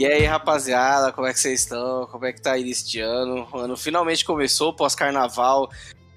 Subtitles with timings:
[0.00, 2.06] E aí, rapaziada, como é que vocês estão?
[2.06, 3.46] Como é que tá início de ano?
[3.52, 5.68] O ano finalmente começou, pós-carnaval,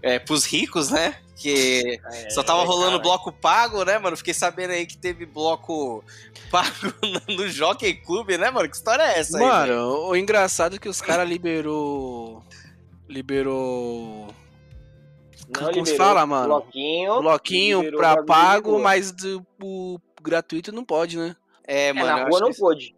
[0.01, 1.17] é, pros ricos, né?
[1.35, 4.15] Que é, só tava rolando bloco pago, né, mano?
[4.15, 6.01] Fiquei sabendo aí que teve bloco
[6.49, 6.93] pago
[7.27, 8.69] no Jockey Club, né, mano?
[8.69, 9.69] Que história é essa mano, aí?
[9.69, 12.41] Mano, o engraçado é que os caras liberou.
[13.07, 14.27] Liberou.
[15.47, 16.47] Não, Como liberou se fala, mano?
[16.47, 17.21] Bloquinho.
[17.21, 21.35] Bloquinho pra pago, mas do, o gratuito não pode, né?
[21.65, 22.07] É, mano.
[22.07, 22.59] É, na rua não isso...
[22.59, 22.95] pode.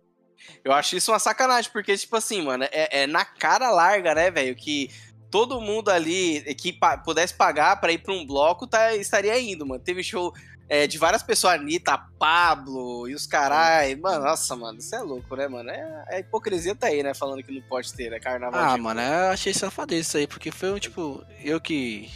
[0.64, 4.30] Eu acho isso uma sacanagem, porque, tipo assim, mano, é, é na cara larga, né,
[4.30, 4.90] velho, que
[5.32, 9.66] todo mundo ali que pa pudesse pagar para ir pra um bloco tá, estaria indo,
[9.66, 9.84] mano.
[9.84, 10.34] Teve show
[10.68, 13.96] é, de várias pessoas, Anitta, Pablo e os carai.
[13.96, 15.70] Mano, nossa, mano, isso é louco, né, mano?
[15.70, 17.14] É, a hipocrisia tá aí, né?
[17.14, 18.20] Falando que não pode ter, né?
[18.20, 18.62] Carnaval.
[18.62, 22.10] Ah, mano, eu achei safadeza isso aí, porque foi, tipo, eu que.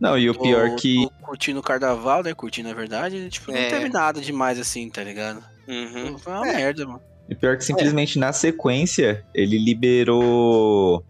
[0.00, 1.08] Não, e o tô, pior que.
[1.22, 2.34] curtindo o carnaval, né?
[2.34, 3.68] Curtindo a verdade, tipo, não é.
[3.68, 5.44] teve nada demais assim, tá ligado?
[5.68, 6.18] Uhum.
[6.18, 6.56] Foi uma é.
[6.56, 7.02] merda, mano.
[7.28, 8.20] E pior que simplesmente é.
[8.20, 11.04] na sequência ele liberou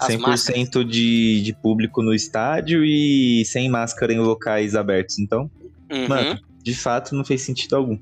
[0.00, 5.18] 100% de, de público no estádio e sem máscara em locais abertos.
[5.18, 5.50] Então,
[5.90, 6.08] uhum.
[6.08, 7.98] mano, de fato não fez sentido algum.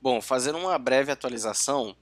[0.00, 1.94] Bom, fazendo uma breve atualização,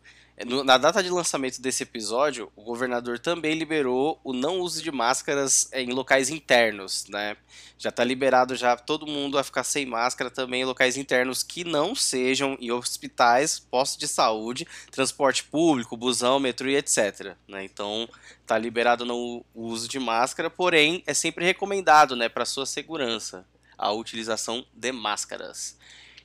[0.64, 5.68] na data de lançamento desse episódio, o governador também liberou o não uso de máscaras
[5.72, 7.36] em locais internos, né?
[7.76, 11.62] Já está liberado já todo mundo a ficar sem máscara também em locais internos que
[11.62, 17.36] não sejam em hospitais, postos de saúde, transporte público, busão, metrô e etc.
[17.46, 17.64] Né?
[17.64, 18.08] Então,
[18.40, 23.44] está liberado no uso de máscara, porém é sempre recomendado, né, para sua segurança,
[23.80, 25.76] a utilização de máscaras.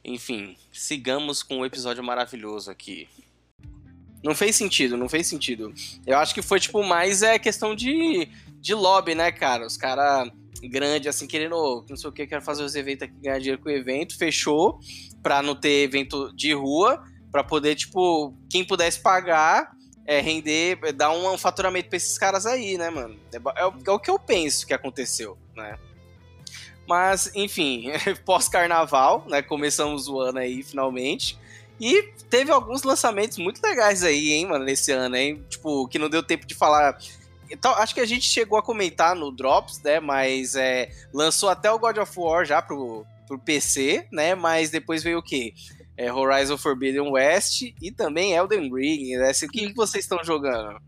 [0.04, 3.08] Enfim, sigamos com o episódio maravilhoso aqui.
[4.22, 5.74] Não fez sentido, não fez sentido.
[6.06, 8.28] Eu acho que foi, tipo, mais é questão de,
[8.60, 9.66] de lobby, né, cara?
[9.66, 10.30] Os caras
[10.64, 13.70] grande assim, querendo, não sei o que, quero fazer os eventos aqui, ganhar dinheiro com
[13.70, 14.80] o evento, fechou
[15.22, 19.72] pra não ter evento de rua, pra poder, tipo, quem pudesse pagar,
[20.06, 23.20] é, render, dar um, faturamento pra esses caras aí, né, mano?
[23.32, 25.78] É, é, é o que eu penso que aconteceu, né?
[26.88, 27.92] Mas, enfim,
[28.26, 29.42] pós-carnaval, né?
[29.42, 31.38] Começamos o ano aí, finalmente.
[31.80, 35.44] E teve alguns lançamentos muito legais aí, hein, mano, nesse ano, hein?
[35.50, 36.98] Tipo, que não deu tempo de falar.
[37.50, 40.00] Então, acho que a gente chegou a comentar no Drops, né?
[40.00, 44.36] Mas é, lançou até o God of War já pro, pro PC, né?
[44.36, 45.54] Mas depois veio o quê?
[45.98, 49.16] É Horizon Forbidden West e também Elden Ring.
[49.18, 49.32] Né?
[49.32, 50.80] O que, que vocês estão jogando?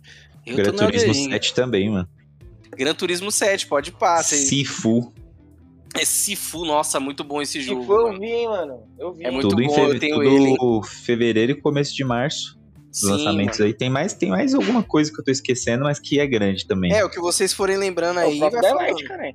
[0.45, 2.07] Eu Gran Turismo 7 também, mano.
[2.71, 4.35] Gran Turismo 7, pode passar.
[4.35, 5.13] Sifu.
[5.95, 7.81] É Sifu, nossa, muito bom esse jogo.
[7.81, 8.83] Sifu eu vi, hein, mano.
[8.99, 9.25] Eu vi.
[9.25, 10.87] É muito tudo bom, em eu tenho tudo ele.
[10.87, 12.57] fevereiro e começo de março.
[12.91, 13.67] Os Sim, lançamentos mano.
[13.67, 13.73] aí.
[13.73, 16.93] Tem mais, tem mais alguma coisa que eu tô esquecendo, mas que é grande também.
[16.93, 18.39] É, o que vocês forem lembrando aí.
[18.39, 19.33] É o Daylight, cara.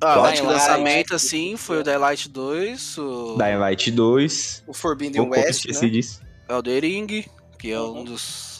[0.00, 2.98] Ah, o último lançamento, assim, foi o Daylight 2.
[2.98, 3.36] O...
[3.36, 4.64] Daylight 2.
[4.66, 5.50] O Forbidden West.
[5.50, 5.90] esqueci né?
[5.90, 6.20] disso.
[6.48, 7.24] Elden Ring,
[7.58, 8.00] que é uhum.
[8.00, 8.53] um dos.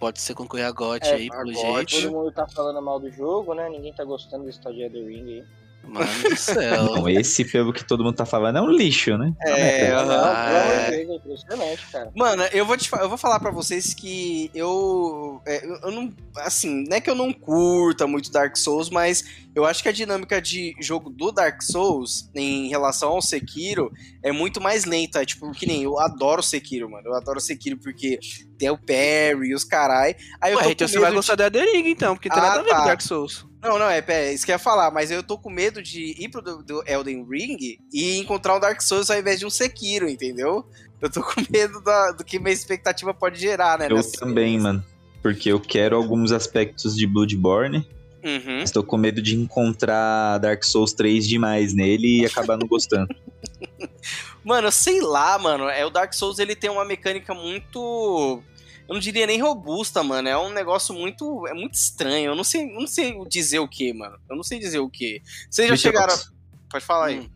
[0.00, 2.00] Pode ser concorrer a GOT é, aí, pelo jeito.
[2.00, 3.68] Todo mundo tá falando mal do jogo, né?
[3.68, 5.44] Ninguém tá gostando desse tal de Elden Ring aí.
[5.82, 6.84] Mano do céu.
[6.84, 9.32] Não, esse, pelo que todo mundo tá falando, é um lixo, né?
[9.42, 11.16] É, é, é...
[11.16, 12.12] impressionante, cara.
[12.14, 16.12] Mano, eu vou, te, eu vou falar pra vocês que eu, é, eu não.
[16.38, 19.24] Assim, não é que eu não curta muito Dark Souls, mas
[19.54, 23.90] eu acho que a dinâmica de jogo do Dark Souls em relação ao Sekiro
[24.22, 25.24] é muito mais lenta.
[25.26, 27.08] Tipo, que nem eu adoro Sekiro, mano.
[27.08, 28.20] Eu adoro Sekiro porque
[28.56, 30.14] tem o parry e os carai.
[30.40, 32.60] Aí eu Ué, então você vai gostar da The Ring, então, porque tem ah, nada
[32.60, 32.84] a ver com tá.
[32.84, 33.49] Dark Souls.
[33.62, 36.14] Não, não, é, é isso que eu ia falar, mas eu tô com medo de
[36.18, 39.50] ir pro do, do Elden Ring e encontrar um Dark Souls ao invés de um
[39.50, 40.66] Sekiro, entendeu?
[41.00, 43.88] Eu tô com medo da, do que minha expectativa pode gerar, né?
[43.90, 44.84] Eu também, mano.
[45.22, 47.86] Porque eu quero alguns aspectos de Bloodborne.
[48.22, 48.62] Uhum.
[48.62, 53.08] Estou com medo de encontrar Dark Souls 3 demais nele e acabar não gostando.
[54.44, 55.68] mano, sei lá, mano.
[55.68, 58.42] É, o Dark Souls ele tem uma mecânica muito
[58.90, 60.28] eu não diria nem robusta, mano.
[60.28, 61.46] É um negócio muito.
[61.46, 62.32] É muito estranho.
[62.32, 64.18] Eu não sei, eu não sei dizer o que, mano.
[64.28, 65.22] Eu não sei dizer o que.
[65.48, 66.12] Vocês já Deixa chegaram.
[66.12, 66.20] Eu...
[66.68, 67.20] Pode falar aí.
[67.20, 67.30] Hum.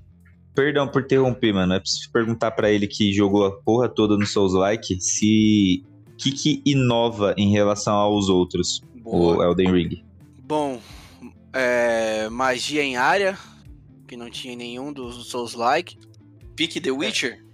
[0.53, 1.75] Perdão por interromper, mano.
[1.75, 5.85] É preciso perguntar para ele que jogou a porra toda no Souls Like se.
[6.12, 9.37] O que, que inova em relação aos outros, Boa.
[9.37, 10.05] o Elden Ring?
[10.41, 10.81] Bom,
[11.53, 13.39] é, magia em área,
[14.09, 15.99] que não tinha nenhum dos Souls Like.
[16.57, 17.45] Pique The Witcher?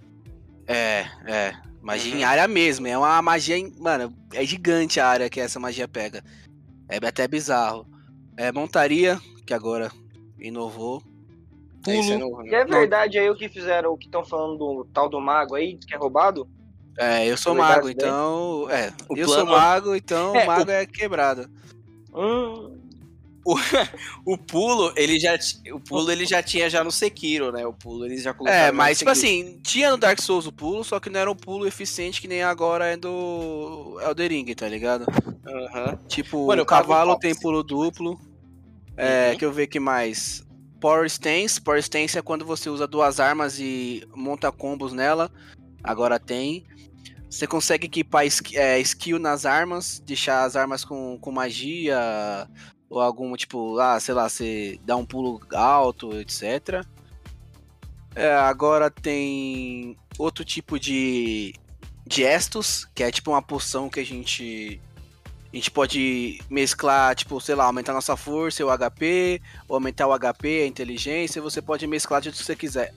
[0.67, 1.70] É, é.
[1.81, 2.19] Magia uhum.
[2.19, 2.87] em área mesmo.
[2.87, 3.57] É uma magia.
[3.57, 3.73] Em...
[3.79, 6.23] Mano, é gigante a área que essa magia pega.
[6.87, 7.87] É até bizarro.
[8.37, 9.91] É montaria, que agora
[10.39, 11.01] inovou.
[11.87, 12.13] É, Pulo.
[12.13, 12.53] É, novo, né?
[12.53, 15.77] é verdade aí o que fizeram, o que estão falando do tal do mago aí,
[15.77, 16.47] que é roubado?
[16.97, 18.67] É, eu sou mago, então.
[18.69, 19.29] É, o eu plano...
[19.29, 20.73] sou mago, então é, o mago o...
[20.73, 21.49] é quebrado.
[22.13, 22.80] Hum.
[23.45, 23.55] O,
[24.25, 25.37] o pulo, ele já
[25.73, 27.65] o pulo ele já tinha já no Sekiro, né?
[27.65, 28.65] O pulo eles já colocaram.
[28.65, 31.35] É, mas tipo assim, tinha no Dark Souls o pulo, só que não era um
[31.35, 35.05] pulo eficiente que nem agora é do Elden Ring, tá ligado?
[35.45, 35.97] Uhum.
[36.07, 38.19] Tipo, Mano, o cavalo tem pulo duplo.
[38.97, 39.37] É, uhum.
[39.37, 40.45] que eu ver que mais.
[40.79, 41.61] Power Stance.
[41.61, 45.31] Power Stance é quando você usa duas armas e monta combos nela.
[45.83, 46.65] Agora tem.
[47.29, 51.97] Você consegue equipar é, skill nas armas, deixar as armas com, com magia,
[52.91, 56.85] ou algum tipo, ah, sei lá, você dá um pulo alto, etc.
[58.13, 61.55] É, agora tem outro tipo de
[62.05, 64.81] gestos, que é tipo uma poção que a gente
[65.53, 70.17] a gente pode mesclar, tipo, sei lá, aumentar nossa força, o HP, ou aumentar o
[70.17, 72.93] HP, a inteligência, você pode mesclar de jeito que você quiser.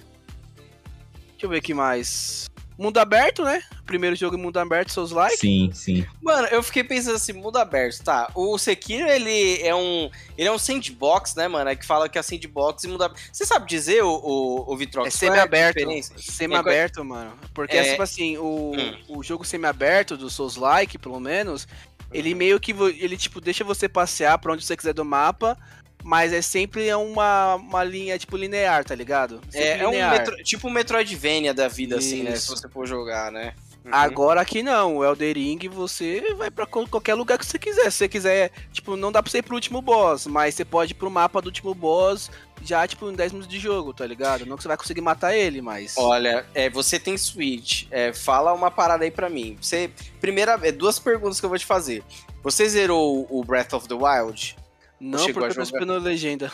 [1.31, 2.49] Deixa eu ver aqui mais.
[2.77, 3.63] Mundo aberto, né?
[3.87, 5.39] Primeiro jogo em mundo aberto, seus likes.
[5.39, 6.07] Sim, sim.
[6.21, 8.29] Mano, eu fiquei pensando assim, mundo aberto, tá?
[8.35, 10.11] O Sekiro, ele é um.
[10.37, 11.71] Ele é um sandbox, né, mano?
[11.71, 13.23] É que fala que é sandbox e mundo aberto.
[13.33, 15.07] Você sabe dizer, o, o, o Vitrox?
[15.07, 15.81] É semi-aberto.
[16.17, 17.05] Semi-aberto, é...
[17.05, 17.39] mano.
[17.53, 17.91] Porque, é...
[17.91, 18.99] tipo assim, o, hum.
[19.09, 21.69] o jogo semi-aberto do Souls Like, pelo menos,
[22.13, 22.73] ele meio que.
[22.73, 25.57] Ele, tipo, deixa você passear pra onde você quiser do mapa
[26.05, 29.41] mas é sempre uma, uma linha, tipo, linear, tá ligado?
[29.55, 32.09] é, é um metro, tipo um Metroidvania da vida, Isso.
[32.09, 32.37] assim, né?
[32.37, 33.55] Se você for jogar, né?
[33.83, 33.91] Uhum.
[33.93, 37.91] Agora aqui não, o Elder Ring você vai para qualquer lugar que você quiser.
[37.91, 40.93] Se você quiser, tipo, não dá pra você ir pro último boss, mas você pode
[40.93, 42.31] ir pro mapa do último boss
[42.63, 44.47] já, tipo, em 10 minutos de jogo, tá ligado?
[44.47, 45.97] Não que você vai conseguir matar ele, mas.
[45.99, 47.87] Olha, é, você tem Switch.
[47.91, 49.57] É, fala uma parada aí pra mim.
[49.61, 49.91] Você.
[50.21, 50.59] Primeira.
[50.63, 52.03] É, duas perguntas que eu vou te fazer.
[52.43, 54.57] Você zerou o Breath of the Wild?
[55.05, 56.51] Não, porque eu tô esperando legenda.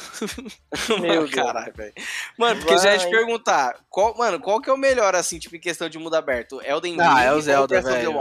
[1.00, 1.92] Meu caralho, velho.
[2.36, 2.82] Mano, porque Vai.
[2.82, 5.88] já ia te perguntar, qual, mano, qual que é o melhor, assim, tipo, em questão
[5.88, 6.60] de mundo aberto?
[6.64, 7.00] Elden Ring?
[7.00, 8.12] Ah, é o Zelda, velho.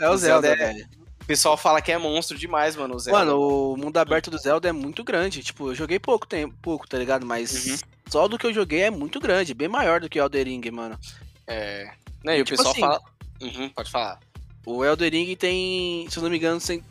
[0.00, 0.88] É o Zelda, velho.
[1.20, 3.18] O pessoal fala que é monstro demais, mano, o Zelda.
[3.18, 5.42] Mano, o mundo aberto do Zelda é muito grande.
[5.42, 7.26] Tipo, eu joguei pouco tempo, pouco, tá ligado?
[7.26, 7.76] Mas uhum.
[8.08, 10.70] só do que eu joguei é muito grande, bem maior do que o Elden Ring,
[10.70, 10.98] mano.
[11.46, 11.90] É.
[12.24, 13.00] E, e o tipo pessoal assim, fala.
[13.42, 14.18] Uhum, pode falar.
[14.64, 16.82] O Elden Ring tem, se eu não me engano, tem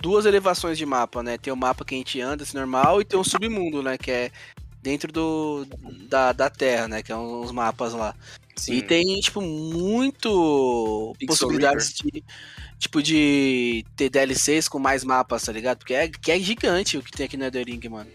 [0.00, 1.38] duas elevações de mapa, né?
[1.38, 3.96] Tem o mapa que a gente anda, assim, normal, e tem o submundo, né?
[3.98, 4.30] Que é
[4.82, 5.66] dentro do,
[6.08, 7.02] da, da Terra, né?
[7.02, 8.14] Que é uns mapas lá.
[8.56, 8.74] Sim.
[8.74, 12.22] E tem, tipo, muito Pixel possibilidades de,
[12.78, 15.78] tipo, de ter DLCs com mais mapas, tá ligado?
[15.78, 18.10] Porque é, que é gigante o que tem aqui no Elden Ring, mano.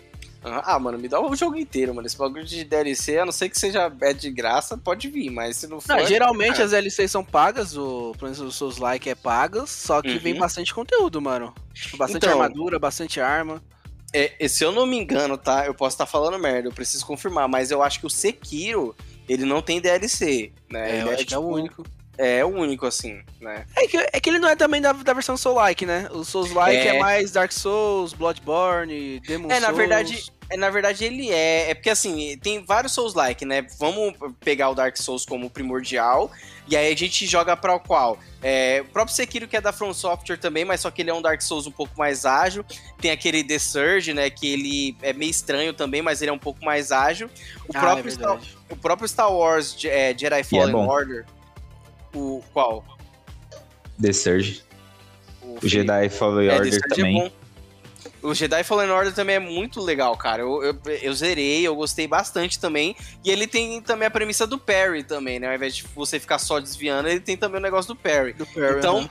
[0.64, 2.06] Ah, mano, me dá o jogo inteiro, mano.
[2.06, 5.58] Esse bagulho de DLC, a não ser que seja é de graça, pode vir, mas
[5.58, 5.96] se não for.
[5.96, 10.02] Não, geralmente as DLCs são pagas, o, por exemplo, o Souls Like é pagas, só
[10.02, 10.20] que uhum.
[10.20, 11.54] vem bastante conteúdo, mano.
[11.74, 13.62] Tipo, bastante então, armadura, bastante arma.
[14.14, 15.66] É, se eu não me engano, tá?
[15.66, 18.96] Eu posso estar tá falando merda, eu preciso confirmar, mas eu acho que o Sekiro,
[19.28, 20.90] ele não tem DLC, né?
[20.90, 21.84] É, ele eu acho é, que é o tipo, único.
[22.18, 23.66] É, o único, assim, né?
[23.76, 26.08] É que, é que ele não é também da, da versão Soul-like, né?
[26.14, 26.96] O Souls-like é...
[26.96, 27.00] é...
[27.00, 29.64] mais Dark Souls, Bloodborne, Demon é, Souls.
[29.64, 31.72] É, na verdade, é, na verdade, ele é.
[31.72, 33.66] É porque assim, tem vários Souls-like, né?
[33.80, 36.32] Vamos pegar o Dark Souls como primordial.
[36.68, 38.18] E aí a gente joga para o qual?
[38.42, 41.14] É, o próprio Sekiro, que é da From Software também, mas só que ele é
[41.14, 42.64] um Dark Souls um pouco mais ágil.
[43.00, 44.30] Tem aquele The Surge, né?
[44.30, 47.28] Que ele é meio estranho também, mas ele é um pouco mais ágil.
[47.68, 48.40] O, ah, próprio, é Star,
[48.70, 51.26] o próprio Star Wars é, Jedi é Fallen é Order.
[52.14, 52.84] O qual?
[54.00, 54.64] The Surge.
[55.42, 57.32] O, o Jedi Fallen é, Order também.
[58.26, 60.42] O Jedi Fallen Order também é muito legal, cara.
[60.42, 62.96] Eu, eu, eu, zerei, eu gostei bastante também.
[63.24, 65.48] E ele tem também a premissa do parry também, né?
[65.48, 68.34] Ao invés de você ficar só desviando, ele tem também o negócio do parry.
[68.34, 69.10] Do parry então, né?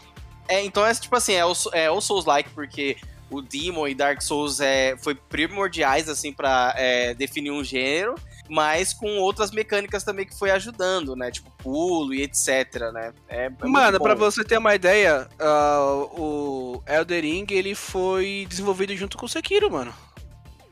[0.49, 2.97] é, então é tipo assim, é o, é o Souls-like, porque
[3.31, 8.15] o Demon e Dark Souls é, foi primordiais, assim, para é, definir um gênero
[8.49, 11.31] mas com outras mecânicas também que foi ajudando, né?
[11.31, 13.13] Tipo pulo e etc, né?
[13.29, 18.95] É, é Mano, para você ter uma ideia, uh, o Elder Ring ele foi desenvolvido
[18.97, 19.95] junto com o Sekiro, mano.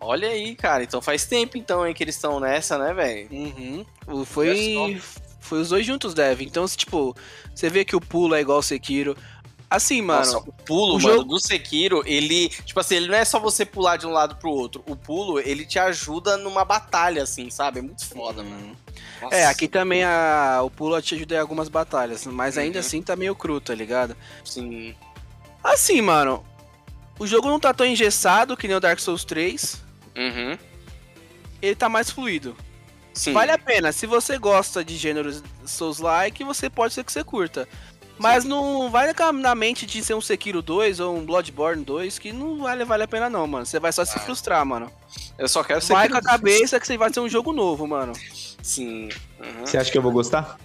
[0.01, 0.83] Olha aí, cara.
[0.83, 3.29] Então faz tempo então hein, que eles estão nessa, né, velho?
[3.31, 4.25] Uhum.
[4.25, 5.01] Foi
[5.43, 6.41] foi os dois juntos, Dev.
[6.41, 7.15] Então, tipo,
[7.55, 9.17] você vê que o pulo é igual ao Sekiro,
[9.77, 10.21] Assim, mano.
[10.21, 11.25] Nossa, o pulo, o mano, jogo...
[11.25, 12.49] do Sekiro, ele.
[12.49, 14.83] Tipo assim, ele não é só você pular de um lado pro outro.
[14.87, 17.79] O pulo, ele te ajuda numa batalha, assim, sabe?
[17.79, 18.77] É muito foda, mano.
[19.21, 19.35] Nossa.
[19.35, 22.81] É, aqui também a, o pulo te ajuda em algumas batalhas, mas ainda uhum.
[22.81, 24.17] assim tá meio cru, tá ligado?
[24.45, 24.95] Sim.
[25.63, 26.45] Assim, mano.
[27.19, 29.81] O jogo não tá tão engessado que nem o Dark Souls 3.
[30.17, 30.59] Uhum.
[31.61, 32.57] Ele tá mais fluido.
[33.15, 33.33] Sim.
[33.33, 33.93] Vale a pena.
[33.93, 37.69] Se você gosta de gêneros Souls-like, você pode ser que você curta.
[38.23, 42.33] Mas não vai na mente de ser um Sekiro 2 ou um Bloodborne 2, que
[42.33, 43.67] não vale, vale a pena não, mano.
[43.67, 44.21] Você vai só se ah.
[44.21, 44.89] frustrar, mano.
[45.37, 48.13] Eu só quero Vai com a cabeça que você vai ser um jogo novo, mano.
[48.63, 49.09] Sim.
[49.41, 49.67] Uhum.
[49.67, 50.57] Você acha que eu vou gostar?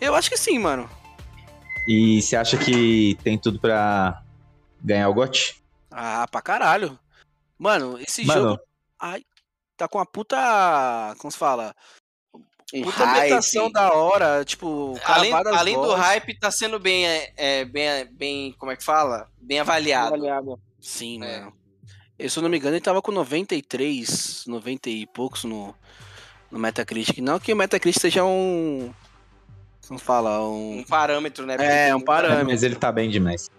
[0.00, 0.90] Eu acho que sim, mano.
[1.86, 4.20] E você acha que tem tudo pra
[4.82, 5.62] ganhar o GOT?
[5.88, 6.98] Ah, pra caralho.
[7.56, 8.42] Mano, esse mano.
[8.42, 8.60] jogo.
[8.98, 9.22] Ai,
[9.76, 11.14] tá com uma puta.
[11.18, 11.76] Como se fala?
[12.72, 17.64] Um puta ambientação da hora, tipo, além, além do hype, tá sendo bem, é, é,
[17.66, 19.28] bem, bem, como é que fala?
[19.40, 20.14] Bem avaliado.
[20.14, 20.58] avaliado.
[20.80, 21.40] Sim, é.
[21.40, 21.52] mano.
[22.18, 25.74] Eu, se eu não me engano, ele tava com 93, 90 e poucos no,
[26.50, 27.18] no Metacritic.
[27.18, 28.92] Não que o Metacritic seja um.
[29.86, 30.40] Como fala?
[30.40, 31.56] Um, um parâmetro, né?
[31.88, 32.46] é, um parâmetro.
[32.46, 33.50] Mas ele tá bem demais.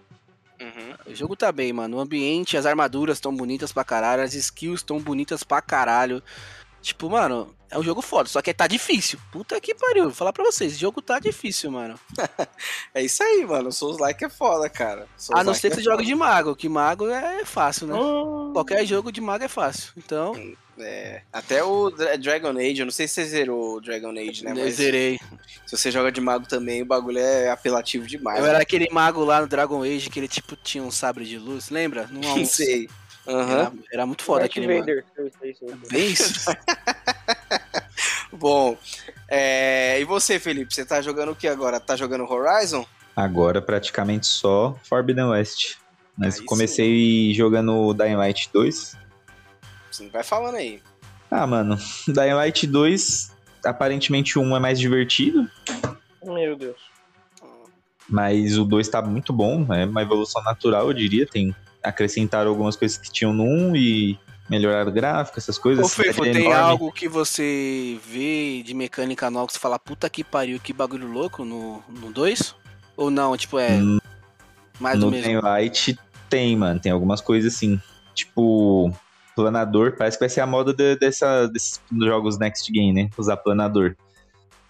[0.60, 1.12] Uhum.
[1.12, 1.98] O jogo tá bem, mano.
[1.98, 6.22] O ambiente, as armaduras estão bonitas pra caralho, as skills estão bonitas pra caralho.
[6.80, 9.18] Tipo, mano, é um jogo foda, só que tá difícil.
[9.32, 11.98] Puta que pariu, vou falar pra vocês, o jogo tá difícil, mano.
[12.94, 13.72] é isso aí, mano.
[13.72, 15.08] Souls Like é foda, cara.
[15.16, 17.94] Souls a não ser que é você jogue de mago, que mago é fácil, né?
[17.94, 18.52] Oh.
[18.52, 19.92] Qualquer jogo de mago é fácil.
[19.96, 20.34] Então.
[20.78, 24.52] É, até o Dragon Age, eu não sei se você zerou o Dragon Age, né?
[24.52, 25.18] Eu mas zerei.
[25.66, 28.38] Se você joga de mago também, o bagulho é apelativo demais.
[28.38, 28.50] Eu né?
[28.50, 31.70] era aquele mago lá no Dragon Age que ele tipo tinha um sabre de luz,
[31.70, 32.08] lembra?
[32.08, 32.88] Não sei.
[33.26, 33.50] Uhum.
[33.50, 35.04] Era, era, muito foda aquele Vader.
[35.90, 36.50] Bem isso.
[38.32, 38.76] Bom,
[39.28, 39.98] é...
[40.00, 40.74] e você, Felipe?
[40.74, 41.80] Você tá jogando o que agora?
[41.80, 42.84] Tá jogando Horizon?
[43.16, 45.76] Agora praticamente só Forbidden West.
[46.16, 47.34] Mas aí comecei sim.
[47.34, 48.96] jogando Dying Light 2.
[49.90, 50.82] Sim, vai falando aí.
[51.30, 51.76] Ah, mano,
[52.06, 53.32] Dying Light 2,
[53.64, 55.48] aparentemente 1 é mais divertido.
[56.22, 56.76] Meu Deus.
[58.08, 61.26] Mas o 2 tá muito bom, é uma evolução natural, eu diria.
[61.26, 61.54] Tem
[61.84, 65.84] acrescentaram algumas coisas que tinham no 1 e melhoraram o gráfico, essas coisas.
[65.84, 66.52] Ô, Fefo, tem enorme.
[66.52, 71.06] algo que você vê de mecânica nova que você fala, puta que pariu, que bagulho
[71.06, 72.54] louco no, no 2?
[72.96, 73.98] Ou não, tipo, é hum,
[74.80, 75.32] mais do mesmo?
[75.34, 75.98] No Light
[76.28, 77.80] tem, mano, tem algumas coisas assim.
[78.14, 78.92] Tipo,
[79.34, 83.10] planador, parece que vai ser a moda de, dessa, desses jogos Next Game, né?
[83.18, 83.96] Usar planador.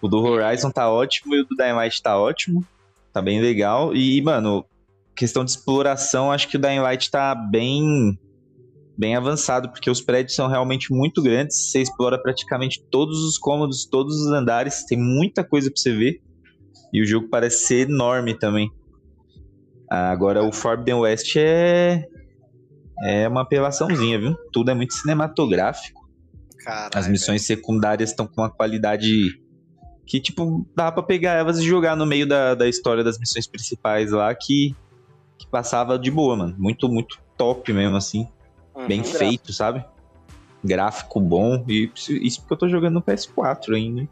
[0.01, 2.65] O do Horizon tá ótimo e o do Light tá ótimo.
[3.13, 3.95] Tá bem legal.
[3.95, 4.65] E, mano,
[5.15, 8.19] questão de exploração, acho que o Dying Light tá bem
[8.97, 13.85] bem avançado, porque os prédios são realmente muito grandes, você explora praticamente todos os cômodos,
[13.85, 16.21] todos os andares, tem muita coisa para você ver.
[16.93, 18.71] E o jogo parece ser enorme também.
[19.89, 22.07] Agora o Forbidden West é
[23.03, 24.35] é uma apelaçãozinha, viu?
[24.53, 26.05] Tudo é muito cinematográfico.
[26.93, 29.37] As missões secundárias estão com uma qualidade
[30.05, 33.47] que, tipo, dá pra pegar elas e jogar no meio da, da história das missões
[33.47, 34.75] principais lá, que
[35.37, 36.55] que passava de boa, mano.
[36.57, 38.27] Muito, muito top mesmo, assim.
[38.75, 39.83] Uhum, Bem feito, sabe?
[40.63, 41.63] Gráfico bom.
[41.67, 44.07] E isso porque eu tô jogando no PS4 ainda.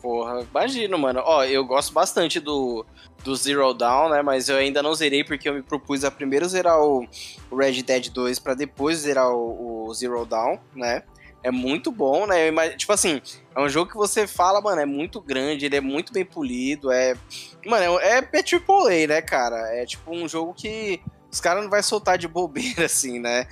[0.00, 1.20] Porra, imagino, mano.
[1.24, 2.86] Ó, eu gosto bastante do,
[3.24, 4.22] do Zero Dawn, né?
[4.22, 7.06] Mas eu ainda não zerei porque eu me propus a primeiro zerar o,
[7.52, 11.02] Red Dead 2 para depois zerar o, o Zero Dawn, né?
[11.48, 12.48] É muito bom, né?
[12.48, 13.20] Imagino, tipo assim,
[13.54, 16.92] é um jogo que você fala, mano, é muito grande, ele é muito bem polido,
[16.92, 17.14] é.
[17.66, 19.56] Mano, é, é triple A, né, cara?
[19.74, 21.00] É tipo um jogo que
[21.30, 23.46] os caras não vai soltar de bobeira, assim, né?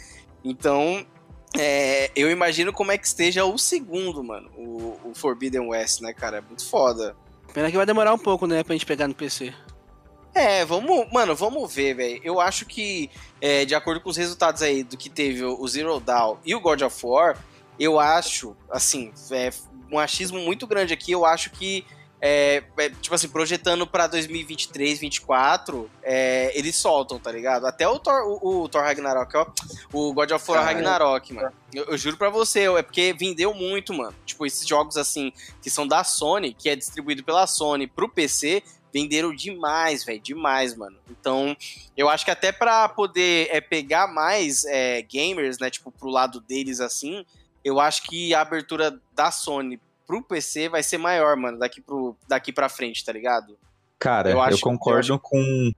[0.44, 1.04] Então,
[1.58, 6.12] é, eu imagino como é que esteja o segundo, mano, o, o Forbidden West, né,
[6.12, 6.38] cara?
[6.38, 7.16] É muito foda.
[7.52, 9.52] Pena que vai demorar um pouco, né, pra gente pegar no PC.
[10.34, 12.20] É, vamos, mano, vamos ver, velho.
[12.22, 13.10] Eu acho que,
[13.40, 16.60] é, de acordo com os resultados aí do que teve o Zero Dawn e o
[16.60, 17.38] God of War,
[17.78, 19.50] eu acho, assim, é
[19.90, 21.84] um achismo muito grande aqui, eu acho que
[22.20, 27.66] é, é, tipo assim, projetando pra 2023, 2024, é, eles soltam, tá ligado?
[27.66, 29.46] Até o Thor, o, o Thor Ragnarok, ó.
[29.92, 31.52] O God of War Ragnarok, mano.
[31.74, 34.14] Eu, eu, juro pra você, é porque vendeu muito, mano.
[34.24, 38.62] Tipo, esses jogos assim, que são da Sony, que é distribuído pela Sony pro PC,
[38.92, 40.96] venderam demais, velho, demais, mano.
[41.10, 41.54] Então,
[41.94, 46.40] eu acho que até pra poder é, pegar mais é, gamers, né, tipo, pro lado
[46.40, 47.26] deles assim,
[47.66, 52.16] eu acho que a abertura da Sony pro PC vai ser maior, mano, daqui, pro,
[52.28, 53.58] daqui pra frente, tá ligado?
[53.98, 55.72] Cara, eu, eu concordo eu com.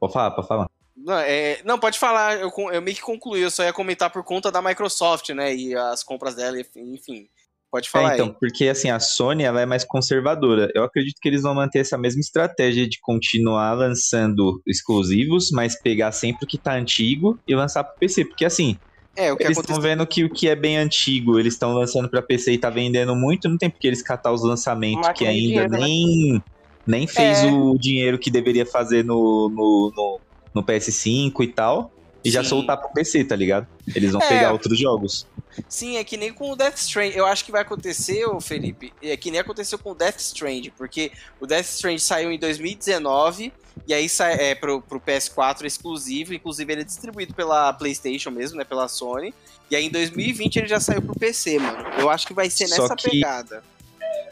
[0.00, 0.68] Pode falar, pode falar.
[0.96, 4.24] Não, é, não, pode falar, eu, eu meio que concluí, eu só ia comentar por
[4.24, 7.28] conta da Microsoft, né, e as compras dela, enfim.
[7.70, 8.34] Pode falar é, então, aí.
[8.40, 10.70] porque assim, a Sony ela é mais conservadora.
[10.74, 16.10] Eu acredito que eles vão manter essa mesma estratégia de continuar lançando exclusivos, mas pegar
[16.10, 18.24] sempre o que tá antigo e lançar pro PC.
[18.24, 18.78] Porque assim,
[19.16, 22.08] é, o que eles estão vendo que o que é bem antigo, eles estão lançando
[22.08, 25.66] para PC e tá vendendo muito, não tem porque eles catar os lançamentos que ainda
[25.68, 25.78] né?
[25.78, 26.42] nem, né?
[26.86, 27.50] nem fez é.
[27.50, 30.20] o dinheiro que deveria fazer no, no, no,
[30.54, 31.92] no PS5 e tal.
[32.24, 32.34] E Sim.
[32.34, 33.68] já soltar pro PC, tá ligado?
[33.94, 34.28] Eles vão é.
[34.28, 35.28] pegar outros jogos.
[35.68, 37.12] Sim, é que nem com o Death Strand.
[37.14, 40.70] Eu acho que vai acontecer, ô Felipe, é que nem aconteceu com o Death Strand,
[40.76, 43.52] porque o Death Strand saiu em 2019
[43.86, 48.58] e aí sai é, pro, pro PS4 exclusivo, inclusive ele é distribuído pela PlayStation mesmo,
[48.58, 49.34] né, pela Sony.
[49.70, 51.78] E aí em 2020 ele já saiu pro PC, mano.
[51.98, 53.10] Eu acho que vai ser nessa que...
[53.10, 53.62] pegada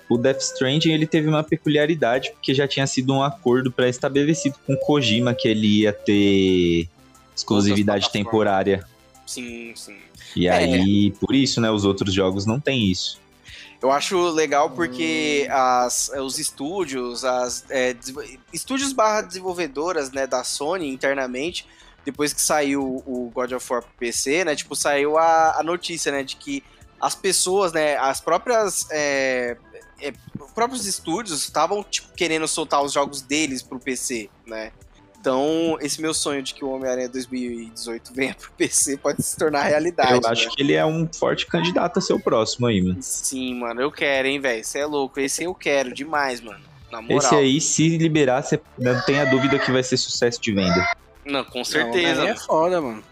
[0.07, 4.77] o Death Stranding ele teve uma peculiaridade porque já tinha sido um acordo pré-estabelecido com
[4.77, 6.87] Kojima que ele ia ter
[7.35, 8.87] exclusividade temporária
[9.27, 9.97] Sim, sim.
[10.37, 10.53] E é.
[10.53, 13.21] aí, por isso, né, os outros jogos não tem isso.
[13.85, 17.95] Eu acho legal porque as, os estúdios, as é,
[18.51, 21.69] estúdios barra desenvolvedoras, né, da Sony internamente,
[22.03, 26.23] depois que saiu o God of War PC, né, tipo, saiu a, a notícia, né,
[26.23, 26.65] de que
[26.99, 29.59] as pessoas, né, as próprias é,
[30.01, 30.15] é,
[30.55, 34.73] próprios estúdios estavam tipo, querendo soltar os jogos deles pro PC, né?
[35.25, 39.63] Então, esse meu sonho de que o Homem-Aranha 2018 venha pro PC pode se tornar
[39.63, 40.13] realidade.
[40.13, 40.51] Eu acho né?
[40.55, 42.99] que ele é um forte candidato a ser o próximo aí, mano.
[43.01, 44.63] Sim, mano, eu quero, hein, velho.
[44.63, 45.19] Você é louco.
[45.19, 46.63] Esse eu quero demais, mano.
[46.93, 47.17] Na moral.
[47.17, 50.87] Esse aí, se liberar, você não tenha dúvida que vai ser sucesso de venda.
[51.25, 52.21] Não, com certeza.
[52.21, 53.03] Não, é foda, mano.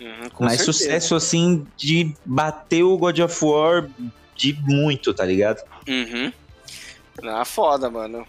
[0.00, 0.72] Uhum, Mas certeza.
[0.72, 3.90] sucesso assim de bater o God of War
[4.36, 5.60] de muito, tá ligado?
[5.88, 6.32] Uhum.
[7.24, 8.24] Ah, foda, mano.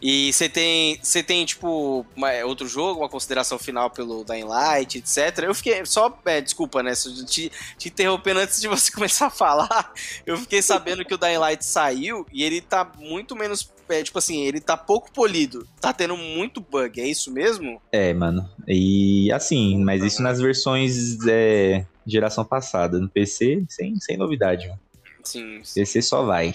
[0.00, 4.98] E você tem, você tem tipo, uma, outro jogo, uma consideração final pelo Dying Light,
[4.98, 5.40] etc.
[5.42, 6.92] Eu fiquei, só, é, desculpa, né,
[7.26, 9.92] te, te interrompendo antes de você começar a falar,
[10.24, 14.18] eu fiquei sabendo que o Dying Light saiu e ele tá muito menos, é, tipo
[14.18, 17.80] assim, ele tá pouco polido, tá tendo muito bug, é isso mesmo?
[17.92, 24.16] É, mano, e assim, mas isso nas versões é, geração passada, no PC, sem, sem
[24.16, 24.80] novidade, mano.
[25.22, 25.80] Sim, sim.
[25.80, 26.54] PC só vai.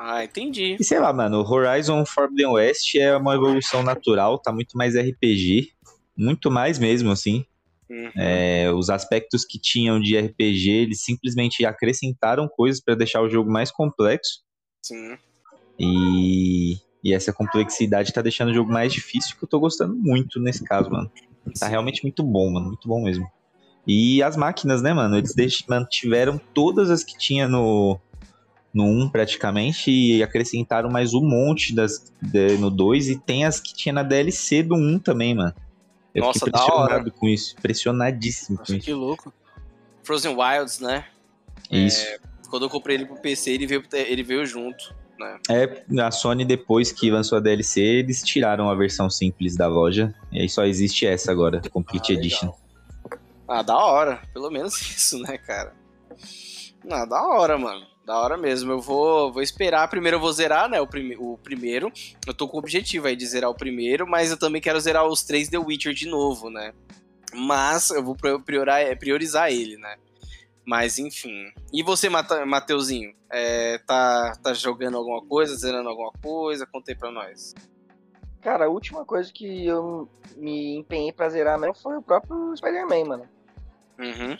[0.00, 0.76] Ah, entendi.
[0.78, 5.72] E sei lá, mano, Horizon Forbidden West é uma evolução natural, tá muito mais RPG,
[6.16, 7.44] muito mais mesmo, assim.
[7.90, 8.10] Uhum.
[8.16, 13.50] É, os aspectos que tinham de RPG, eles simplesmente acrescentaram coisas para deixar o jogo
[13.50, 14.44] mais complexo.
[14.80, 15.18] Sim.
[15.76, 20.38] E, e essa complexidade tá deixando o jogo mais difícil, que eu tô gostando muito
[20.38, 21.10] nesse caso, mano.
[21.58, 21.70] Tá Sim.
[21.70, 23.28] realmente muito bom, mano, muito bom mesmo.
[23.84, 25.16] E as máquinas, né, mano?
[25.16, 25.34] Eles
[25.68, 27.98] mantiveram todas as que tinha no,
[28.72, 33.60] no 1 praticamente e acrescentaram mais um monte das, de, no 2 e tem as
[33.60, 35.54] que tinha na DLC do 1 também, mano.
[36.14, 38.86] Eu Nossa, fiquei impressionado com isso, impressionadíssimo Nossa, com isso.
[38.86, 39.32] Que louco.
[40.02, 41.04] Frozen Wilds, né?
[41.70, 42.06] Isso.
[42.06, 44.94] É, quando eu comprei ele pro PC, ele veio, ele veio junto.
[45.18, 45.38] Né?
[45.50, 50.14] É, a Sony depois que lançou a DLC, eles tiraram a versão simples da loja.
[50.30, 52.52] E aí só existe essa agora, Complete ah, Edition.
[53.46, 54.22] Ah, da hora.
[54.32, 55.74] Pelo menos isso, né, cara?
[56.90, 57.86] Ah, da hora, mano.
[58.08, 58.72] Da hora mesmo.
[58.72, 59.86] Eu vou, vou esperar.
[59.86, 60.80] Primeiro eu vou zerar, né?
[60.80, 61.92] O, prime o primeiro.
[62.26, 65.06] Eu tô com o objetivo aí de zerar o primeiro, mas eu também quero zerar
[65.06, 66.72] os três The Witcher de novo, né?
[67.34, 69.98] Mas eu vou priorizar, é, priorizar ele, né?
[70.64, 71.52] Mas enfim.
[71.70, 73.14] E você, Mateuzinho?
[73.30, 76.66] É, tá, tá jogando alguma coisa, zerando alguma coisa?
[76.66, 77.54] Contei pra nós.
[78.40, 83.04] Cara, a última coisa que eu me empenhei pra zerar mesmo foi o próprio Spider-Man,
[83.04, 83.28] mano.
[83.98, 84.38] Uhum.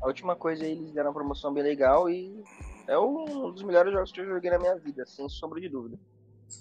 [0.00, 2.42] A última coisa aí, eles deram uma promoção bem legal e
[2.86, 5.98] é um dos melhores jogos que eu joguei na minha vida, sem sombra de dúvida.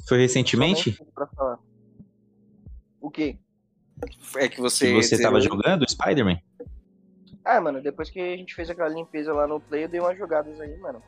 [0.08, 0.98] Foi recentemente?
[3.00, 3.38] O quê?
[4.38, 4.88] É que você.
[4.88, 6.40] Que você tava jogando Spider-Man?
[7.44, 10.18] Ah, mano, depois que a gente fez aquela limpeza lá no Play, eu dei umas
[10.18, 11.02] jogadas aí, mano.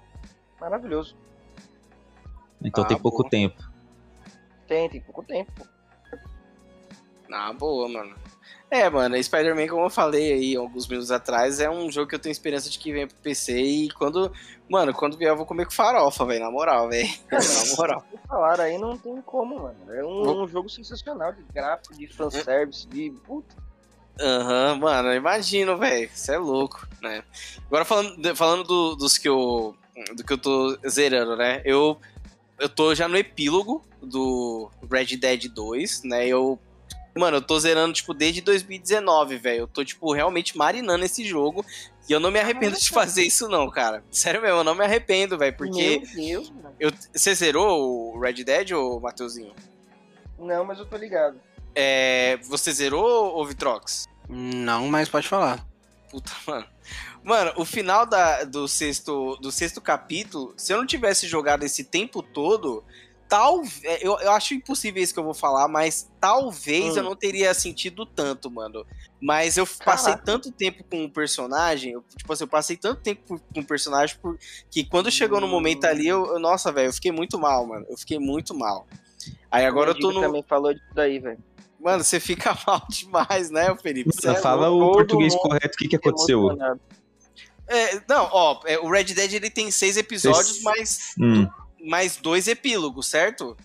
[0.60, 1.16] Maravilhoso.
[2.64, 3.30] Então ah, tem pouco boa.
[3.30, 3.62] tempo.
[4.68, 5.52] Tem, tem pouco tempo.
[7.32, 8.16] Ah, boa, mano.
[8.70, 12.20] É, mano, Spider-Man, como eu falei aí alguns minutos atrás, é um jogo que eu
[12.20, 14.32] tenho esperança de que venha pro PC e quando.
[14.70, 17.10] Mano, quando vier eu vou comer com farofa, velho, na moral, velho.
[17.32, 18.06] na moral.
[18.28, 19.76] falar aí não tem como, mano.
[19.90, 23.12] É um, um jogo sensacional de gráfico, de fanservice, de.
[23.26, 23.56] Puta.
[24.20, 26.10] Aham, uhum, mano, eu imagino, velho.
[26.14, 27.24] Isso é louco, né?
[27.68, 29.76] Agora falando, falando do, dos que eu.
[30.16, 31.62] Do que eu tô zerando, né?
[31.66, 32.00] Eu.
[32.60, 36.28] Eu tô já no epílogo do Red Dead 2, né?
[36.28, 36.60] Eu
[37.16, 39.60] Mano, eu tô zerando, tipo, desde 2019, velho.
[39.60, 41.66] Eu tô, tipo, realmente marinando esse jogo.
[42.10, 44.04] E eu não me arrependo de fazer isso, não, cara.
[44.12, 45.56] Sério mesmo, eu não me arrependo, velho.
[45.56, 46.02] Porque.
[46.16, 46.76] Meu Deus, mano.
[46.80, 49.54] Eu, você zerou o Red Dead ou Mateuzinho?
[50.38, 51.40] Não, mas eu tô ligado.
[51.76, 54.08] É, você zerou ou Vitrox?
[54.28, 55.66] Não, mas pode falar.
[56.10, 56.66] Puta, mano.
[57.24, 61.86] Mano, o final da, do, sexto, do sexto capítulo, se eu não tivesse jogado esse
[61.86, 62.84] tempo todo,
[63.34, 66.98] tal, é, eu, eu acho impossível isso que eu vou falar, mas talvez hum.
[66.98, 68.86] eu não teria sentido tanto, mano.
[69.20, 69.86] Mas eu Caraca.
[69.86, 73.66] passei tanto tempo com o personagem, eu, tipo assim, eu passei tanto tempo com o
[73.66, 74.38] personagem por,
[74.70, 77.88] que quando chegou no momento ali, eu, eu nossa, velho, eu fiquei muito mal, mano.
[77.90, 78.86] Eu fiquei muito mal.
[79.50, 80.22] Aí agora eu tô no.
[80.22, 81.40] também falou disso daí, velho.
[81.80, 84.12] Mano, você fica mal demais, né, Felipe?
[84.14, 86.52] Você fala o português correto, o que, que aconteceu?
[87.66, 91.48] É, não, ó, é, o Red Dead ele tem seis episódios, mas hum
[91.84, 93.58] mais dois epílogos, certo?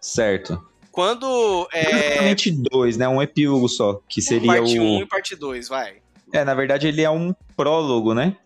[0.00, 0.64] Certo.
[0.94, 1.68] Quando.
[1.72, 2.34] É...
[2.70, 3.08] Dois, né?
[3.08, 4.80] Um epílogo só, que seria parte o.
[4.80, 5.96] Parte 1 um e parte 2, vai.
[6.32, 8.36] É, na verdade ele é um prólogo, né?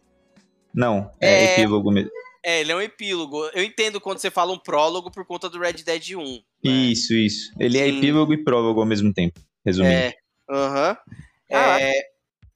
[0.74, 2.10] Não, é, é epílogo mesmo.
[2.44, 3.44] É, ele é um epílogo.
[3.52, 6.24] Eu entendo quando você fala um prólogo por conta do Red Dead 1.
[6.24, 6.40] Né?
[6.70, 7.52] Isso, isso.
[7.58, 7.94] Ele é Sim.
[7.94, 9.94] é epílogo e prólogo ao mesmo tempo, resumindo.
[9.94, 10.14] É,
[10.48, 10.92] aham.
[10.92, 11.80] Uh -huh.
[11.80, 12.02] é,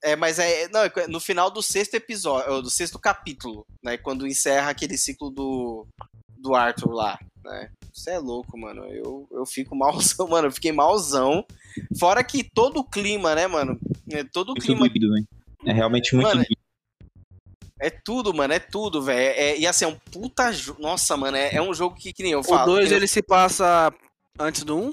[0.05, 0.69] É, mas é.
[0.69, 3.97] Não, é no final do sexto episódio, do sexto capítulo, né?
[3.97, 5.87] Quando encerra aquele ciclo do,
[6.43, 7.71] do Arthur lá, né?
[7.93, 8.85] Você é louco, mano.
[8.87, 10.49] Eu, eu fico malzão, mano.
[10.49, 11.45] Eu fiquei malzão.
[11.99, 13.79] Fora que todo o clima, né, mano?
[14.11, 14.89] É, todo o Muito clima.
[14.89, 15.23] doido, né?
[15.65, 16.45] É realmente muito Mano.
[17.81, 18.53] É tudo, mano.
[18.53, 19.35] É tudo, velho.
[19.37, 20.53] É, e assim, é um puta.
[20.53, 21.37] jo- Nossa, mano.
[21.37, 22.73] É, é um jogo que, que nem eu O falo.
[22.75, 23.93] 2 eu- ele se passa
[24.39, 24.87] antes do 1?
[24.87, 24.93] Um?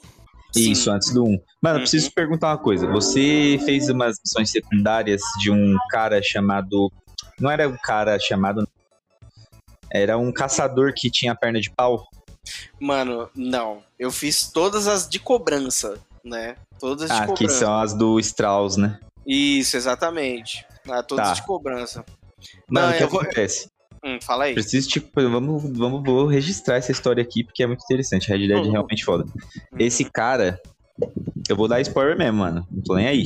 [0.53, 0.71] sim.
[0.71, 1.27] Isso, antes do 1.
[1.33, 1.39] Um.
[1.61, 2.11] Mano, eu preciso Uhum.
[2.15, 2.87] perguntar uma coisa.
[2.87, 6.91] Você fez umas missões secundárias de um cara chamado.
[7.39, 8.67] Não era um cara chamado.
[9.91, 12.07] Era um caçador que tinha perna de pau.
[12.79, 13.79] Mano, não.
[13.97, 16.55] Eu fiz todas as de cobrança, né?
[16.79, 17.55] Todas de Ah, que cobrança.
[17.59, 18.99] são as do Strauss, né?
[19.25, 20.65] Isso, exatamente.
[20.89, 21.33] Ah, todas Tá.
[21.33, 22.03] de cobrança.
[22.67, 23.69] Mano, Não, o que eu vou- acontece?
[24.03, 24.53] Hum, fala aí.
[24.53, 28.29] Preciso, tipo, vamos, vamos vou registrar essa história aqui, porque é muito interessante.
[28.29, 28.71] Red Dead é Uhum.
[28.71, 29.25] realmente foda.
[29.77, 30.59] Esse cara.
[31.49, 32.65] Eu vou dar spoiler mesmo, mano.
[32.71, 33.25] Não tô nem aí.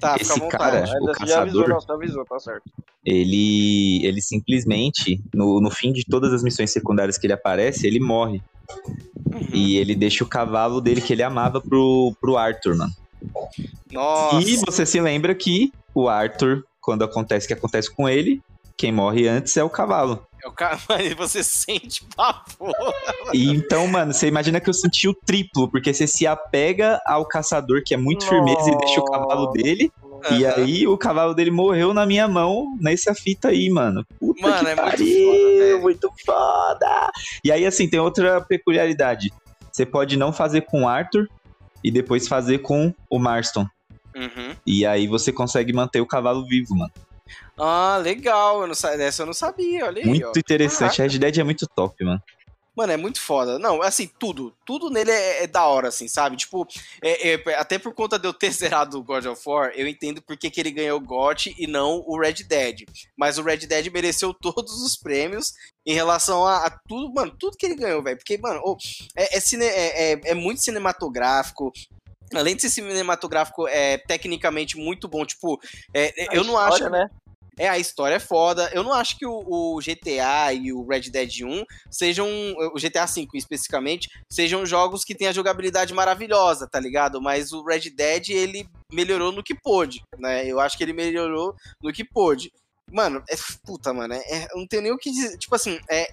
[0.00, 0.50] Tá, fica à esse vontade.
[0.58, 2.62] cara- o você já avisou, caçador- não, você avisou, tá certo.
[3.04, 4.04] Ele.
[4.04, 8.42] Ele simplesmente, no, no fim de todas as missões secundárias que ele aparece, ele morre.
[9.26, 9.40] Uhum.
[9.52, 12.92] E ele deixa o cavalo dele que ele amava pro, pro Arthur, mano.
[13.92, 14.48] Nossa.
[14.48, 18.40] E você se lembra que o Arthur, quando acontece o que acontece com ele,
[18.76, 20.24] quem morre antes é o cavalo.
[20.42, 22.74] É o cara, mano, você sente pavor.
[23.32, 27.26] E então, mano, você imagina que eu senti o triplo, porque você se apega ao
[27.26, 29.92] caçador que é muito firmeza e deixa o cavalo dele.
[30.30, 30.54] E Aham.
[30.62, 34.04] aí o cavalo dele morreu na minha mão nessa fita aí, mano.
[34.18, 35.80] Puta Mano, que é muito pariu, foda, velho.
[35.80, 37.10] muito foda.
[37.42, 39.32] E aí, assim, tem outra peculiaridade.
[39.72, 41.26] Você pode não fazer com o Arthur
[41.82, 43.66] e depois fazer com o Marston.
[44.14, 44.54] Uhum.
[44.66, 46.92] E aí você consegue manter o cavalo vivo, mano.
[47.58, 48.60] Ah, legal.
[48.62, 50.32] Eu não, sa- dessa eu não sabia, olha aí, Muito ó.
[50.36, 51.00] interessante.
[51.02, 52.22] Red Dead é muito top, mano.
[52.76, 53.58] Mano, é muito foda.
[53.58, 54.54] Não, assim, tudo.
[54.64, 56.36] Tudo nele é, é da hora, assim, sabe?
[56.36, 56.66] Tipo,
[57.02, 60.22] é- é- até por conta de eu ter zerado o God of War, eu entendo
[60.22, 62.84] por que, que ele ganhou o GOT e não o Red Dead.
[63.18, 65.52] Mas o Red Dead mereceu todos os prêmios
[65.84, 68.16] em relação a, a tudo, mano, tudo que ele ganhou, velho.
[68.16, 68.62] Porque, mano,
[69.16, 71.72] é, é, cine- é- é- é muito cinematográfico.
[72.34, 75.24] Além de ser cinematográfico, é tecnicamente muito bom.
[75.24, 75.60] Tipo,
[75.92, 76.74] é, A eu não acho.
[76.74, 77.10] história, Né?
[77.60, 78.70] É, a história é foda.
[78.72, 82.26] Eu não acho que o, o GTA e o Red Dead 1 sejam.
[82.72, 87.20] O GTA V especificamente, sejam jogos que têm a jogabilidade maravilhosa, tá ligado?
[87.20, 90.46] Mas o Red Dead, ele melhorou no que pôde, né?
[90.46, 92.50] Eu acho que ele melhorou no que pôde.
[92.90, 93.36] Mano, é.
[93.62, 95.36] Puta, mano, é, é- não tenho nem o que dizer.
[95.36, 96.10] Tipo assim, é.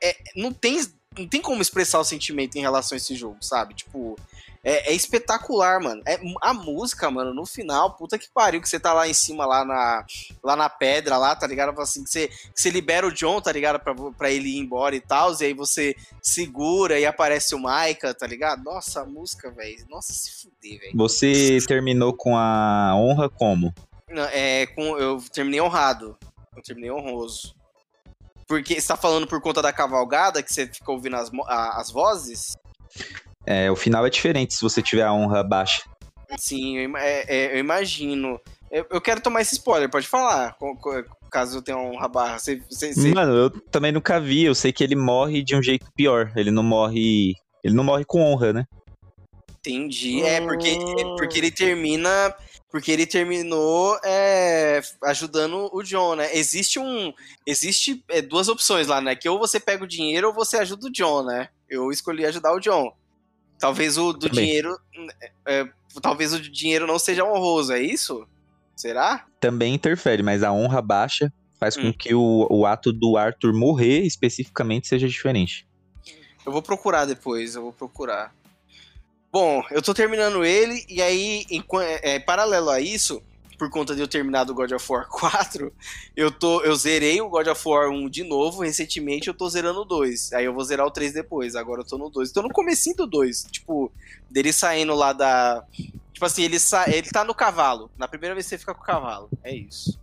[0.00, 0.80] é não, tem,
[1.18, 3.74] não tem como expressar o sentimento em relação a esse jogo, sabe?
[3.74, 4.16] Tipo.
[4.64, 6.02] É, é espetacular, mano.
[6.06, 9.44] É, a música, mano, no final, puta que pariu, que você tá lá em cima,
[9.44, 10.06] lá na,
[10.42, 11.78] lá na pedra, lá, tá ligado?
[11.80, 13.78] Assim, que você, que você libera o John, tá ligado?
[13.78, 18.14] Pra, pra ele ir embora e tal, e aí você segura e aparece o Maika,
[18.14, 18.64] tá ligado?
[18.64, 19.84] Nossa, a música, velho.
[19.90, 20.92] Nossa, se fuder, velho.
[20.96, 23.74] Você terminou com a honra como?
[24.32, 26.16] É, com, eu terminei honrado.
[26.56, 27.54] Eu terminei honroso.
[28.46, 32.56] Porque você tá falando por conta da cavalgada, que você fica ouvindo as, as vozes?
[33.46, 35.82] É, o final é diferente se você tiver a honra baixa.
[36.38, 38.40] Sim, eu, é- é, eu imagino.
[38.70, 40.56] Eu, eu quero tomar esse spoiler, pode falar,
[41.30, 42.38] caso eu tenha honra barra.
[42.38, 44.44] Você, você, você- Mano, eu também nunca vi.
[44.44, 46.32] Eu sei que ele morre de um jeito pior.
[46.36, 47.34] Ele não morre.
[47.62, 48.64] Ele não morre com honra, né?
[49.60, 50.22] Entendi.
[50.22, 50.78] É, porque,
[51.16, 52.34] porque ele termina.
[52.70, 56.34] Porque ele terminou é, ajudando o John, né?
[56.36, 57.12] Existe um.
[57.46, 59.14] Existe é, duas opções lá, né?
[59.14, 61.48] Que ou você pega o dinheiro ou você ajuda o John, né?
[61.70, 62.92] Eu escolhi ajudar o John.
[63.58, 64.44] Talvez o do Também.
[64.46, 64.76] dinheiro.
[65.46, 65.68] é,
[66.02, 68.26] talvez o dinheiro não seja honroso, é isso?
[68.76, 69.26] Será?
[69.40, 71.92] Também interfere, mas a honra baixa faz com Hum.
[71.92, 75.66] que o, o ato do Arthur morrer especificamente seja diferente.
[76.44, 78.34] Eu vou procurar depois, eu vou procurar.
[79.32, 83.22] Bom, eu tô terminando ele, e aí, enqu- é, paralelo a isso,
[83.58, 85.72] por conta de eu terminar do God of War 4,
[86.16, 89.80] eu, tô, eu zerei o God of War 1 de novo, recentemente eu tô zerando
[89.80, 90.32] o 2.
[90.32, 92.32] Aí eu vou zerar o 3 depois, agora eu tô no 2.
[92.32, 93.92] Tô no comecinho do 2, tipo,
[94.30, 95.64] dele saindo lá da...
[96.12, 96.88] Tipo assim, ele, sa...
[96.88, 97.90] ele tá no cavalo.
[97.96, 99.98] Na primeira vez que você fica com o cavalo, é isso.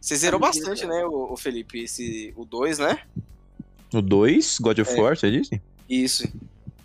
[0.00, 0.94] Você zerou bastante, cara.
[0.94, 3.00] né, o, Felipe, esse, o 2, né?
[3.92, 5.00] O 2, God of É.
[5.00, 5.60] War, você disse?
[5.88, 6.28] Isso.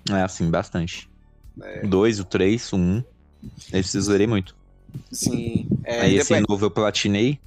[0.09, 1.09] É, assim, bastante.
[1.61, 1.85] É.
[1.85, 2.79] O 2, o 3, o 1.
[2.79, 3.03] Um.
[3.73, 4.55] Esse eu zerei muito.
[5.12, 5.67] Sim.
[5.84, 7.39] É, Aí esse depois- novo eu platinei.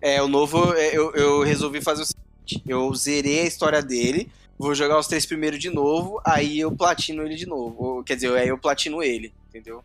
[0.00, 4.30] É, o novo, é, eu, eu resolvi fazer o seguinte: eu zerei a história dele,
[4.58, 8.02] vou jogar os três primeiros de novo, aí eu platino ele de novo.
[8.04, 9.82] Quer dizer, aí eu platino ele, entendeu?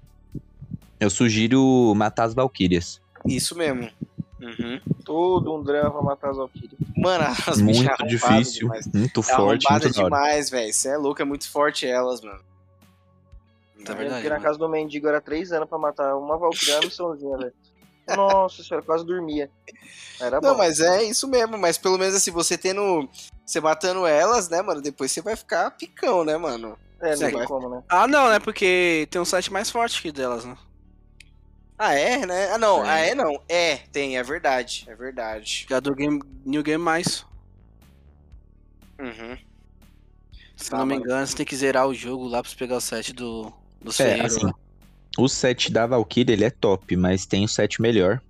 [0.99, 3.01] Eu sugiro matar as Valkyrias.
[3.25, 3.89] Isso mesmo.
[4.39, 4.79] Uhum.
[5.05, 6.71] Todo um drama pra matar as Valkyrias.
[6.97, 8.87] Mano, as Muito difícil, demais.
[8.87, 10.73] muito É forte, muito demais, velho.
[10.73, 12.39] Você é louco, é muito forte elas, mano.
[13.83, 14.45] Tá Eu verdade, fiquei na mano.
[14.47, 17.53] casa do mendigo era três anos pra matar uma Valkyria, uma missãozinha, velho.
[18.15, 19.49] Nossa senhora, quase dormia.
[20.19, 20.57] Era Não, bom.
[20.57, 23.07] mas é isso mesmo, mas pelo menos assim, você tendo.
[23.45, 24.81] Você matando elas, né, mano?
[24.81, 26.77] Depois você vai ficar picão, né, mano?
[27.01, 27.83] É, não tem como, né?
[27.89, 28.39] Ah, não, né?
[28.39, 30.55] Porque tem um site mais forte que delas, né?
[31.77, 32.51] Ah, é, né?
[32.51, 32.85] Ah, não.
[32.85, 32.89] É.
[32.89, 33.41] Ah, é, não.
[33.49, 34.85] É, tem, é verdade.
[34.87, 35.65] É verdade.
[35.67, 37.25] Já do game, New Game Mais.
[38.99, 39.37] Uhum.
[40.55, 41.05] Se Tá, não me mano.
[41.05, 43.91] engano, você tem que zerar o jogo lá pra você pegar o set do, do
[44.01, 44.51] É, assim,
[45.17, 48.21] o set da Valkyrie, ele é top, mas tem o set melhor,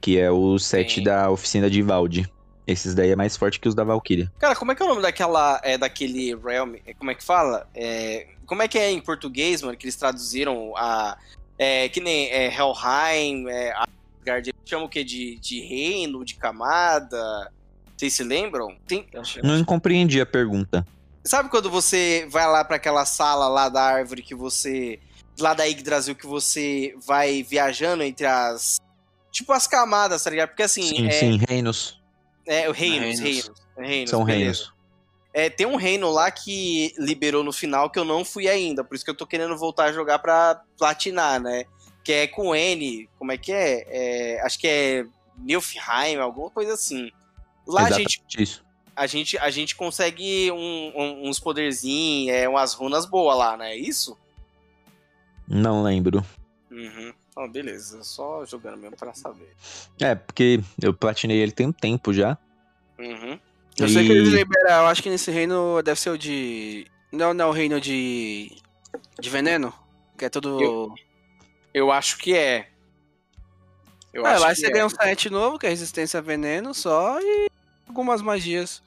[0.00, 1.04] que é o set Tem.
[1.04, 2.30] da oficina de Valdi.
[2.66, 4.28] Esses daí é mais forte que os da Valkyrie.
[4.38, 5.60] Cara, como é que é o nome daquela.
[5.62, 6.74] É, daquele Realm.
[6.84, 7.68] é, Como é que fala?
[7.72, 11.16] É, como é que é em português, mano, que eles traduziram a.
[11.58, 15.04] É, que nem é, Helheim, é, Asgard, eles chamam o quê?
[15.04, 17.52] De, de reino, de camada?
[17.96, 18.76] Vocês se lembram?
[18.86, 19.06] Tem,
[19.42, 20.86] Não compreendi a pergunta.
[21.26, 25.00] Sabe quando você vai lá pra aquela sala lá da árvore que você.
[25.38, 28.78] Lá da Yggdrasil que você vai viajando entre as.
[29.30, 30.48] Tipo as camadas, tá ligado?
[30.50, 30.82] Porque assim.
[30.82, 32.00] Sim, é, sim, reinos.
[32.46, 33.20] é o reinos, Reinos.
[33.20, 33.50] reinos.
[33.76, 34.62] reinos São beleza.
[34.62, 34.76] reinos.
[35.34, 38.94] É, tem um reino lá que liberou no final que eu não fui ainda, por
[38.94, 41.64] isso que eu tô querendo voltar a jogar pra platinar, né?
[42.02, 43.84] Que é com N, como é que é?
[43.86, 45.04] É, acho que é
[45.36, 47.10] Nilfheim, alguma coisa assim.
[47.66, 48.65] Lá a Exatamente gente, isso.
[48.96, 53.72] A, gente, a gente consegue um- um- uns poderzinhos, é, umas runas boas lá, né?
[53.72, 54.16] É isso?
[55.46, 56.24] Não lembro.
[56.70, 57.12] Uhum.
[57.36, 59.54] Oh, beleza, só jogando mesmo pra saber.
[60.00, 62.36] É, porque eu platinei ele tem um tempo já.
[62.98, 63.38] Uhum.
[63.78, 66.86] Eu sei que eles E- liberaram, eu acho que nesse reino deve ser o de.
[67.12, 68.50] Não, não, o reino de.
[69.20, 69.72] De veneno?
[70.16, 70.60] Que é todo.
[70.62, 70.94] Eu-
[71.74, 72.70] Eu acho que é.
[74.14, 74.70] Eu é, acho lá que você é.
[74.70, 77.50] ganha um set novo, que é resistência a veneno só, e
[77.88, 78.82] algumas magias.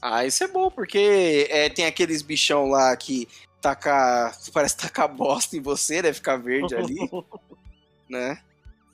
[0.00, 3.26] Ah, isso é bom, porque é, tem aqueles bichão lá que
[3.60, 4.32] taca.
[4.52, 6.12] Parece tacar bosta em você, né?
[6.12, 6.96] Ficar verde ali,
[8.08, 8.38] né?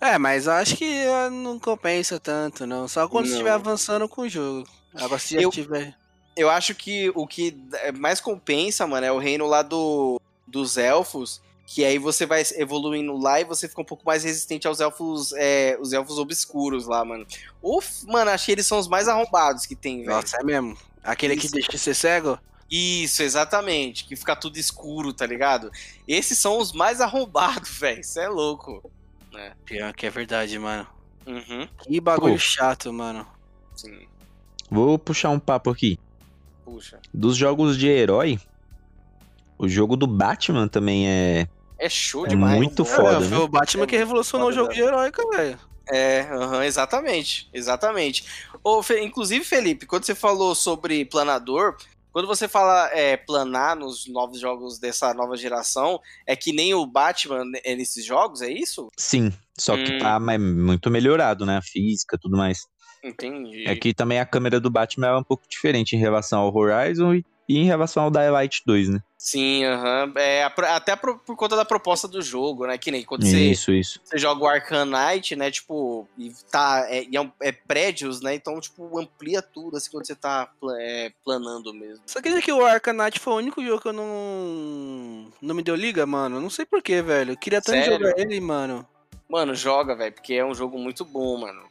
[0.00, 2.88] É, mas acho que ah, não compensa tanto, não.
[2.88, 3.32] Só quando Não.
[3.32, 4.66] estiver avançando com o jogo.
[4.94, 5.94] Agora se já Eu- tiver.
[6.36, 7.54] Eu acho que o que
[7.98, 11.42] mais compensa, mano, é o reino lá do, dos elfos.
[11.72, 15.32] Que aí você vai evoluindo lá e você fica um pouco mais resistente aos elfos,
[15.36, 17.24] é, os elfos obscuros lá, mano.
[17.62, 20.10] Uf, mano, achei eles são os mais arrombados que tem, velho.
[20.10, 20.76] Nossa, é mesmo.
[21.00, 21.54] Aquele que Isso.
[21.54, 22.36] deixa você cego?
[22.68, 24.04] Isso, exatamente.
[24.04, 25.70] Que fica tudo escuro, tá ligado?
[26.08, 28.00] Esses são os mais arrombados, velho.
[28.00, 28.90] Isso é louco.
[29.64, 30.88] Pior que é verdade, mano.
[31.24, 32.38] Uhum, Que bagulho Pô.
[32.40, 33.24] chato, mano.
[33.76, 34.08] sim.
[34.68, 36.00] Vou puxar um papo aqui.
[36.64, 36.98] Puxa.
[37.14, 38.40] Dos jogos de herói,
[39.56, 41.48] o jogo do Batman também é.
[41.80, 42.56] É show É demais.
[42.56, 43.28] muito É, foda, É, né?
[43.28, 45.58] foi o Batman que revolucionou o jogo de heróica, velho.
[45.90, 48.24] É, aham, exatamente, exatamente.
[48.62, 51.76] Ô, Fe- inclusive, Felipe, quando você falou sobre planador,
[52.12, 56.84] quando você fala é, planar nos novos jogos dessa nova geração, é que nem o
[56.86, 58.88] Batman é nesses jogos, é isso?
[58.96, 59.98] Sim, só que Hum.
[59.98, 61.56] tá mais- muito melhorado, né?
[61.56, 62.58] A física tudo mais.
[63.02, 63.64] Entendi.
[63.66, 67.14] É que também a câmera do Batman é um pouco diferente em relação ao Horizon
[67.14, 69.02] e, e em relação ao Dying Light 2, né?
[69.18, 70.12] Sim, aham.
[70.16, 72.78] É, até pro- por conta da proposta do jogo, né?
[72.78, 74.00] Que nem quando você, Isso, isso.
[74.02, 75.50] você joga o Arcanite, né?
[75.50, 76.86] Tipo, e tá.
[76.88, 78.34] É, é, é prédios, né?
[78.34, 82.02] Então, tipo, amplia tudo, assim, quando você tá é, planando mesmo.
[82.06, 85.26] Só quer dizer que o Arcanite foi o único jogo que eu não.
[85.42, 86.40] Não me deu liga, mano.
[86.40, 87.32] Não sei porquê, velho.
[87.32, 87.98] Eu queria tanto Sério?
[88.06, 88.86] jogar ele, mano.
[89.28, 91.62] Mano, joga, velho, porque é um jogo muito bom, mano.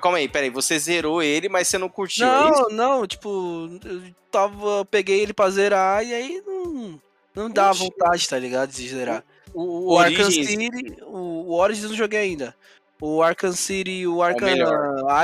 [0.00, 0.50] Calma aí, peraí.
[0.50, 2.68] Você zerou ele, mas você não curtiu, é isso?
[2.70, 4.78] Não, não, tipo, eu tava.
[4.78, 7.00] eu Peguei ele pra zerar e aí não.
[7.34, 7.80] Não dá Oxi.
[7.84, 8.70] vontade, tá ligado?
[8.70, 9.24] De zerar.
[9.52, 10.68] O, O Arkham City,
[11.02, 12.54] o, o Origins não joguei ainda.
[13.00, 14.48] O Arkham City e o Arkham.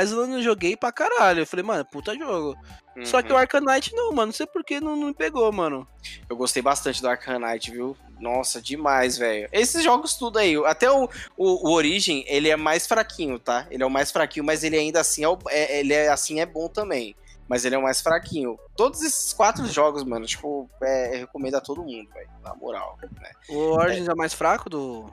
[0.03, 1.41] Island eu joguei pra caralho.
[1.43, 2.57] Eu falei, mano, puta jogo.
[3.05, 3.39] Só que o Uhum.
[3.41, 4.27] Arkham Knight não, mano.
[4.27, 5.87] Não sei por que não, não me pegou, mano.
[6.29, 7.97] Eu gostei bastante do Arcanite, viu?
[8.21, 9.49] Nossa, demais, velho.
[9.51, 13.67] Esses jogos tudo aí, até o, o, o Origin, ele é mais fraquinho, tá?
[13.71, 16.41] Ele é o mais fraquinho, mas ele ainda assim é, o- é- ele é assim
[16.41, 17.17] é bom também.
[17.49, 18.57] Mas ele é o mais fraquinho.
[18.77, 22.31] Todos esses quatro jogos, mano, tipo, é, recomendo a todo mundo, velho.
[22.45, 23.31] Na moral, né?
[23.49, 25.11] O Origins é, o mais fraco do.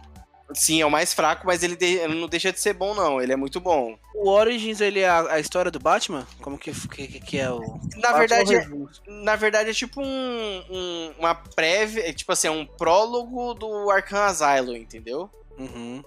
[0.53, 3.21] Sim, é o mais fraco, mas ele, de- ele não deixa de ser bom, não.
[3.21, 3.97] Ele é muito bom.
[4.15, 6.25] O Origins, ele é a, a história do Batman?
[6.41, 7.79] Como que, que, que é o.
[7.97, 8.67] Na verdade, é,
[9.07, 13.89] na verdade, é tipo um, um- uma prévia, é tipo assim, é um prólogo do
[13.91, 15.29] Arkham Asylum, entendeu?
[15.57, 16.03] Uhum.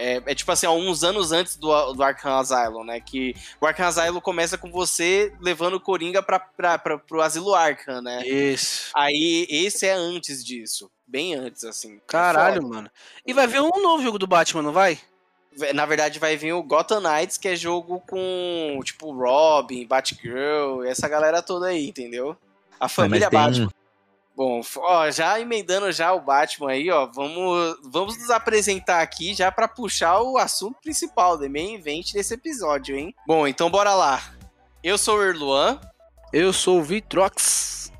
[0.00, 3.00] É, é tipo assim, há uns anos antes do, do Arkham Asylum, né?
[3.00, 7.54] Que o Arkham Asylum começa com você levando o Coringa pra, pra, pra, pro Asilo
[7.54, 8.26] Arkham, né?
[8.26, 8.90] Isso.
[8.96, 10.90] Aí esse é antes disso.
[11.06, 11.96] Bem antes, assim.
[11.96, 12.74] É Caralho, foda.
[12.74, 12.90] mano.
[13.26, 14.98] E vai vir um novo jogo do Batman, não vai?
[15.74, 21.08] Na verdade, vai vir o Gotham Knights, que é jogo com, tipo, Robin, Batgirl, essa
[21.08, 22.36] galera toda aí, entendeu?
[22.78, 23.68] A família Batman.
[24.40, 29.52] Bom, ó, já emendando já o Batman aí, ó, vamos, vamos nos apresentar aqui já
[29.52, 33.14] para puxar o assunto principal, do main event desse episódio, hein?
[33.26, 34.32] Bom, então bora lá.
[34.82, 35.78] Eu sou o Erluan.
[36.32, 37.92] Eu sou o Vitrox.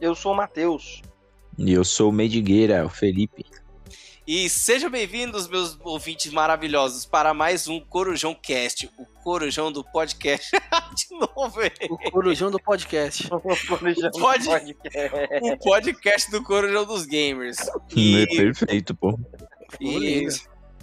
[0.00, 1.02] Eu sou o Matheus.
[1.56, 3.46] E eu sou o Medigueira, o Felipe.
[4.30, 10.50] E sejam bem-vindos, meus ouvintes maravilhosos, para mais um Corujão Cast, o Corujão do podcast.
[10.94, 11.90] De novo, ele.
[11.90, 13.26] O Corujão do podcast.
[13.32, 14.44] o Corujão do Pod...
[14.44, 15.40] podcast.
[15.40, 17.56] O podcast do Corujão dos Gamers.
[17.96, 18.24] E...
[18.24, 19.18] É perfeito, pô.
[19.80, 20.26] E...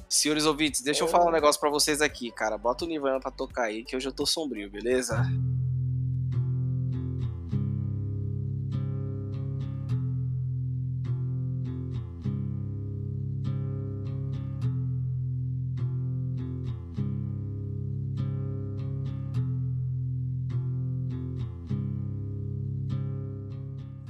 [0.09, 2.57] Senhores ouvintes, deixa eu falar um negócio para vocês aqui, cara.
[2.57, 5.23] Bota o Nirvana pra tocar aí, que hoje eu tô sombrio, beleza?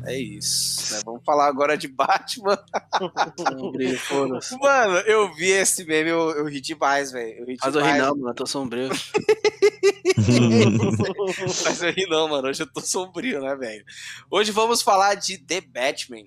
[0.07, 0.93] É isso.
[0.93, 1.01] Né?
[1.05, 2.57] Vamos falar agora de Batman.
[4.59, 7.45] mano, eu vi esse meme, eu, eu ri demais, velho.
[7.61, 8.89] Mas eu ri não, mano, eu tô sombrio.
[11.65, 12.47] Mas eu ri não, mano.
[12.47, 13.83] Hoje eu tô sombrio, né, velho?
[14.29, 16.23] Hoje vamos falar de The Batman.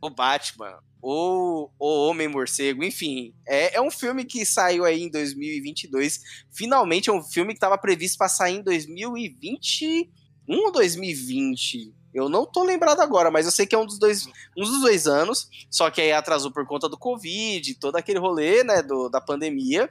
[0.00, 0.78] O Batman.
[1.00, 3.34] Ou O Homem Morcego, enfim.
[3.46, 6.20] É, é um filme que saiu aí em 2022.
[6.50, 10.08] Finalmente é um filme que estava previsto para sair em 2021
[10.48, 11.92] ou 2020?
[12.14, 14.80] Eu não tô lembrado agora, mas eu sei que é um dos dois, um dos
[14.80, 19.08] dois anos, só que aí atrasou por conta do Covid, todo aquele rolê, né, do,
[19.08, 19.88] da pandemia.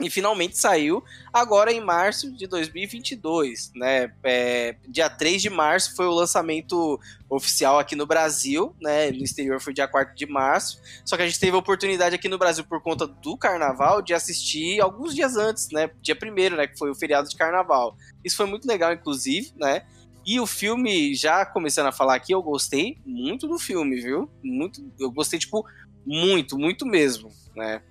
[0.00, 4.10] E finalmente saiu agora em março de 2022, né?
[4.22, 6.98] É, dia 3 de março foi o lançamento
[7.28, 9.10] oficial aqui no Brasil, né?
[9.10, 10.80] No exterior foi dia 4 de março.
[11.04, 14.14] Só que a gente teve a oportunidade aqui no Brasil por conta do carnaval de
[14.14, 15.90] assistir alguns dias antes, né?
[16.00, 16.66] Dia 1 né?
[16.66, 17.94] Que foi o feriado de carnaval.
[18.24, 19.82] Isso foi muito legal, inclusive, né?
[20.24, 24.30] E o filme, já começando a falar aqui, eu gostei muito do filme, viu?
[24.42, 25.66] Muito, eu gostei, tipo,
[26.06, 27.82] muito, muito mesmo, né?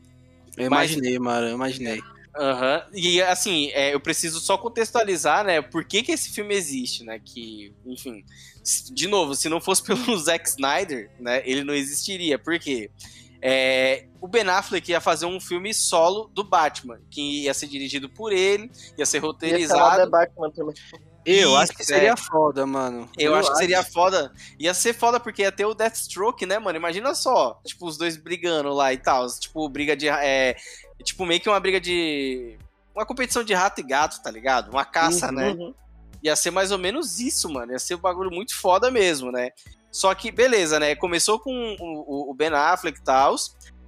[0.58, 2.02] Eu imaginei, Mas, mano, eu imaginei.
[2.38, 2.84] Aham.
[2.88, 2.98] Uhum.
[2.98, 5.62] E assim, é, eu preciso só contextualizar, né?
[5.62, 7.20] Por que, que esse filme existe, né?
[7.24, 8.24] Que, enfim,
[8.92, 11.42] de novo, se não fosse pelo Zack Snyder, né?
[11.46, 12.40] Ele não existiria.
[12.40, 12.90] Por quê?
[13.42, 18.08] É, o Ben Affleck ia fazer um filme solo do Batman, que ia ser dirigido
[18.08, 20.02] por ele, ia ser roteirizado.
[20.02, 20.76] Ia Batman também.
[21.26, 22.18] Eu acho que seria é.
[22.18, 23.08] foda, mano.
[23.18, 24.32] Eu, eu acho, acho, que seria foda.
[24.60, 26.78] Ia ser foda porque ia ter o Deathstroke, né, mano?
[26.78, 29.28] Imagina só, tipo, os dois brigando lá e tal.
[29.28, 30.08] Tipo, briga de.
[30.08, 30.56] É,
[31.04, 32.58] tipo, meio que uma briga de.
[32.96, 34.72] Uma competição de rato e gato, tá ligado?
[34.72, 35.34] Uma caça, uhum.
[35.34, 35.74] né?
[36.24, 37.72] Ia ser mais ou menos isso, mano.
[37.72, 39.50] Ia ser um bagulho muito foda mesmo, né?
[39.92, 40.96] Só que, beleza, né?
[40.96, 43.36] Começou com o, o Ben Affleck e tal.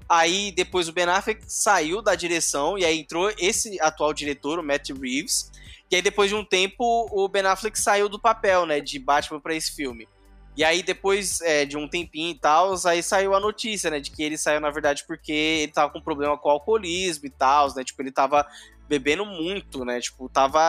[0.07, 4.63] Aí depois o Ben Affleck saiu da direção e aí entrou esse atual diretor, o
[4.63, 5.51] Matt Reeves.
[5.93, 9.39] E aí, depois de um tempo, o Ben Affleck saiu do papel, né, de Batman
[9.39, 10.07] para esse filme.
[10.57, 14.09] E aí, depois é, de um tempinho e tal, aí saiu a notícia, né, de
[14.09, 17.75] que ele saiu, na verdade, porque ele tava com problema com o alcoolismo e tal,
[17.75, 18.43] né, tipo, ele tava
[18.89, 20.59] bebendo muito, né, tipo, tava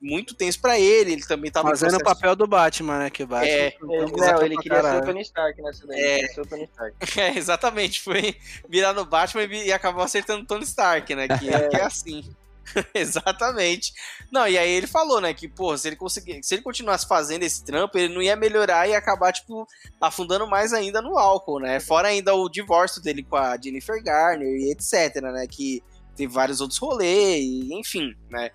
[0.00, 1.68] muito tenso para ele, ele também tava...
[1.68, 3.48] Fazendo o papel do Batman, né, que Batman...
[3.48, 7.20] É, não, ele queria ser o Tony Stark nessa daí, é, ser o Tony Stark.
[7.20, 8.34] É, exatamente, foi
[8.68, 11.84] virar no Batman e, e acabou acertando o Tony Stark, né, que é, que é
[11.84, 12.34] assim.
[12.94, 13.92] Exatamente.
[14.30, 17.42] Não, e aí ele falou, né, que, pô, se ele conseguir, se ele continuasse fazendo
[17.42, 19.66] esse trampo, ele não ia melhorar e acabar, tipo,
[20.00, 21.80] afundando mais ainda no álcool, né?
[21.80, 25.82] Fora ainda o divórcio dele com a Jennifer Garner e etc, né, que
[26.16, 28.50] teve vários outros rolês, e, enfim, né?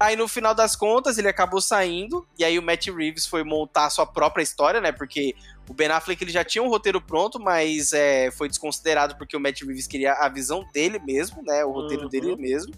[0.00, 3.86] Aí no final das contas ele acabou saindo, e aí o Matt Reeves foi montar
[3.86, 4.90] a sua própria história, né?
[4.90, 5.32] Porque
[5.68, 9.40] o Ben Affleck ele já tinha um roteiro pronto, mas é, foi desconsiderado porque o
[9.40, 11.64] Matt Reeves queria a visão dele mesmo, né?
[11.64, 12.08] O roteiro uhum.
[12.08, 12.74] dele mesmo.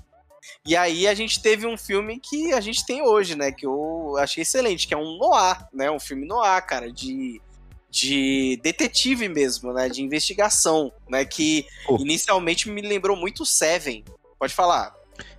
[0.66, 3.52] E aí a gente teve um filme que a gente tem hoje, né?
[3.52, 5.90] Que eu achei excelente, que é um noir, né?
[5.90, 7.40] Um filme noir, cara, de,
[7.90, 9.88] de detetive mesmo, né?
[9.88, 11.24] De investigação, né?
[11.24, 11.96] Que oh.
[11.96, 14.04] inicialmente me lembrou muito Seven.
[14.38, 14.94] Pode falar.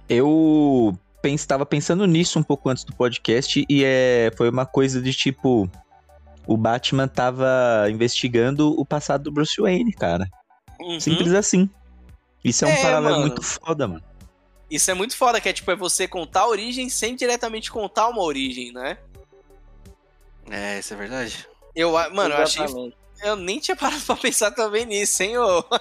[0.07, 5.13] Eu estava pensando nisso um pouco antes do podcast e é, foi uma coisa de
[5.13, 5.69] tipo...
[6.47, 10.29] O Batman tava investigando o passado do Bruce Wayne, cara.
[10.79, 10.99] Uhum.
[10.99, 11.67] Simples assim.
[12.43, 13.21] Isso é um é, paralelo mano.
[13.25, 14.03] muito foda, mano.
[14.69, 18.07] Isso é muito foda, que é tipo, é você contar a origem sem diretamente contar
[18.07, 18.97] uma origem, né?
[20.49, 21.47] É, isso é verdade.
[21.75, 22.65] Eu, mano, eu achei.
[23.23, 25.63] Eu nem tinha parado pra pensar também nisso, hein, ô.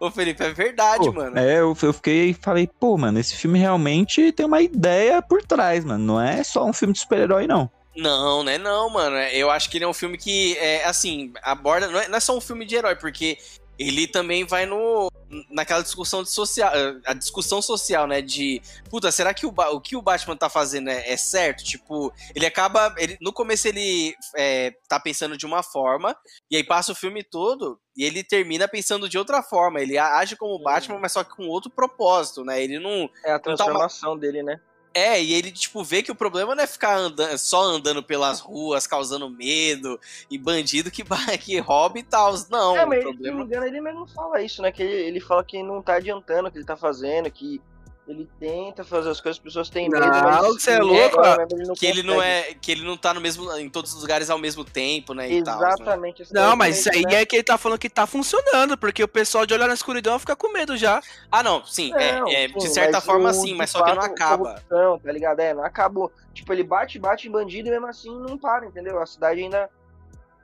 [0.00, 1.38] Ô, Felipe, é verdade, pô, mano.
[1.38, 5.42] É, eu, eu fiquei e falei, pô, mano, esse filme realmente tem uma ideia por
[5.42, 6.04] trás, mano.
[6.04, 7.70] Não é só um filme de super-herói, não.
[7.96, 8.58] Não, né?
[8.58, 9.16] Não, mano.
[9.16, 11.86] Eu acho que ele é um filme que, é, assim, aborda.
[11.88, 13.38] Não é, não é só um filme de herói, porque
[13.78, 15.10] ele também vai no
[15.50, 16.70] naquela discussão de social,
[17.04, 20.88] a discussão social, né, de puta, será que o, o que o Batman tá fazendo
[20.88, 21.64] é, é certo?
[21.64, 26.16] Tipo, ele acaba, ele, no começo ele é, tá pensando de uma forma
[26.48, 29.80] e aí passa o filme todo e ele termina pensando de outra forma.
[29.80, 32.62] Ele age como o Batman, mas só que com outro propósito, né?
[32.62, 34.20] Ele não é a transformação tá uma...
[34.20, 34.60] dele, né?
[34.94, 38.38] É, e ele, tipo, vê que o problema não é ficar andando, só andando pelas
[38.38, 39.98] ruas, causando medo,
[40.30, 41.02] e bandido que,
[41.42, 42.32] que rouba e tal.
[42.48, 43.24] Não, é, mas problema...
[43.24, 44.70] se não me engano, ele mesmo fala isso, né?
[44.70, 47.60] Que ele, ele fala que não tá adiantando o que ele tá fazendo, que
[48.06, 51.46] ele tenta fazer as coisas, as pessoas têm medo, não, mas você é louco, é,
[51.50, 54.28] ele que ele não é que ele não tá no mesmo em todos os lugares
[54.28, 56.24] ao mesmo tempo, né, Exatamente.
[56.24, 56.48] Tal, né?
[56.48, 57.22] Não, mas isso aí né?
[57.22, 60.18] é que ele tá falando que tá funcionando, porque o pessoal de olhar na escuridão
[60.18, 61.00] fica com medo já.
[61.32, 64.02] Ah, não, sim, não, é, é sim, de certa forma sim, mas só que não
[64.02, 64.62] acaba.
[64.70, 65.40] Não, tá ligado?
[65.40, 66.12] É, não acabou.
[66.34, 69.00] Tipo, ele bate, bate em bandido e mesmo assim não para, entendeu?
[69.00, 69.70] A cidade ainda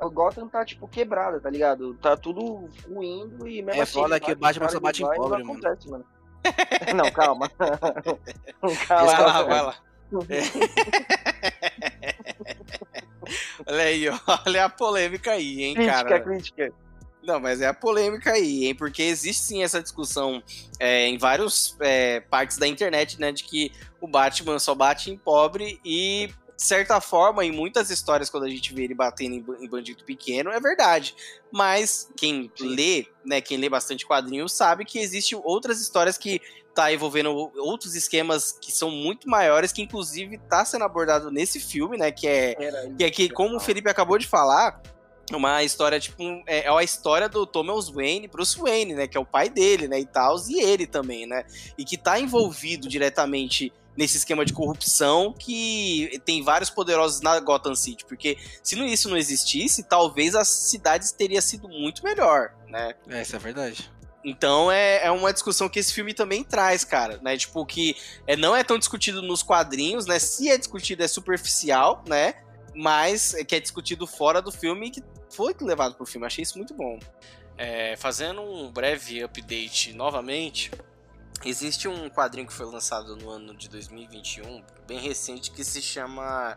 [0.00, 1.94] o Gotham tá, tipo, quebrada, tá ligado?
[1.94, 3.98] Tá tudo ruindo e mesmo é assim.
[3.98, 5.52] É foda que o Batman só bate em pobre, mano.
[5.52, 6.04] Acontece, mano.
[6.95, 7.49] Não, calma.
[8.86, 9.07] calma.
[9.07, 9.74] Vai lá, vai lá.
[13.66, 14.07] olha aí,
[14.47, 16.20] olha a polêmica aí, hein, crítica, cara.
[16.20, 16.72] Crítica.
[17.22, 18.74] Não, mas é a polêmica aí, hein?
[18.74, 20.43] Porque existe sim essa discussão
[20.78, 23.30] é, em várias é, partes da internet, né?
[23.30, 26.30] De que o Batman só bate em pobre e
[26.64, 30.61] certa forma, em muitas histórias, quando a gente vê ele batendo em, bandido pequeno, é
[30.61, 31.14] verdade.
[31.50, 36.40] Mas quem lê, né, quem lê bastante quadrinhos, sabe que existem outras histórias que
[36.74, 41.96] tá envolvendo outros esquemas que são muito maiores, que inclusive tá sendo abordado nesse filme,
[41.96, 42.12] né?
[42.12, 42.54] Que é,
[42.96, 44.82] que, é que, como o Felipe acabou de falar,
[45.32, 49.20] uma história, tipo, é, é a história do Thomas Wayne, Bruce Wayne, né, que é
[49.20, 51.44] o pai dele, né, e tal, e ele também, né,
[51.78, 57.74] e que tá envolvido diretamente nesse esquema de corrupção que tem vários poderosos na Gotham
[57.74, 62.95] City, porque se isso não existisse, talvez a cidade teria sido muito melhor, né?
[63.09, 63.91] É, isso é verdade.
[64.24, 67.36] Então é, é uma discussão que esse filme também traz, cara, né?
[67.36, 70.18] Tipo, que é, não é tão discutido nos quadrinhos, né?
[70.18, 72.34] Se é discutido, é superficial, né?
[72.74, 76.26] Mas é que é discutido fora do filme e que foi levado pro filme.
[76.26, 76.99] Achei isso muito bom.
[77.57, 80.70] É, fazendo um breve update novamente,
[81.45, 86.57] Existe um quadrinho que foi lançado no ano de 2021, bem recente, que se chama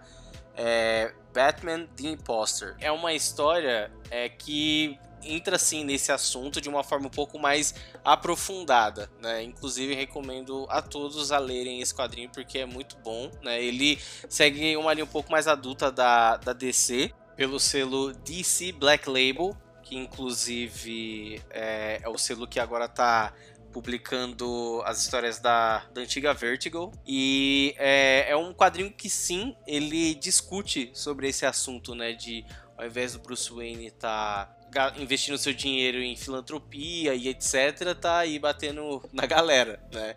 [0.55, 2.75] é, Batman The Imposter.
[2.79, 7.73] É uma história é, que entra assim nesse assunto de uma forma um pouco mais
[8.03, 9.41] aprofundada, né?
[9.43, 13.63] Inclusive recomendo a todos a lerem esse quadrinho porque é muito bom, né?
[13.63, 19.09] Ele segue uma linha um pouco mais adulta da, da DC pelo selo DC Black
[19.09, 23.33] Label, que inclusive é, é o selo que agora está
[23.73, 26.91] publicando as histórias da, da antiga Vertigo.
[27.05, 32.13] E é, é um quadrinho que sim, ele discute sobre esse assunto, né?
[32.13, 32.45] De
[32.77, 38.19] ao invés do Bruce Wayne estar tá investindo seu dinheiro em filantropia e etc, tá
[38.19, 40.15] aí batendo na galera, né?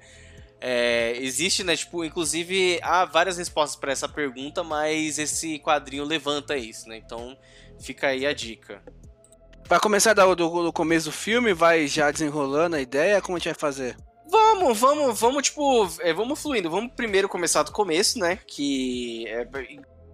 [0.58, 6.56] É, existe, né, tipo, inclusive há várias respostas para essa pergunta, mas esse quadrinho levanta
[6.56, 6.96] isso, né?
[6.96, 7.36] Então
[7.78, 8.82] fica aí a dica.
[9.68, 13.38] Pra começar do, do, do, começo do filme, vai já desenrolando a ideia, como a
[13.38, 13.96] gente vai fazer?
[14.28, 16.70] Vamos, vamos, vamos, tipo, é, vamos fluindo.
[16.70, 18.38] Vamos primeiro começar do começo, né?
[18.46, 19.48] Que é,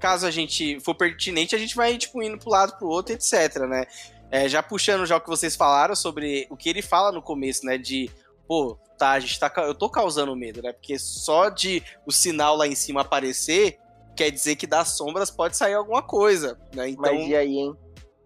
[0.01, 3.59] caso a gente for pertinente, a gente vai, tipo, indo pro lado pro outro, etc,
[3.69, 3.85] né?
[4.31, 7.67] É, já puxando já o que vocês falaram sobre o que ele fala no começo,
[7.67, 7.77] né?
[7.77, 8.11] De,
[8.49, 10.73] pô, tá, a gente tá, eu tô causando medo, né?
[10.73, 13.79] Porque só de o sinal lá em cima aparecer,
[14.17, 16.89] quer dizer que das sombras pode sair alguma coisa, né?
[16.89, 17.77] Então, Mas e aí, hein?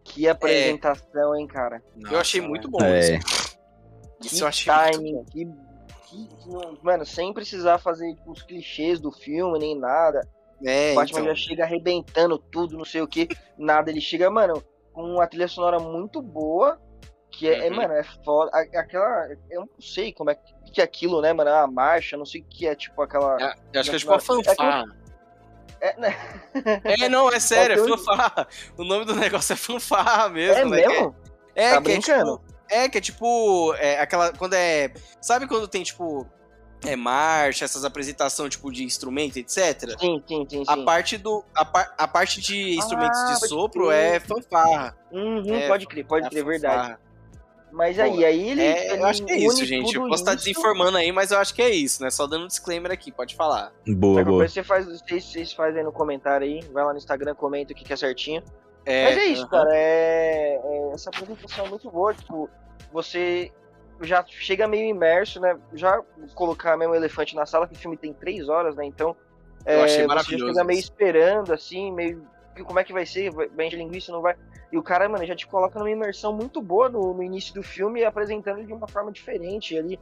[0.08, 1.40] Que apresentação, é.
[1.40, 1.82] hein, cara?
[1.96, 3.16] Nossa, eu achei muito bom é.
[3.16, 3.56] isso.
[4.22, 6.28] Isso eu achei timing, que, que,
[6.82, 10.26] Mano, sem precisar fazer tipo, os clichês do filme, nem nada.
[10.64, 11.34] É, o Batman então...
[11.34, 13.28] já chega arrebentando tudo, não sei o que.
[13.58, 16.80] Nada, ele chega, mano, com uma trilha sonora muito boa.
[17.30, 17.66] Que é, é uhum.
[17.66, 18.50] é mano, é foda.
[18.54, 19.28] Aquela.
[19.50, 20.38] Eu não sei como é
[20.72, 21.50] que é aquilo, né, mano?
[21.50, 23.36] A marcha, não sei o que é, tipo aquela.
[23.38, 24.84] É, eu acho que é tipo a fanfarra.
[25.80, 26.16] É é, né?
[26.84, 28.48] é, não, é sério, é fanfarra.
[28.76, 30.56] O nome do negócio é fanfarra mesmo.
[30.56, 30.86] É né?
[30.88, 31.14] mesmo?
[31.54, 32.40] É, tá que é tipo.
[32.68, 33.74] É, que é tipo.
[33.74, 34.32] É, aquela.
[34.32, 34.92] Quando é.
[35.20, 36.26] Sabe quando tem, tipo.
[36.84, 39.98] É marcha, essas apresentações tipo de instrumento, etc.
[39.98, 40.64] Sim, sim, sim.
[40.68, 44.96] A parte do a, par, a parte de instrumentos ah, de sopro é fanfarra.
[45.10, 46.98] Uhum, é, pode crer, pode é crer, verdade.
[47.76, 48.62] Mas aí, Pô, aí ele.
[48.62, 49.94] É, eu acho que é isso, gente.
[49.94, 52.08] Eu posso estar desinformando aí, mas eu acho que é isso, né?
[52.08, 53.70] Só dando um disclaimer aqui, pode falar.
[53.86, 54.48] Boa, boa.
[54.48, 57.84] Você faz, vocês, vocês fazem no comentário aí, vai lá no Instagram, comenta o que,
[57.84, 58.42] que é certinho.
[58.86, 59.50] É, mas é isso, uh -huh.
[59.50, 59.68] cara.
[59.74, 62.14] É, é, essa apresentação é muito boa.
[62.14, 62.48] Tipo,
[62.90, 63.52] você
[64.00, 65.54] já chega meio imerso, né?
[65.74, 66.00] Já
[66.34, 68.86] colocar mesmo o elefante na sala, que o filme tem três horas, né?
[68.86, 69.14] Então.
[69.66, 70.44] Eu achei maravilhoso.
[70.44, 72.26] Você já chega meio esperando, assim, meio.
[72.64, 73.30] Como é que vai ser?
[73.30, 74.10] Vai encher linguiça?
[74.10, 74.34] Não vai?
[74.70, 77.62] E o cara, mano, já te coloca numa imersão muito boa no, no início do
[77.62, 79.98] filme, apresentando de uma forma diferente ali.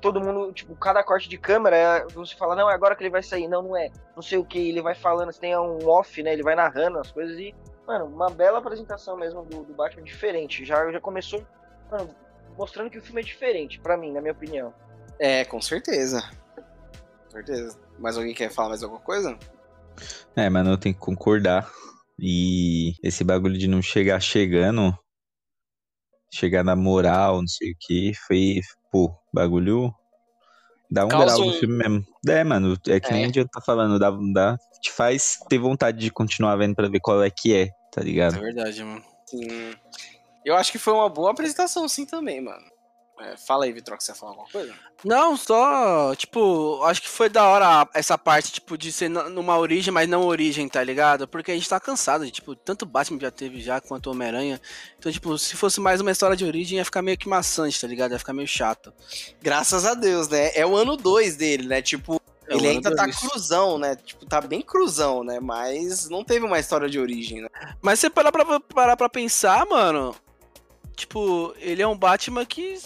[0.00, 3.22] Todo mundo, tipo, cada corte de câmera, você fala, não, é agora que ele vai
[3.22, 3.48] sair.
[3.48, 3.90] Não, não é.
[4.14, 6.32] Não sei o que, ele vai falando, você tem um off, né?
[6.32, 7.54] Ele vai narrando as coisas e,
[7.86, 10.64] mano, uma bela apresentação mesmo do, do Batman diferente.
[10.64, 11.42] Já, já começou,
[11.90, 12.10] mano,
[12.56, 14.72] mostrando que o filme é diferente, para mim, na minha opinião.
[15.18, 16.22] É, com certeza.
[17.24, 17.78] Com certeza.
[17.98, 19.36] Mas alguém quer falar mais alguma coisa?
[20.34, 21.70] É, mano, eu tenho que concordar.
[22.18, 24.96] E esse bagulho de não chegar chegando,
[26.32, 28.60] chegar na moral, não sei o que, foi,
[28.90, 29.92] pô, bagulho
[30.90, 32.06] dá um Causa grau no filme mesmo.
[32.28, 33.12] É, mano, é que é.
[33.12, 36.88] nem a gente tá falando, dá, dá, te faz ter vontade de continuar vendo pra
[36.88, 38.36] ver qual é que é, tá ligado?
[38.36, 39.04] É verdade, mano.
[39.26, 39.74] Sim.
[40.44, 42.64] Eu acho que foi uma boa apresentação, sim, também, mano.
[43.18, 44.74] É, fala aí, Vitor, que você ia falar alguma coisa?
[45.02, 49.92] Não, só, tipo, acho que foi da hora essa parte, tipo, de ser numa origem,
[49.92, 51.26] mas não origem, tá ligado?
[51.26, 54.60] Porque a gente tá cansado, de, tipo, tanto Batman já teve já, quanto Homem-Aranha.
[54.98, 57.86] Então, tipo, se fosse mais uma história de origem, ia ficar meio que maçante, tá
[57.86, 58.12] ligado?
[58.12, 58.92] Ia ficar meio chato.
[59.40, 60.50] Graças a Deus, né?
[60.54, 61.80] É o ano 2 dele, né?
[61.80, 63.96] Tipo, é ele ainda tá cruzão, né?
[63.96, 65.40] Tipo, tá bem cruzão, né?
[65.40, 67.48] Mas não teve uma história de origem, né?
[67.80, 70.14] Mas você parar pra, parar pra pensar, mano,
[70.94, 72.78] tipo, ele é um Batman que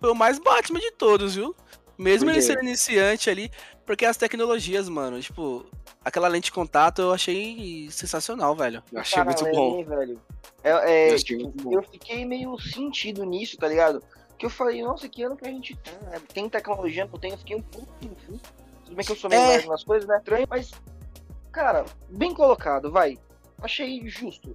[0.00, 1.54] foi o mais Batman de todos, viu?
[1.98, 3.50] Mesmo ele sendo iniciante ali,
[3.86, 5.64] porque as tecnologias, mano, tipo,
[6.04, 8.82] aquela lente de contato eu achei sensacional, velho.
[8.92, 9.84] Eu achei Cara, muito bom.
[9.84, 10.20] velho.
[10.62, 14.02] É, é, eu, tipo, eu fiquei meio sentido nisso, tá ligado?
[14.38, 16.20] Que eu falei, nossa, que ano que a gente tem, né?
[16.32, 18.40] Tem tecnologia, tem, eu fiquei um pouco confuso.
[18.84, 19.66] Tudo bem que eu sou meio é.
[19.66, 20.18] nas coisas, né?
[20.18, 20.72] Estranho, mas,
[21.50, 23.18] cara, bem colocado, vai.
[23.62, 24.54] Achei justo.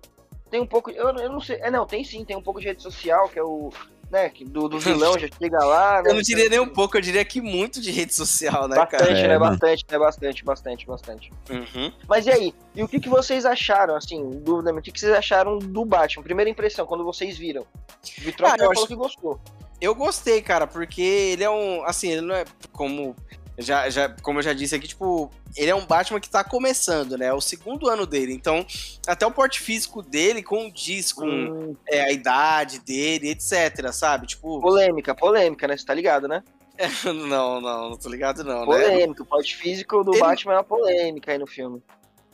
[0.50, 0.92] Tem um pouco.
[0.92, 1.58] Eu, eu não sei.
[1.62, 3.72] É, não, tem sim, tem um pouco de rede social, que é o
[4.12, 4.32] né?
[4.48, 6.02] Do, do vilão já chega lá.
[6.02, 6.10] Né?
[6.10, 9.00] Eu não diria nem um pouco, eu diria que muito de rede social, né, bastante,
[9.00, 9.14] cara?
[9.14, 9.98] Né, é, bastante, né?
[9.98, 11.34] Bastante, bastante, bastante.
[11.50, 11.92] Uhum.
[12.08, 12.54] Mas e aí?
[12.76, 15.86] E o que, que vocês acharam, assim, do, né, o que, que vocês acharam do
[15.86, 16.24] Batman?
[16.24, 17.62] Primeira impressão, quando vocês viram.
[17.64, 18.88] O Vitor ah, falou acho...
[18.88, 19.40] que gostou.
[19.80, 21.84] Eu gostei, cara, porque ele é um.
[21.86, 23.16] Assim, ele não é como
[23.62, 27.18] já, já, como eu já disse aqui, tipo, ele é um Batman que tá começando,
[27.18, 27.28] né?
[27.28, 28.34] É o segundo ano dele.
[28.34, 28.66] Então,
[29.08, 31.76] até o porte físico dele condiz com hum.
[31.88, 34.28] é, a idade dele, etc, sabe?
[34.28, 34.60] Tipo.
[34.62, 35.78] Polêmica, polêmica, né?
[35.78, 36.44] Você tá ligado, né?
[37.06, 38.66] não, não, não tô ligado, não.
[38.66, 39.16] Polêmica, né?
[39.20, 40.20] o porte físico do ele...
[40.20, 41.82] Batman é uma polêmica aí no filme.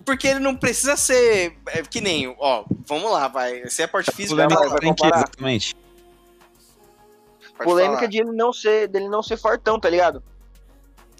[0.05, 1.57] Porque ele não precisa ser.
[1.67, 3.67] É, que nem, ó, vamos lá, vai.
[3.67, 5.17] Se é porte físico, polêmica, vai, vai comparar.
[5.17, 5.75] Exatamente.
[7.63, 10.23] polêmica de ele não ser, dele não ser fortão, tá ligado?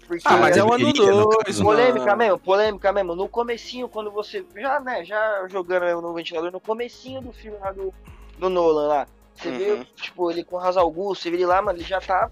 [0.08, 1.60] Porque ah, mas é o ano 2.
[1.60, 3.14] Polêmica mesmo, polêmica mesmo.
[3.14, 4.42] No comecinho, quando você.
[4.56, 7.92] Já, né, já jogando no ventilador, no comecinho do filme lá do,
[8.38, 9.06] do Nolan lá.
[9.34, 9.58] Você uhum.
[9.58, 12.30] vê, tipo, ele com o Hazal você vê ele lá, mano, ele já tá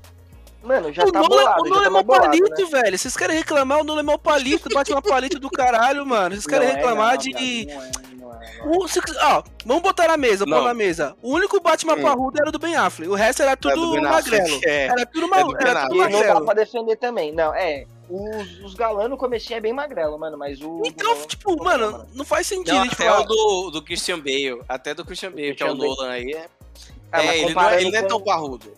[0.63, 1.63] Mano, já o tá Nolan, bolado.
[1.63, 2.83] O Nolan tá é mal palito, né?
[2.83, 2.99] velho.
[2.99, 6.35] Vocês querem reclamar, o Nolan é mal palito, bate uma palito do caralho, mano.
[6.35, 7.67] Vocês querem reclamar é, não, de.
[7.67, 11.17] Não é, não é, o, se, ó, vamos botar na mesa, pôr na mesa.
[11.23, 12.03] O único Batman hum.
[12.03, 13.11] parrudo era do Ben Affleck.
[13.11, 14.61] O resto era tudo é magrelo.
[14.65, 14.87] É.
[14.87, 16.25] Era tudo, mal, é era tudo magrelo.
[16.25, 17.33] Não dá pra defender também.
[17.33, 17.85] Não, é.
[18.09, 20.83] Os, os galãs no comecinho é bem magrelo, mano, mas o.
[20.85, 22.75] Então, Nolan, tipo, mano, mano, não faz sentido.
[22.75, 24.61] Não, até o do, do Christian Bale.
[24.69, 26.33] Até do Christian Bale, que é o Nolan aí.
[27.13, 28.73] É, é ele, não, ele não é tão parrudo.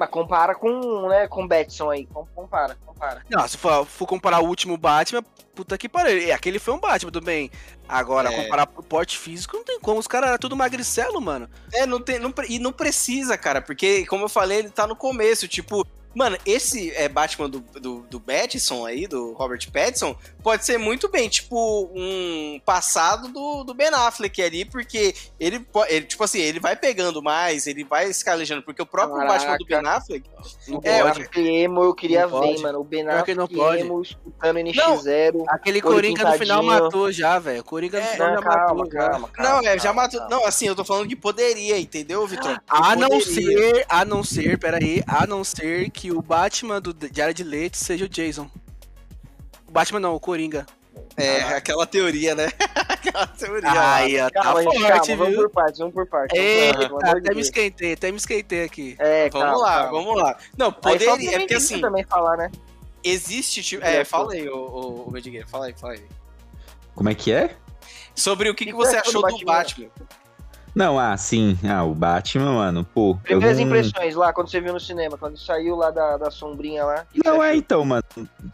[0.00, 2.06] Mas compara com, né, com Batson aí.
[2.34, 3.22] Compara, compara.
[3.28, 5.22] Não, se for, for comparar o último Batman,
[5.54, 6.34] puta que pariu.
[6.34, 7.50] Aquele foi um Batman, tudo bem.
[7.86, 8.42] Agora, é.
[8.42, 10.00] comparar pro porte físico, não tem como.
[10.00, 11.50] Os caras eram tudo magricelo, mano.
[11.74, 12.18] É, não tem.
[12.18, 15.46] Não, e não precisa, cara, porque, como eu falei, ele tá no começo.
[15.46, 20.76] Tipo, Mano, esse é Batman do, do, do Batson aí, do Robert Pattinson, pode ser
[20.76, 26.40] muito bem, tipo, um passado do, do Ben Affleck ali, porque ele, ele, tipo assim,
[26.40, 29.38] ele vai pegando mais, ele vai escalejando, porque o próprio Caraca.
[29.38, 30.30] Batman do Ben Affleck...
[30.68, 32.62] O é, Affleck emo eu queria ver, pode.
[32.62, 33.82] mano, o Ben Affleck não pode.
[33.82, 35.44] emo escutando NX0...
[35.48, 38.88] Aquele Coringa no final matou já, velho, Coringa no é, final já calma, matou.
[38.90, 40.28] Calma, calma, não, é, já matou...
[40.28, 42.60] Não, assim, eu tô falando que poderia, entendeu, Vitor?
[42.68, 47.42] A não ser, a não ser, peraí, a não ser que o Batman do Jared
[47.42, 48.48] Leto seja o Jason.
[49.68, 50.66] O Batman não, o Coringa.
[51.16, 52.48] É, ah, aquela teoria, né?
[52.88, 53.70] aquela teoria.
[53.70, 55.16] Ai, ó, tá calma, forte, calma, viu?
[55.16, 56.38] Vamos por partes, vamos por partes.
[56.38, 58.96] Eita, até me esquentei, até me esquentei aqui.
[58.98, 59.90] É, vamos calma, lá, calma.
[59.90, 60.38] vamos lá.
[60.56, 61.80] Não, poderia, é porque assim...
[61.80, 62.50] também falar, né?
[63.02, 63.84] Existe, tipo...
[63.84, 66.04] É, fala aí, o, o, o Medigueira, fala aí, fala aí.
[66.94, 67.56] Como é que é?
[68.14, 69.38] Sobre o que, que, que você achou do Batman?
[69.38, 69.90] Do Batman?
[70.74, 71.58] Não, ah, sim.
[71.68, 73.16] Ah, o Batman, mano, pô.
[73.22, 73.66] Primeiras não...
[73.66, 77.06] impressões lá, quando você viu no cinema, quando saiu lá da, da sombrinha lá.
[77.24, 78.04] Não, é então, mano.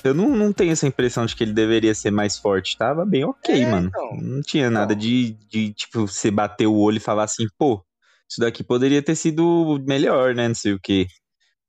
[0.03, 2.77] Eu não, não tenho essa impressão de que ele deveria ser mais forte.
[2.77, 3.89] Tava bem ok, é, mano.
[3.89, 4.17] Então.
[4.21, 5.03] Não tinha nada então.
[5.03, 7.85] de, de, tipo, você bater o olho e falar assim, pô,
[8.29, 10.49] isso daqui poderia ter sido melhor, né?
[10.49, 11.07] Não sei o quê.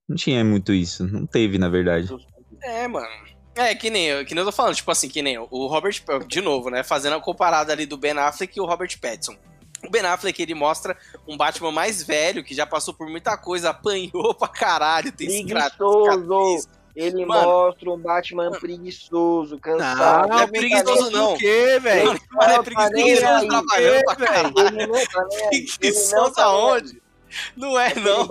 [0.07, 1.05] Não tinha muito isso.
[1.05, 2.09] Não teve, na verdade.
[2.63, 3.07] É, mano.
[3.55, 5.95] É, que nem, que nem eu tô falando, tipo assim, que nem o Robert,
[6.27, 6.83] de novo, né?
[6.83, 9.35] Fazendo a comparada ali do Ben Affleck e o Robert Pattinson.
[9.85, 10.97] O Ben Affleck, ele mostra
[11.27, 16.67] um Batman mais velho, que já passou por muita coisa, apanhou pra caralho, tem Preguiçoso.
[16.95, 20.29] Ele mano, mostra um Batman preguiçoso, cansado.
[20.29, 21.33] Não, não é preguiçoso não.
[21.33, 22.19] Por quê, velho?
[22.41, 24.53] É preguiçoso trabalhando pra caralho.
[25.79, 27.06] Preguiçoso aonde?
[27.55, 28.27] Não é, não.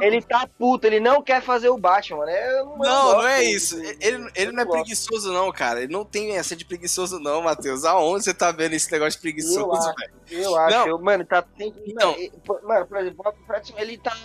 [0.00, 2.52] Ele tá puto, ele não quer fazer o Batman, né?
[2.62, 3.76] Não, não, não é isso.
[4.00, 5.82] Ele, ele não é preguiçoso, não, cara.
[5.82, 7.84] Ele não tem essa de preguiçoso, não, Matheus.
[7.84, 10.14] Aonde você tá vendo esse negócio de preguiçoso, velho?
[10.30, 11.42] Eu acho, eu, mano, tá.
[11.42, 12.14] Tem, então,
[12.62, 14.16] mano, por exemplo, o ele tá.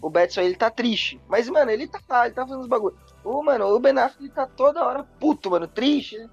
[0.00, 1.20] O Batson, ele tá triste.
[1.28, 2.98] Mas, mano, ele tá lá, ele tá fazendo os bagulhos.
[3.22, 6.28] O, mano, o Ben Affleck tá toda hora puto, mano, triste, né?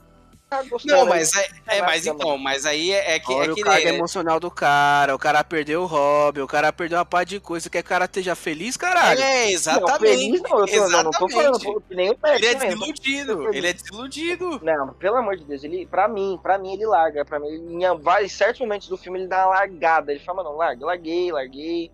[0.84, 3.64] Não, mas é, é mas então, mas aí é, é que Olha é que o
[3.64, 3.94] carga é...
[3.94, 7.70] emocional do cara, o cara perdeu o hobby, o cara perdeu uma par de coisa,
[7.70, 9.22] quer que o cara esteja feliz, caralho.
[9.22, 9.92] É, exatamente.
[9.92, 11.04] Não, feliz não, eu tô, exatamente.
[11.04, 14.60] não tô falando que nem o Ele é desiludido, ele é desiludido.
[14.64, 18.00] Não, pelo amor de Deus, ele, pra mim, pra mim ele larga, pra mim, em
[18.00, 21.92] vários certos momentos do filme ele dá uma largada, ele fala, mano, larga, larguei, larguei.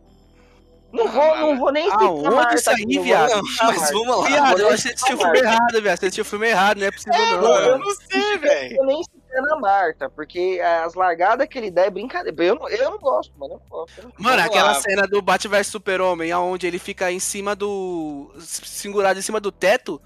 [0.96, 3.30] Não vou, não vou nem citar ah, Marta isso aí, viado?
[3.30, 4.28] Não, mas vamos lá.
[4.28, 5.98] Viado, eu achei que você assistiu o filme errado, viado.
[5.98, 7.56] Você assistiu o filme errado, não é possível é, não.
[7.56, 8.78] Eu não sei, velho.
[8.78, 12.44] Eu nem citando a Marta, porque as largadas que ele dá é brincadeira.
[12.44, 13.56] Eu não, eu não gosto, mano.
[13.56, 14.02] Eu não gosto.
[14.18, 14.76] Mano, vamos aquela lá.
[14.76, 18.32] cena do Batman vs Super-Homem, onde ele fica em cima do...
[18.40, 20.02] Segurado em cima do teto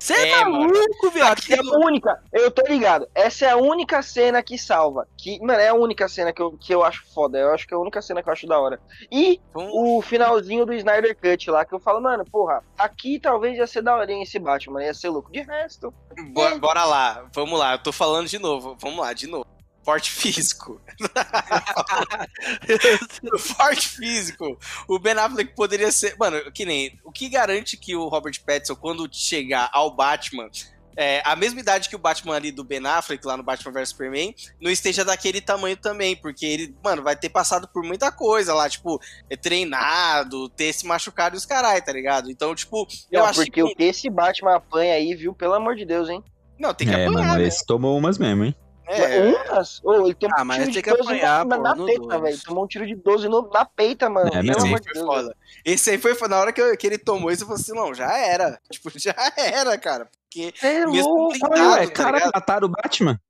[0.00, 1.38] você é, é maluco, viado.
[1.38, 3.06] Essa é a única, eu tô ligado.
[3.14, 5.06] Essa é a única cena que salva.
[5.16, 7.38] Que, mano, é a única cena que eu, que eu acho foda.
[7.38, 8.80] Eu acho que é a única cena que eu acho da hora.
[9.12, 9.98] E hum.
[9.98, 13.82] o finalzinho do Snyder Cut lá, que eu falo, mano, porra, aqui talvez ia ser
[13.82, 15.30] da hora esse Batman, ia ser louco.
[15.30, 15.92] De resto.
[16.32, 16.58] Bora, é.
[16.58, 18.76] bora lá, vamos lá, eu tô falando de novo.
[18.80, 19.46] Vamos lá, de novo.
[19.82, 20.80] Forte físico.
[23.38, 24.58] Forte físico.
[24.86, 26.16] O Ben Affleck poderia ser.
[26.18, 26.98] Mano, que nem.
[27.04, 30.50] O que garante que o Robert Pattinson, quando chegar ao Batman,
[30.96, 33.88] é, a mesma idade que o Batman ali do Ben Affleck, lá no Batman vs
[33.88, 38.52] Superman, não esteja daquele tamanho também, porque ele, mano, vai ter passado por muita coisa
[38.52, 39.00] lá, tipo,
[39.30, 42.30] é treinado, ter se machucado e os carai, tá ligado?
[42.30, 43.62] Então, tipo, eu acho porque que...
[43.62, 46.22] o que esse Batman apanha aí, viu, pelo amor de Deus, hein?
[46.58, 47.46] Não, tem que é, apanhar, mano, né?
[47.46, 48.54] esse tomou umas mesmo, hein?
[48.90, 49.20] É.
[49.20, 49.80] Umas?
[49.84, 52.38] Oh, ele tomou ah, mas um tiro tem que apanhar, pô, na peita, velho.
[52.44, 54.30] Tomou um tiro de 12 no, na peita, mano.
[54.34, 55.36] É, Esse, aí foi foda.
[55.64, 57.94] Esse aí foi na hora que, eu, que ele tomou isso, eu falei assim, não,
[57.94, 58.58] já era.
[58.70, 60.08] Tipo, já era, cara.
[60.24, 63.20] Porque é mesmo louco, blindado, ué, tá cara, mataram o Batman?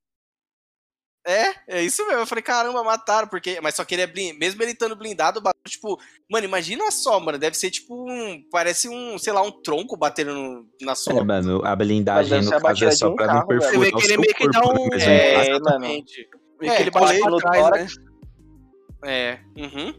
[1.25, 2.21] É, é isso mesmo.
[2.21, 3.59] Eu falei, caramba, mataram, porque.
[3.61, 4.39] Mas só que ele é blindado.
[4.39, 5.99] Mesmo ele estando blindado, bateu, tipo.
[6.29, 7.37] Mano, imagina só, mano.
[7.37, 8.43] Deve ser tipo um.
[8.51, 11.19] Parece um, sei lá, um tronco batendo no, na sua.
[11.19, 13.73] É, mano, a blindagem no caso é só um pra carro, não perfurar.
[13.73, 14.93] Você vê que ele meio que dá um.
[14.93, 16.29] É, exatamente.
[16.63, 17.95] É, que ele bate no tórax.
[17.97, 18.05] Né?
[19.03, 19.93] É, uhum.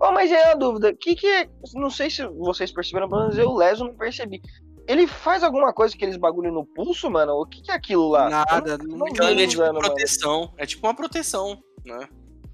[0.00, 0.90] Oh, mas é uma dúvida.
[0.90, 1.48] O que que é.
[1.74, 4.42] Não sei se vocês perceberam, mas eu, Leso, não percebi.
[4.86, 7.32] Ele faz alguma coisa que eles bagulho no pulso, mano?
[7.34, 8.30] O que, que é aquilo lá?
[8.30, 10.40] Nada, não, não, não é tipo usando, proteção.
[10.40, 10.52] Mano.
[10.56, 12.08] É tipo uma proteção, né?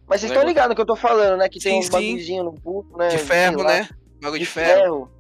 [0.07, 1.49] Mas vocês estão ligados no que eu tô falando, né?
[1.49, 3.09] Que sim, tem uns bagulhozinhos no pulso, né?
[3.09, 3.89] De ferro, né?
[4.21, 4.81] Bagulho de, de ferro.
[4.81, 5.11] ferro.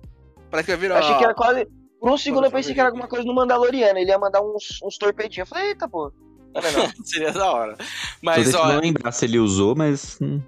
[0.50, 0.98] Parece que vai virar.
[0.98, 1.66] Achei que era quase.
[2.00, 3.98] Por um segundo eu pensei que era alguma coisa no Mandaloriano.
[3.98, 5.48] Ele ia mandar uns, uns torpedinhos.
[5.48, 6.12] Eu falei, eita, pô.
[6.54, 6.92] Não, não.
[7.04, 7.76] Seria da hora.
[8.20, 8.68] Mas, ó.
[8.68, 10.18] Eu não lembrar se ele usou, mas.
[10.20, 10.40] Hum.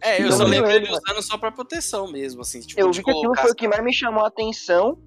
[0.00, 2.60] É, eu não só lembro ele usando só pra proteção mesmo, assim.
[2.60, 4.98] Tipo, eu vi que aquilo foi o que mais me chamou a atenção.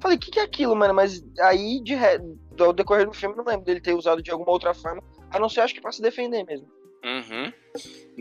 [0.00, 0.94] Falei, o que, que é aquilo, mano?
[0.94, 2.18] Mas aí, de re...
[2.52, 5.48] do decorrer do filme, não lembro dele ter usado de alguma outra forma, a não
[5.48, 6.66] ser, acho que pra se defender mesmo.
[7.04, 7.52] Uhum.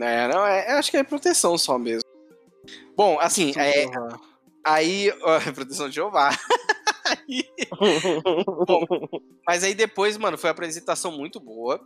[0.03, 2.03] É, não, é, acho que é proteção só mesmo.
[2.95, 3.85] Bom, assim, é,
[4.63, 5.11] aí.
[5.21, 6.29] Ó, proteção de Jeová.
[7.05, 7.43] aí,
[8.67, 8.85] bom,
[9.47, 11.79] mas aí depois, mano, foi uma apresentação muito boa.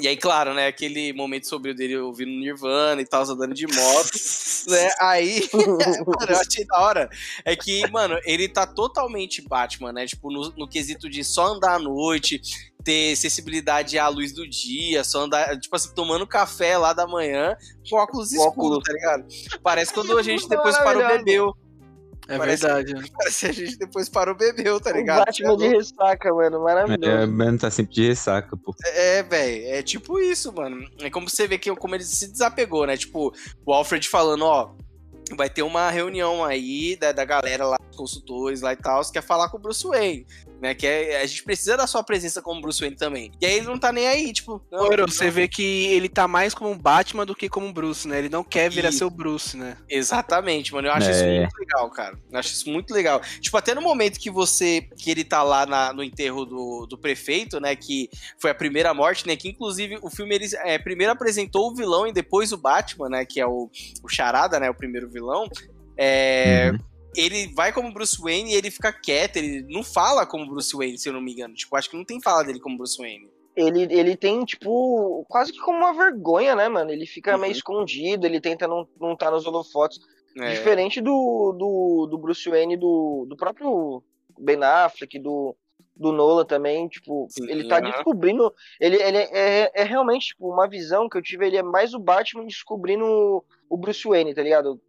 [0.00, 4.10] E aí, claro, né, aquele momento sobre dele ouvindo Nirvana e tal, andando de moto,
[4.68, 7.10] né, aí, mano, eu achei da hora,
[7.44, 11.74] é que, mano, ele tá totalmente Batman, né, tipo, no, no quesito de só andar
[11.74, 12.40] à noite,
[12.84, 17.56] ter sensibilidade à luz do dia, só andar, tipo assim, tomando café lá da manhã
[17.88, 19.26] com óculos escuros, tá ligado?
[19.62, 21.54] Parece quando a gente depois parou bebeu.
[22.28, 22.94] É parece, verdade.
[23.16, 25.22] Parece que a gente depois parou bebeu, tá ligado?
[25.22, 26.62] O Batman de ressaca, mano.
[26.62, 27.10] Maravilhoso.
[27.10, 28.74] É, mano, tá sempre de ressaca, pô.
[28.84, 29.66] É, velho.
[29.68, 30.86] É tipo isso, mano.
[31.00, 32.96] É como você vê que como ele se desapegou, né?
[32.98, 33.32] Tipo,
[33.64, 34.74] o Alfred falando, ó.
[35.36, 39.22] Vai ter uma reunião aí da, da galera lá, consultores lá e tal, que quer
[39.22, 40.26] falar com o Bruce Wayne
[40.60, 40.74] né?
[40.74, 43.32] Que é, a gente precisa da sua presença como Bruce Wayne também.
[43.40, 44.62] E aí ele não tá nem aí, tipo.
[44.70, 45.08] Não, Oro, não.
[45.08, 48.18] você vê que ele tá mais como um Batman do que como um Bruce, né?
[48.18, 49.76] Ele não quer virar seu Bruce, né?
[49.88, 50.88] Exatamente, mano.
[50.88, 51.12] Eu acho é.
[51.12, 52.18] isso muito legal, cara.
[52.30, 53.20] Eu acho isso muito legal.
[53.40, 54.88] Tipo, até no momento que você.
[54.96, 57.74] que ele tá lá na, no enterro do, do prefeito, né?
[57.76, 59.36] Que foi a primeira morte, né?
[59.36, 63.24] Que inclusive o filme ele é, primeiro apresentou o vilão e depois o Batman, né?
[63.24, 63.70] Que é o,
[64.02, 64.68] o Charada, né?
[64.68, 65.48] O primeiro vilão.
[65.96, 66.70] É.
[66.72, 70.74] Uhum ele vai como Bruce Wayne e ele fica quieto, ele não fala como Bruce
[70.76, 71.54] Wayne, se eu não me engano.
[71.54, 73.28] Tipo, acho que não tem fala dele como Bruce Wayne.
[73.56, 76.92] ele, ele tem, tipo, quase que como uma vergonha, né, mano?
[76.92, 77.40] Ele fica uhum.
[77.40, 79.98] meio escondido, ele tenta não, não estar tá nos holofotes.
[80.36, 80.50] É.
[80.50, 84.00] Diferente do, do, do Bruce Wayne, do, do próprio
[84.38, 85.56] Ben Affleck, do,
[85.96, 88.54] do Nola também, tipo, Sim, ele tá descobrindo.
[88.80, 91.98] Ele, ele é, é realmente, tipo, uma visão que eu tive, ele é mais o
[91.98, 94.80] Batman descobrindo o Bruce Wayne, tá ligado?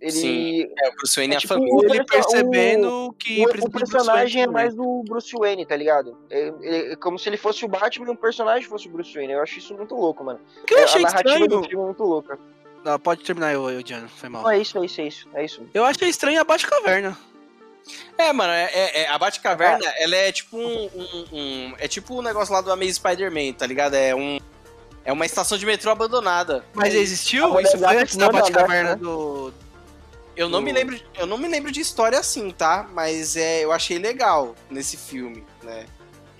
[0.00, 1.94] Ele, Sim, é, o Bruce Wayne é, é tipo, a família.
[1.94, 3.44] Ele percebendo o, que.
[3.46, 6.16] O, o personagem é mais do Bruce Wayne, tá ligado?
[6.28, 9.14] É, é, é, como se ele fosse o Batman e o personagem fosse o Bruce
[9.14, 9.32] Wayne.
[9.32, 10.38] Eu acho isso muito louco, mano.
[10.66, 11.62] Que eu achei a narrativa estranho.
[11.62, 12.38] do filme é muito louca.
[12.84, 14.42] Não, pode terminar eu, eu Diana, foi mal.
[14.42, 15.28] Não, é isso, é isso, é isso.
[15.34, 15.66] É isso.
[15.72, 17.16] Eu achei estranho a Batcaverna.
[18.18, 19.94] É, mano, é, é, é a Batcaverna, ah.
[19.98, 23.52] ela é tipo um, um, um, É tipo o um negócio lá do Amazing Spider-Man,
[23.54, 23.94] tá ligado?
[23.94, 24.38] É um.
[25.04, 26.64] É uma estação de metrô abandonada.
[26.74, 27.58] Mas existiu?
[27.60, 28.96] Isso foi antes da Batcaverna né?
[28.96, 29.52] do,
[30.36, 32.86] eu não, me lembro, eu não me lembro de história assim, tá?
[32.92, 35.86] Mas é, eu achei legal nesse filme, né?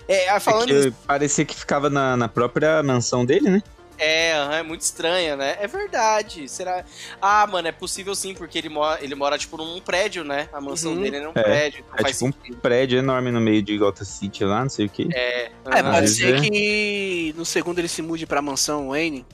[0.07, 3.63] É, ah, falando é que parecia que ficava na, na própria mansão dele, né?
[3.99, 5.57] É, é muito estranha, né?
[5.59, 6.47] É verdade.
[6.47, 6.85] Será?
[7.21, 10.47] Ah, mano, é possível sim, porque ele mora, ele mora tipo num prédio, né?
[10.53, 11.01] A mansão uhum.
[11.01, 11.85] dele é num é, prédio.
[11.93, 12.55] é tipo sentido.
[12.55, 15.09] um prédio enorme no meio de Gotham City lá, não sei o que.
[15.13, 15.51] É.
[15.65, 15.73] Uhum.
[15.73, 16.41] É, pode ser é.
[16.41, 19.25] que no segundo ele se mude pra mansão Wayne.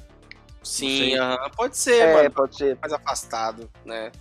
[0.63, 1.49] Sim, uhum.
[1.57, 2.31] pode ser, é, mano.
[2.31, 2.77] Pode ser.
[2.81, 4.11] Mais afastado, né?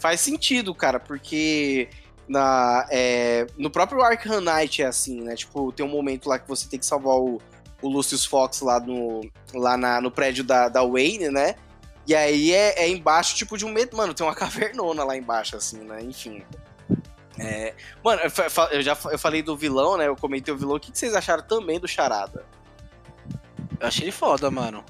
[0.00, 1.88] Faz sentido, cara, porque
[2.26, 5.34] na, é, no próprio Arkham Knight é assim, né?
[5.36, 7.40] Tipo, tem um momento lá que você tem que salvar o,
[7.82, 9.20] o Lucius Fox lá no,
[9.54, 11.54] lá na, no prédio da, da Wayne, né?
[12.06, 13.96] E aí é, é embaixo, tipo, de um medo.
[13.96, 16.02] Mano, tem uma cavernona lá embaixo, assim, né?
[16.02, 16.42] Enfim.
[17.38, 18.20] É, mano,
[18.70, 20.06] eu já eu falei do vilão, né?
[20.06, 20.76] Eu comentei o vilão.
[20.76, 22.44] O que vocês acharam também do Charada?
[23.78, 24.84] Eu achei ele foda, mano.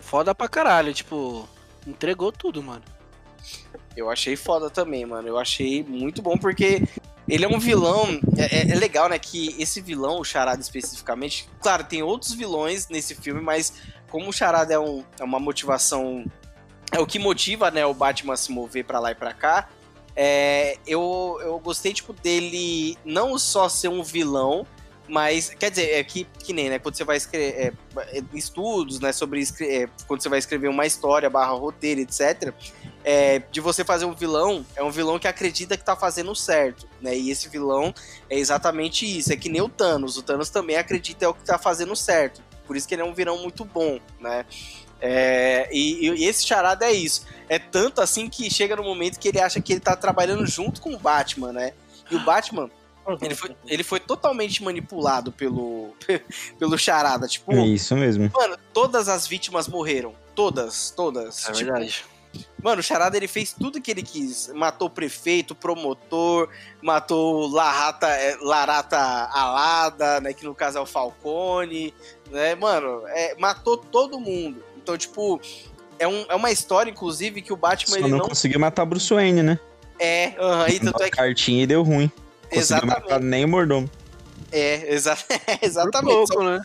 [0.00, 1.48] Foda pra caralho, tipo,
[1.86, 2.82] entregou tudo, mano.
[3.96, 5.28] Eu achei foda também, mano.
[5.28, 6.82] Eu achei muito bom porque
[7.28, 8.20] ele é um vilão.
[8.36, 9.18] É, é, é, legal, né?
[9.18, 11.48] Que esse vilão, o Charada especificamente.
[11.60, 13.72] Claro, tem outros vilões nesse filme, mas
[14.10, 16.24] como o Charada é, um, é uma motivação.
[16.92, 19.68] É o que motiva, né, o Batman a se mover para lá e pra cá.
[20.14, 24.64] É, eu, eu gostei, tipo, dele não só ser um vilão,
[25.06, 26.78] mas, quer dizer, é que, que nem, né?
[26.78, 29.12] Quando você vai escrever é, é, estudos, né?
[29.12, 32.54] Sobre é, quando você vai escrever uma história, barra roteiro, etc.
[33.04, 36.88] É, de você fazer um vilão, é um vilão que acredita que tá fazendo certo,
[37.02, 37.16] né?
[37.16, 37.92] E esse vilão
[38.30, 39.30] é exatamente isso.
[39.30, 40.16] É que nem o Thanos.
[40.16, 42.42] O Thanos também acredita é o que tá fazendo certo.
[42.66, 44.46] Por isso que ele é um vilão muito bom, né?
[45.02, 47.26] É, e, e, esse charada é isso.
[47.46, 50.80] É tanto assim que chega no momento que ele acha que ele tá trabalhando junto
[50.80, 51.74] com o Batman, né?
[52.10, 52.70] E o Batman
[53.20, 55.94] ele foi, ele foi totalmente manipulado pelo,
[56.58, 57.26] pelo Charada.
[57.26, 58.30] Tipo, é isso mesmo.
[58.34, 60.14] Mano, todas as vítimas morreram.
[60.34, 61.48] Todas, todas.
[61.48, 62.04] É tipo, verdade.
[62.62, 64.48] Mano, o Charada ele fez tudo que ele quis.
[64.54, 66.48] Matou o prefeito, o promotor,
[66.82, 70.32] matou Larata, é, Larata Alada, né?
[70.32, 71.94] Que no caso é o Falcone,
[72.30, 72.54] né?
[72.54, 74.64] Mano, é, matou todo mundo.
[74.76, 75.40] Então, tipo,
[75.98, 78.84] é, um, é uma história, inclusive, que o Batman Só ele não, não conseguiu matar
[78.84, 79.58] Bruce Wayne, né?
[79.98, 81.16] É, uh -huh, e tanto é que.
[81.16, 82.10] cartinha e deu ruim.
[82.50, 83.00] Exatamente.
[83.00, 83.90] matar nem o mordomo.
[84.50, 85.16] É, exa
[85.60, 86.28] exatamente.
[86.28, 86.60] Pouco, né?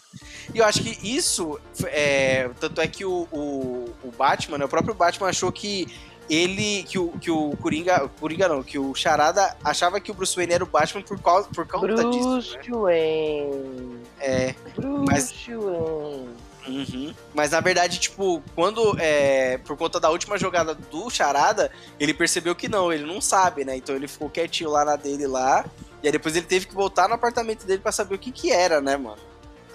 [0.53, 4.69] E eu acho que isso, é, tanto é que o, o, o, Batman, né, o
[4.69, 5.87] próprio Batman achou que
[6.29, 10.35] ele, que o, que o Coringa, Coringa não, que o Charada achava que o Bruce
[10.35, 12.29] Wayne era o Batman por causa, por causa Bruce disso.
[12.29, 12.77] Bruce né?
[12.77, 13.99] Wayne.
[14.19, 14.55] É.
[14.75, 16.29] Bruce mas, Wayne.
[16.67, 17.13] Uhum.
[17.33, 22.55] Mas na verdade, tipo, quando é, por conta da última jogada do Charada, ele percebeu
[22.55, 23.77] que não, ele não sabe, né?
[23.77, 25.65] Então ele ficou quietinho lá na dele lá.
[26.01, 28.51] E aí depois ele teve que voltar no apartamento dele para saber o que que
[28.51, 29.21] era, né, mano?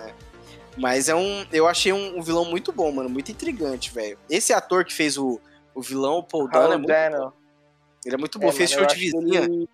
[0.01, 0.13] É.
[0.77, 1.47] Mas é um.
[1.53, 3.09] Eu achei um, um, vilão muito bom, mano.
[3.09, 4.19] Muito intrigante, velho.
[4.29, 5.41] Esse ator que fez o,
[5.75, 7.33] o vilão, o Paul Dano, é muito bom.
[8.05, 8.49] Ele é muito bom.
[8.49, 9.41] É, fez show de vizinha.
[9.41, 9.69] Ele...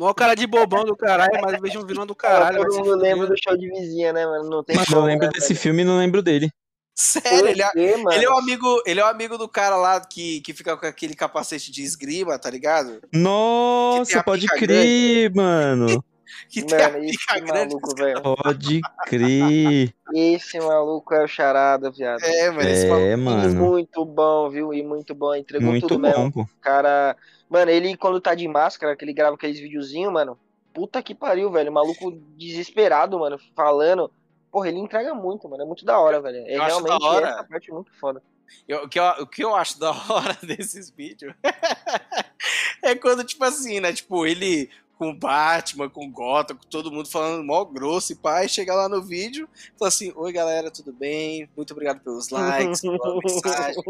[0.00, 2.62] Mó cara de bobão do caralho, mas eu vejo um vilão do caralho.
[2.62, 4.48] Eu não lembro do show de vizinha, né, mano?
[4.48, 5.60] Não tem mas eu lembro né, desse velho.
[5.60, 6.50] filme e não lembro dele.
[6.94, 10.40] Sério, ele é, ele é, o amigo, ele é o amigo do cara lá que,
[10.40, 13.02] que fica com aquele capacete de esgrima, tá ligado?
[13.12, 16.02] Nossa, pode crer, mano.
[16.48, 18.22] que tem mano, esse maluco, velho.
[18.22, 19.94] Pode crer.
[20.14, 22.22] Esse maluco é o charada, viado.
[22.22, 23.54] É, mas é, mano.
[23.54, 24.72] muito bom, viu?
[24.72, 26.32] E muito bom, entregou muito tudo bom, mesmo.
[26.32, 26.48] Pô.
[26.62, 27.14] Cara,
[27.50, 30.38] mano, ele quando tá de máscara, que ele grava aqueles videozinhos, mano.
[30.72, 31.72] Puta que pariu, velho.
[31.72, 34.10] maluco desesperado, mano, falando.
[34.50, 35.64] Porra, ele entrega muito, mano.
[35.64, 36.38] É muito da hora, velho.
[36.46, 37.28] É eu realmente hora.
[37.28, 38.22] essa parte muito foda.
[38.66, 41.34] Eu, o, que eu, o que eu acho da hora desses vídeos
[42.82, 43.92] é quando, tipo assim, né?
[43.92, 44.70] Tipo, ele
[45.00, 48.74] com o Batman, com o Gotham, com todo mundo falando mó grosso e pai, chega
[48.74, 49.48] lá no vídeo,
[49.78, 51.48] fala assim, oi galera, tudo bem?
[51.56, 53.82] Muito obrigado pelos likes, pela mensagem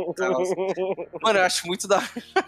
[1.20, 2.00] Mano, eu acho muito da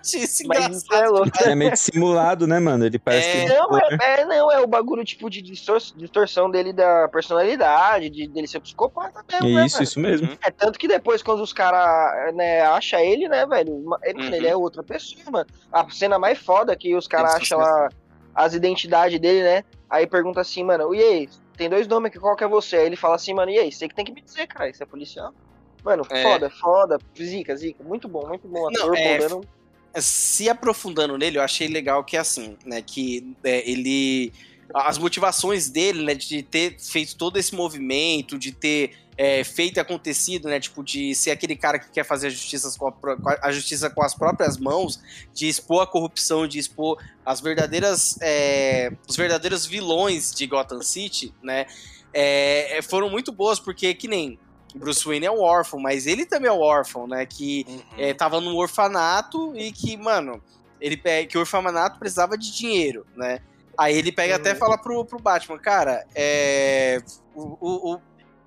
[0.05, 0.45] isso
[0.93, 1.31] é, louco.
[1.45, 2.87] é meio simulado, né, mano?
[2.87, 3.47] Ele parece é...
[3.47, 3.53] que...
[3.53, 8.47] Não, é, é, não, é o bagulho tipo de distorção dele da personalidade, de, dele
[8.47, 10.39] ser psicopata mesmo, né, Isso, isso mesmo.
[10.41, 14.35] É tanto que depois, quando os caras né, acham ele, né, velho, ele, uhum.
[14.35, 15.47] ele é outra pessoa, mano.
[15.73, 17.89] A cena mais foda que os caras acham lá
[18.35, 19.64] as identidades dele, né?
[19.89, 22.76] Aí pergunta assim, mano, e aí, tem dois nomes aqui, qual que é você?
[22.76, 24.83] Aí ele fala assim, mano, e aí, você que tem que me dizer, cara, você
[24.83, 25.35] é policial.
[25.85, 26.22] Mano, é.
[26.22, 28.68] foda, foda, zica, zica, muito bom, muito bom.
[28.68, 29.49] Ator, Não, é, dando...
[29.97, 34.33] Se aprofundando nele, eu achei legal que, assim, né, que é, ele...
[34.74, 39.81] As motivações dele, né, de ter feito todo esse movimento, de ter é, feito e
[39.81, 40.59] acontecido, né?
[40.59, 44.03] Tipo, de ser aquele cara que quer fazer a justiça com a, a, justiça com
[44.03, 45.01] as próprias mãos,
[45.33, 48.18] de expor a corrupção, de expor as verdadeiras.
[48.20, 51.66] É, os verdadeiros vilões de Gotham City, né?
[52.12, 54.41] É, é foram muito boas, porque que nem.
[54.75, 57.25] Bruce Wayne é um órfão, mas ele também é um órfão, né?
[57.25, 57.83] Que uhum.
[57.99, 60.43] é, tava num orfanato e que, mano,
[60.81, 60.97] ele
[61.29, 63.39] que o orfanato precisava de dinheiro, né?
[63.79, 64.41] Aí ele pega uhum.
[64.41, 67.01] até e fala pro, pro Batman, cara, é,
[67.35, 68.01] o, o,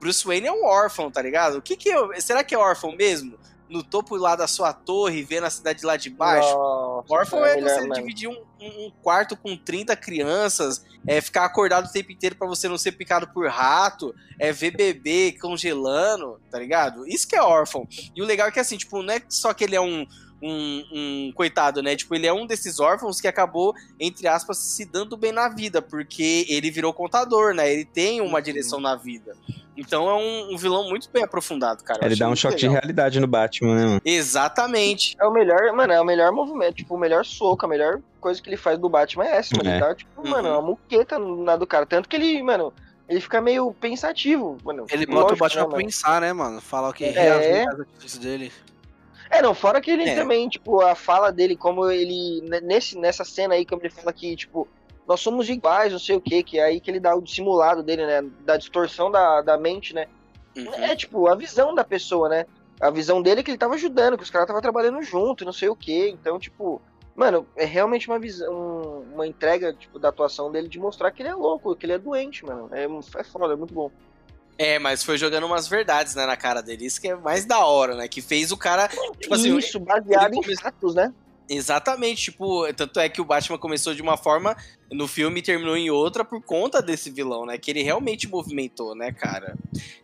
[0.06, 1.58] Bruce Wayne é um órfão, tá ligado?
[1.58, 3.40] O que que é, será que é órfão mesmo?
[3.68, 6.48] No topo lá da sua torre, vendo a cidade lá de baixo.
[6.48, 7.94] Nossa, órfão é, é você mesmo.
[7.96, 12.70] dividir um, um, quarto com 30 crianças, é ficar acordado o tempo inteiro para você
[12.70, 17.08] não ser picado por rato, é ver bebê congelando, tá ligado?
[17.08, 17.88] Isso que é órfão.
[18.16, 20.06] E o legal é que assim, tipo, não é só que ele é um,
[20.46, 21.96] um, um, coitado, né?
[21.96, 25.82] Tipo, ele é um desses órfãos que acabou, entre aspas, se dando bem na vida,
[25.82, 27.72] porque ele virou contador, né?
[27.72, 28.44] Ele tem uma uhum.
[28.44, 29.36] direção na vida.
[29.76, 32.06] Então é um, um vilão muito bem aprofundado, cara.
[32.06, 32.70] Ele dá um choque legal.
[32.70, 34.02] de realidade no Batman, né, mano?
[34.06, 35.18] Exatamente.
[35.20, 38.42] É o melhor, mano, é o melhor movimento, tipo, o melhor soco, a melhor coisa
[38.42, 39.70] que ele faz do Batman é essa, mano.
[39.70, 39.74] É.
[39.74, 40.30] Ele tá, tipo, uhum.
[40.30, 41.86] mano, uma muqueta na do cara.
[41.86, 42.72] Tanto que ele, mano,
[43.10, 44.86] ele fica meio pensativo, mano.
[44.90, 46.62] Ele bota o Batman né, pra pensar, né, mano?
[46.62, 47.66] Fala o que é, é.
[48.04, 48.52] as dele.
[49.36, 50.16] É, não, fora que ele é.
[50.16, 52.42] também, tipo, a fala dele, como ele.
[52.64, 54.68] Nesse, nessa cena aí, como ele fala que, tipo,
[55.08, 57.84] nós somos iguais, não sei o que, que é aí que ele dá o dissimulado
[57.84, 58.22] dele, né?
[58.42, 60.08] Da distorção da, da mente, né?
[60.56, 60.74] Uhum.
[60.74, 62.46] É, tipo, a visão da pessoa, né?
[62.80, 65.54] A visão dele é que ele tava ajudando, que os caras estavam trabalhando junto, não
[65.54, 66.10] sei o que.
[66.10, 66.82] Então, tipo,
[67.16, 71.30] mano, é realmente uma visão, uma entrega, tipo, da atuação dele de mostrar que ele
[71.30, 72.70] é louco, que ele é doente, mano.
[72.72, 73.92] É, é foda, é muito bom.
[74.58, 76.86] É, mas foi jogando umas verdades, né, na cara dele.
[76.86, 78.08] Isso que é mais da hora, né?
[78.08, 78.88] Que fez o cara.
[79.20, 81.14] Tipo assim, Isso, baseado em fatos, né?
[81.48, 84.58] Exatamente, tipo, tanto é que o Batman começou de uma forma
[84.92, 87.58] no filme e terminou em outra por conta desse vilão, né?
[87.58, 89.56] Que ele realmente movimentou, né, cara?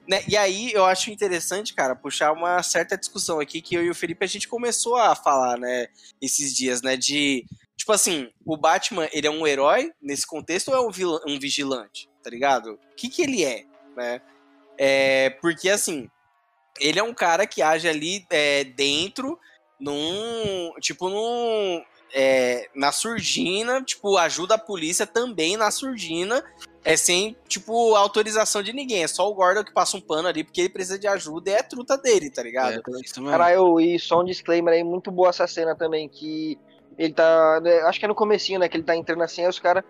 [0.07, 0.23] Né?
[0.27, 3.95] E aí eu acho interessante, cara, puxar uma certa discussão aqui que eu e o
[3.95, 5.87] Felipe a gente começou a falar, né,
[6.21, 6.95] esses dias, né?
[6.95, 7.43] De,
[7.75, 11.39] tipo assim, o Batman, ele é um herói nesse contexto ou é um, vilão, um
[11.39, 12.73] vigilante, tá ligado?
[12.73, 14.21] O que que ele é, né?
[14.83, 16.09] É, porque, assim,
[16.79, 19.37] ele é um cara que age ali é, dentro,
[19.79, 20.73] num.
[20.79, 21.83] Tipo, num.
[22.13, 26.43] É, na surdina, tipo, ajuda a polícia também na surdina,
[26.83, 29.03] é sem, tipo, autorização de ninguém.
[29.03, 31.53] É só o Gordon que passa um pano ali, porque ele precisa de ajuda e
[31.53, 32.73] é truta dele, tá ligado?
[32.73, 36.57] É, Caralho, e só um disclaimer aí, muito boa essa cena também, que
[36.97, 37.61] ele tá.
[37.61, 38.67] Né, acho que é no comecinho, né?
[38.67, 39.83] Que ele tá entrando assim, aí os caras.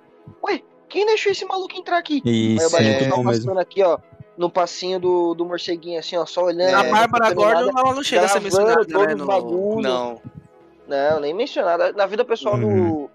[0.44, 2.22] Ué, quem deixou esse maluco entrar aqui?
[2.26, 3.98] Isso, aí o é, tá passando aqui, ó
[4.38, 6.76] no passinho do, do morceguinho, assim, ó, só olhando.
[6.76, 9.16] A Bárbara Gordon ela não chega a ser mencionada, né?
[9.16, 9.26] No...
[9.26, 9.82] Bagulho.
[9.82, 10.22] Não.
[10.88, 11.92] Não, nem mencionada.
[11.94, 13.06] Na vida pessoal uhum.
[13.06, 13.12] do,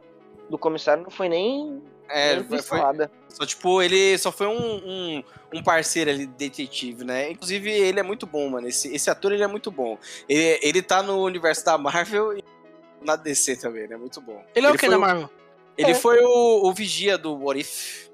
[0.51, 1.83] do comissário não foi nem.
[2.09, 2.81] É, nem foi,
[3.29, 7.33] Só, tipo, ele só foi um, um, um, parceiro ali, detetive, né?
[7.33, 8.69] Inclusive, ele é muito bom, mano.
[8.69, 9.99] Esse, esse ator, ele é muito bom.
[10.29, 12.45] Ele, ele tá no universo da Marvel e
[13.03, 13.97] na DC também, né?
[13.97, 14.41] Muito bom.
[14.55, 15.29] Ele é o que na Marvel?
[15.77, 15.95] Ele é.
[15.95, 18.06] foi o, o vigia do What If.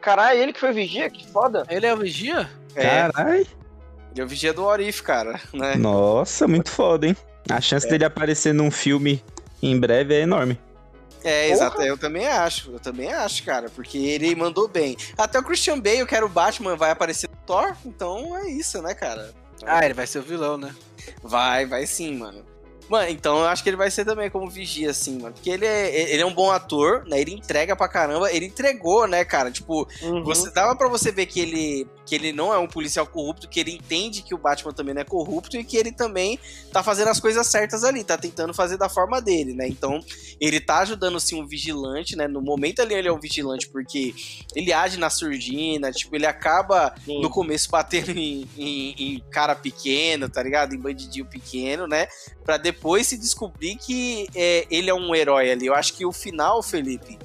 [0.00, 1.10] Caralho, ele que foi o vigia?
[1.10, 1.64] Que foda.
[1.68, 2.48] Ele é o vigia?
[2.74, 3.10] É.
[3.10, 3.46] Caralho.
[4.12, 5.74] Ele é o vigia do Orif, cara, né?
[5.76, 7.16] Nossa, muito foda, hein?
[7.50, 7.90] A chance é.
[7.90, 9.22] dele aparecer num filme
[9.62, 10.58] em breve é enorme.
[11.22, 11.82] É, exato.
[11.82, 12.70] Eu também acho.
[12.70, 13.68] Eu também acho, cara.
[13.68, 14.96] Porque ele mandou bem.
[15.18, 17.76] Até o Christian Bale, que era o Batman, vai aparecer no Thor.
[17.84, 19.34] Então é isso, né, cara?
[19.64, 20.74] Ah, ele vai ser o vilão, né?
[21.22, 22.44] Vai, vai sim, mano.
[22.88, 25.34] Mano, então eu acho que ele vai ser também como vigia, assim, mano.
[25.34, 27.20] Porque ele é, ele é um bom ator, né?
[27.20, 28.30] Ele entrega pra caramba.
[28.32, 29.50] Ele entregou, né, cara?
[29.50, 30.22] Tipo, uhum.
[30.22, 33.58] você dava pra você ver que ele, que ele não é um policial corrupto, que
[33.58, 36.38] ele entende que o Batman também não é corrupto e que ele também
[36.72, 39.66] tá fazendo as coisas certas ali, tá tentando fazer da forma dele, né?
[39.66, 40.00] Então,
[40.40, 42.28] ele tá ajudando, sim, um vigilante, né?
[42.28, 44.14] No momento ali ele é um vigilante porque
[44.54, 47.20] ele age na surdina, tipo, ele acaba sim.
[47.20, 50.74] no começo batendo em, em, em cara pequeno, tá ligado?
[50.74, 52.06] Em bandidinho pequeno, né?
[52.44, 55.66] Pra depois se descobrir que é, ele é um herói ali.
[55.66, 57.18] Eu acho que o final, Felipe,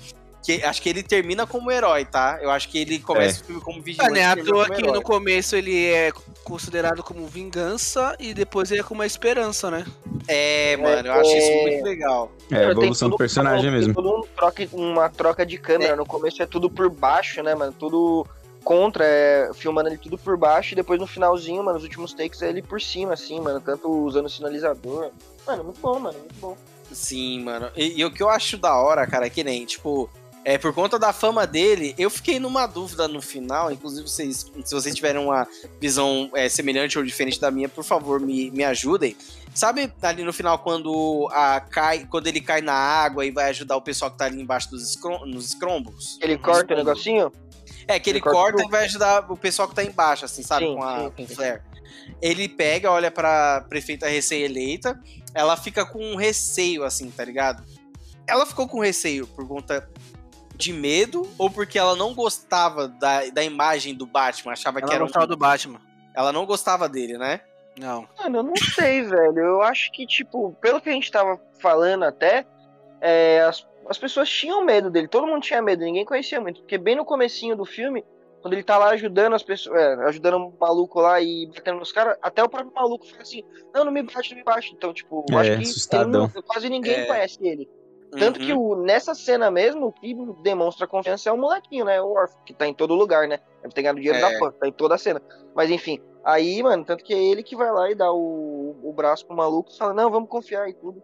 [0.43, 2.39] que acho que ele termina como herói, tá?
[2.41, 3.41] Eu acho que ele começa é.
[3.41, 4.11] o filme como vigilante.
[4.11, 4.25] Ah, né?
[4.25, 6.11] À toa que no começo ele é
[6.43, 9.85] considerado como vingança e depois ele é como uma esperança, né?
[10.27, 12.31] É, mano, eu acho isso muito legal.
[12.49, 13.93] É, a evolução do personagem tem mesmo.
[13.93, 15.93] Tudo um troca, uma troca de câmera.
[15.93, 15.95] É.
[15.95, 17.73] No começo é tudo por baixo, né, mano?
[17.77, 18.25] Tudo
[18.63, 22.41] contra, é, filmando ele tudo por baixo e depois no finalzinho, mano, os últimos takes
[22.41, 25.11] é ele por cima, assim, mano, tanto usando o sinalizador.
[25.45, 26.57] Mano, muito bom, mano, muito bom.
[26.91, 27.71] Sim, mano.
[27.75, 30.09] E, e, o que eu acho da hora, cara, é que nem, tipo,
[30.43, 33.71] é, por conta da fama dele, eu fiquei numa dúvida no final.
[33.71, 35.47] Inclusive, vocês, se vocês tiverem uma
[35.79, 39.15] visão é, semelhante ou diferente da minha, por favor, me, me ajudem.
[39.53, 43.75] Sabe ali no final, quando, a, cai, quando ele cai na água e vai ajudar
[43.75, 46.17] o pessoal que tá ali embaixo dos escrom nos escrombos?
[46.21, 47.31] Ele corta o negocinho?
[47.87, 50.41] É, que ele, ele corta, corta e vai ajudar o pessoal que tá embaixo, assim,
[50.41, 50.65] sabe?
[50.65, 51.35] Sim, com a sim, sim.
[51.35, 51.61] flare.
[52.21, 54.99] Ele pega, olha pra prefeita recém-eleita,
[55.33, 57.63] ela fica com um receio, assim, tá ligado?
[58.27, 59.87] Ela ficou com receio por conta
[60.61, 64.93] de medo ou porque ela não gostava da, da imagem do Batman, achava ela que
[64.93, 65.27] era um...
[65.27, 65.81] do Batman.
[66.13, 67.41] Ela não gostava dele, né?
[67.79, 68.07] Não.
[68.19, 69.39] Mano, eu não sei, velho.
[69.39, 72.45] Eu acho que, tipo, pelo que a gente tava falando até,
[72.99, 75.07] é, as, as pessoas tinham medo dele.
[75.07, 76.61] Todo mundo tinha medo, ninguém conhecia muito.
[76.61, 78.03] Porque bem no comecinho do filme,
[78.41, 81.91] quando ele tá lá ajudando as pessoas, é, ajudando o maluco lá e batendo nos
[81.91, 83.43] caras, até o próprio maluco fala assim,
[83.73, 84.73] não, não me bate, não me bate.
[84.73, 86.31] Então, tipo, é, acho que assustadão.
[86.33, 87.05] Não, quase ninguém é.
[87.05, 87.69] conhece ele.
[88.11, 88.45] Tanto uhum.
[88.45, 92.01] que o, nessa cena mesmo, o que demonstra confiança é o molequinho, né?
[92.01, 93.39] O Orf, que tá em todo lugar, né?
[93.61, 94.21] Deve ter ganhado dinheiro é.
[94.21, 95.21] da PAN, tá em toda a cena.
[95.55, 98.93] Mas enfim, aí, mano, tanto que é ele que vai lá e dá o, o
[98.93, 101.01] braço pro maluco e fala, não, vamos confiar e tudo.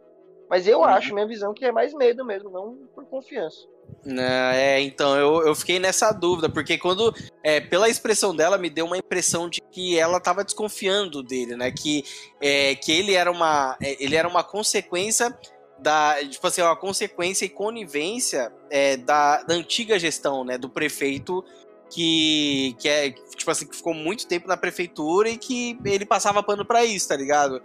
[0.49, 0.85] Mas eu uhum.
[0.85, 3.67] acho, minha visão, que é mais medo mesmo, não por confiança.
[4.05, 8.85] É, então, eu, eu fiquei nessa dúvida, porque quando, é, pela expressão dela, me deu
[8.85, 11.71] uma impressão de que ela tava desconfiando dele, né?
[11.71, 12.03] Que,
[12.41, 15.37] é, que ele era uma, é, ele era uma consequência
[15.79, 21.43] da, tipo assim, uma consequência e conivência é, da, da antiga gestão, né, do prefeito
[21.89, 26.43] que, que é, tipo assim, que ficou muito tempo na prefeitura e que ele passava
[26.43, 27.61] pano para isso, tá ligado?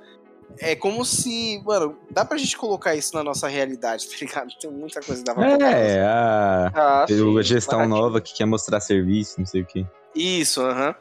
[0.58, 4.48] É como se, mano, dá pra gente colocar isso na nossa realidade, tá ligado?
[4.60, 9.38] Tem muita coisa pra É, a, ah, sim, a gestão nova que quer mostrar serviço,
[9.38, 9.86] não sei o que.
[10.14, 10.94] Isso, aham.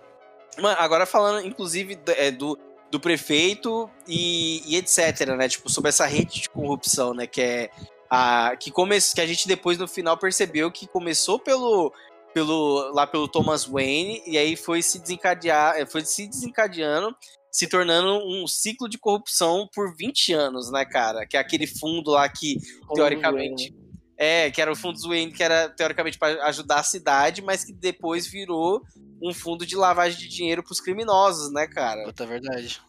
[0.57, 0.75] Uh -huh.
[0.77, 2.57] agora falando, inclusive, é, do
[2.91, 5.47] do prefeito e, e, etc, né?
[5.47, 7.25] Tipo, sobre essa rede de corrupção, né?
[7.25, 7.69] Que é
[8.09, 11.93] a que come, que a gente depois no final percebeu que começou pelo
[12.33, 17.15] pelo lá pelo Thomas Wayne e aí foi se desencadear, é, foi se desencadeando,
[17.49, 21.25] se tornando um ciclo de corrupção por 20 anos, né, cara?
[21.25, 22.57] Que é aquele fundo lá que
[22.93, 23.73] teoricamente
[24.17, 27.73] é, que era o fundo Wayne, que era teoricamente para ajudar a cidade, mas que
[27.73, 28.81] depois virou
[29.21, 32.03] um fundo de lavagem de dinheiro pros criminosos, né, cara?
[32.05, 32.81] Puta, é verdade.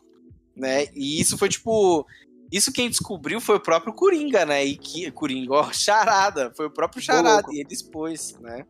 [0.57, 0.87] Né?
[0.95, 2.07] E isso foi tipo.
[2.51, 4.65] Isso quem descobriu foi o próprio Coringa, né?
[4.65, 5.11] E que.
[5.11, 6.53] Coringa, ó, Charada.
[6.57, 7.47] Foi o próprio Charada.
[7.53, 8.67] E ele expôs, né?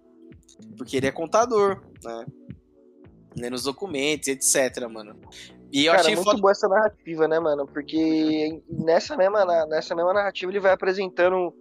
[0.77, 2.27] Porque ele é contador, né?
[3.37, 5.19] Lendo os documentos, etc, mano.
[5.73, 6.41] E eu Cara, achei muito foda...
[6.41, 7.67] boa essa narrativa, né, mano?
[7.67, 11.53] Porque nessa mesma, nessa mesma narrativa ele vai apresentando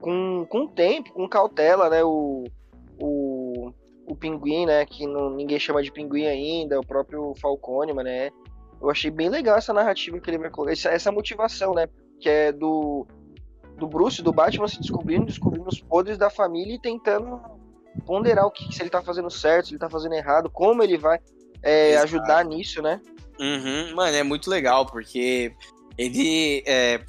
[0.00, 2.02] com, com tempo, com cautela, né?
[2.02, 2.44] O,
[2.98, 3.37] o,
[4.08, 4.84] o pinguim, né?
[4.86, 8.30] Que não, ninguém chama de pinguim ainda, o próprio Falcone, né?
[8.80, 11.88] Eu achei bem legal essa narrativa que ele vai colocar, essa, essa motivação, né?
[12.20, 13.06] Que é do,
[13.76, 17.40] do Bruce, do Batman se descobrindo, descobrindo os poderes da família e tentando
[18.06, 20.96] ponderar o que se ele tá fazendo certo, se ele tá fazendo errado, como ele
[20.96, 21.18] vai
[21.62, 23.00] é, ajudar nisso, né?
[23.40, 25.52] Uhum, mano, é muito legal, porque
[25.96, 26.62] ele.
[26.66, 27.00] É,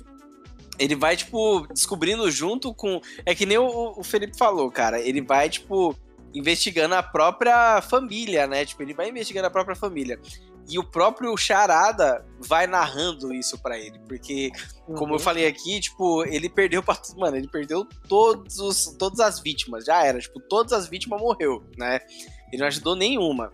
[0.77, 3.01] ele vai, tipo, descobrindo junto com.
[3.25, 4.99] É que nem o, o Felipe falou, cara.
[5.01, 5.95] Ele vai, tipo,
[6.33, 8.65] investigando a própria família, né?
[8.65, 10.19] Tipo, ele vai investigando a própria família.
[10.69, 13.97] E o próprio Charada vai narrando isso para ele.
[14.07, 14.51] Porque,
[14.85, 15.13] como uhum.
[15.13, 16.83] eu falei aqui, tipo, ele perdeu.
[16.83, 19.85] Pra, mano, ele perdeu todos os, todas as vítimas.
[19.85, 20.19] Já era.
[20.19, 21.99] Tipo, todas as vítimas morreu, né?
[22.51, 23.51] Ele não ajudou nenhuma.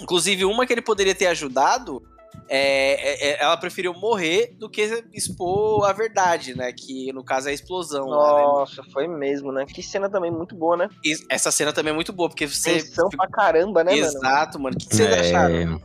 [0.00, 2.02] Inclusive, uma que ele poderia ter ajudado.
[2.48, 4.82] É, é, é ela preferiu morrer do que
[5.12, 6.72] expor a verdade, né?
[6.72, 8.06] Que no caso é a explosão.
[8.06, 8.92] Nossa, lá, né?
[8.92, 9.64] foi mesmo, né?
[9.66, 10.88] Que cena também muito boa, né?
[11.04, 12.74] E essa cena também é muito boa, porque você.
[12.74, 14.76] Tensão pra caramba, né, Exato, mano.
[14.76, 15.20] O que, que vocês é...
[15.20, 15.80] acharam?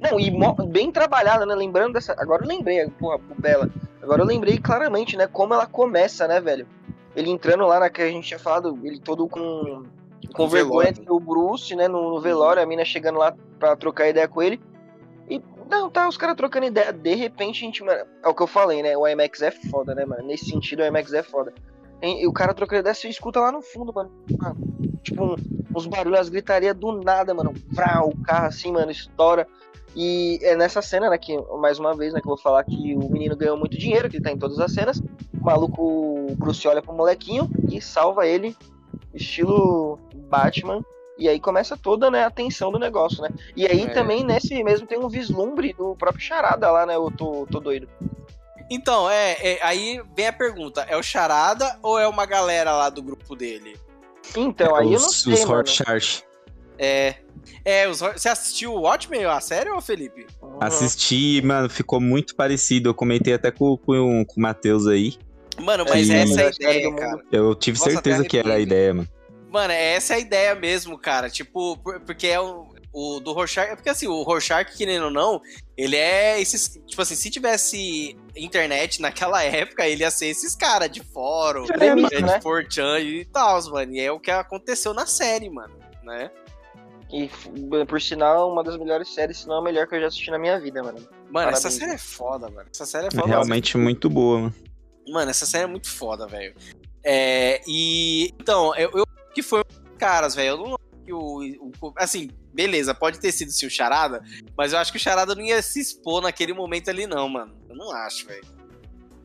[0.00, 0.30] Não, e
[0.68, 1.54] bem trabalhada, né?
[1.54, 2.14] Lembrando dessa.
[2.18, 3.70] Agora eu lembrei, porra, Bela.
[4.02, 5.26] Agora eu lembrei claramente, né?
[5.26, 6.66] Como ela começa, né, velho?
[7.14, 9.84] Ele entrando lá na que a gente tinha falado, ele todo com.
[10.32, 11.88] Com vergonha o Bruce, né?
[11.88, 14.60] No, no velório, a mina chegando lá pra trocar ideia com ele.
[15.68, 16.92] Não, tá, os caras trocando ideia.
[16.92, 17.82] De repente a gente.
[17.82, 18.96] Mano, é o que eu falei, né?
[18.96, 20.26] O IMAX é foda, né, mano?
[20.26, 21.52] Nesse sentido, o IMAX é foda.
[22.02, 24.10] E o cara trocando ideia, você escuta lá no fundo, mano.
[24.38, 25.36] mano tipo,
[25.74, 27.52] uns barulhos, as gritarias do nada, mano.
[27.68, 29.46] Vrau, o carro assim, mano, estoura.
[29.94, 32.94] E é nessa cena, né, que, mais uma vez, né, que eu vou falar que
[32.94, 34.98] o menino ganhou muito dinheiro, que tá em todas as cenas.
[34.98, 38.54] O maluco, o Bruce olha pro molequinho e salva ele.
[39.14, 39.98] estilo
[40.28, 40.84] Batman.
[41.18, 43.30] E aí começa toda né, a tensão do negócio, né?
[43.56, 43.88] E aí é.
[43.88, 46.94] também, nesse mesmo, tem um vislumbre do próprio Charada lá, né?
[46.94, 47.88] Eu tô, tô doido.
[48.70, 52.90] Então, é, é, aí vem a pergunta: é o Charada ou é uma galera lá
[52.90, 53.76] do grupo dele?
[54.36, 55.34] Então, aí os, eu não sei.
[55.34, 56.24] Os Rorschach.
[56.78, 57.14] É.
[57.64, 60.26] É, os, você assistiu o Watchmen, a série, ou Felipe?
[60.42, 60.58] Uhum.
[60.60, 62.90] Assisti, mano, ficou muito parecido.
[62.90, 65.16] Eu comentei até com, com, com o Matheus aí.
[65.58, 67.22] Mano, mas essa é a ideia, cara.
[67.32, 69.08] Eu tive Nossa, certeza que era a ideia, mano.
[69.56, 71.30] Mano, essa é a ideia mesmo, cara.
[71.30, 73.70] Tipo, porque é o, o do Rorschach.
[73.70, 75.40] É porque assim, o Rorschach, querendo ou não,
[75.74, 76.78] ele é esses.
[76.86, 81.94] Tipo assim, se tivesse internet naquela época, ele ia ser esses caras de fórum, é,
[81.94, 82.36] né?
[82.36, 83.94] de Fortran e tal, mano.
[83.94, 86.30] E é o que aconteceu na série, mano, né?
[87.10, 87.30] E,
[87.86, 90.38] por sinal, uma das melhores séries, se não a melhor que eu já assisti na
[90.38, 90.98] minha vida, mano.
[90.98, 91.64] Mano, Parabéns.
[91.64, 92.68] essa série é foda, mano.
[92.70, 93.26] Essa série é foda.
[93.26, 94.54] É realmente muito boa, mano.
[95.08, 96.54] Mano, essa série é muito foda, velho.
[97.02, 98.34] É, e.
[98.38, 99.62] Então, eu, eu que foi
[99.98, 100.48] caras, velho.
[100.48, 104.22] Eu não que o, o, Assim, beleza, pode ter sido se o Charada,
[104.56, 107.54] mas eu acho que o Charada não ia se expor naquele momento ali, não, mano.
[107.68, 108.44] Eu não acho, velho.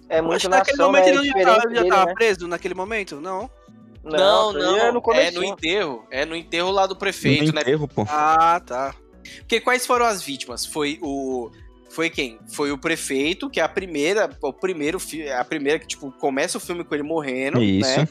[0.08, 1.12] É muito naquele momento né?
[1.12, 2.14] ele já tava, já tava né?
[2.14, 3.20] preso naquele momento?
[3.22, 3.50] Não.
[4.04, 6.06] Não, não, é no, é no, enterro.
[6.12, 7.62] É no enterro lá do prefeito, no né?
[7.62, 8.06] Enterro, pô.
[8.10, 8.94] Ah, tá.
[9.40, 10.66] Porque quais foram as vítimas?
[10.66, 11.50] Foi o.
[11.90, 12.40] Foi quem?
[12.52, 14.98] Foi o prefeito, que é a primeira, o primeiro
[15.38, 17.88] a primeira que tipo começa o filme com ele morrendo, Isso.
[17.88, 18.08] né?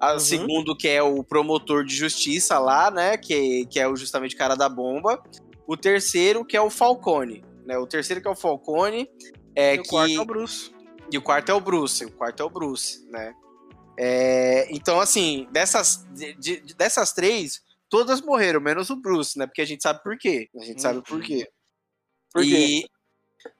[0.00, 0.18] A uhum.
[0.18, 4.54] segundo que é o promotor de justiça lá, né, que, que é o justamente cara
[4.54, 5.22] da bomba.
[5.66, 7.78] O terceiro que é o Falcone, né?
[7.78, 9.08] O terceiro que é o Falcone
[9.54, 10.72] é e que o quarto é o Bruce.
[11.12, 13.34] E o quarto é o Bruce, o quarto é o Bruce, né?
[13.98, 19.46] É, então, assim, dessas, de, de, dessas três, todas morreram, menos o Bruce, né?
[19.46, 20.48] Porque a gente sabe por quê.
[20.56, 21.46] A gente sabe por quê.
[22.32, 22.86] Por quê?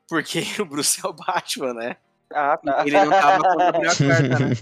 [0.09, 1.97] Porque o Bruce é o Batman, né?
[2.32, 2.86] Ah, tá.
[2.86, 4.55] Ele não tava com a carta, né?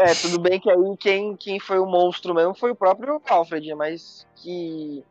[0.00, 3.74] É, tudo bem que aí quem, quem foi o monstro mesmo foi o próprio Alfred,
[3.74, 5.04] mas que.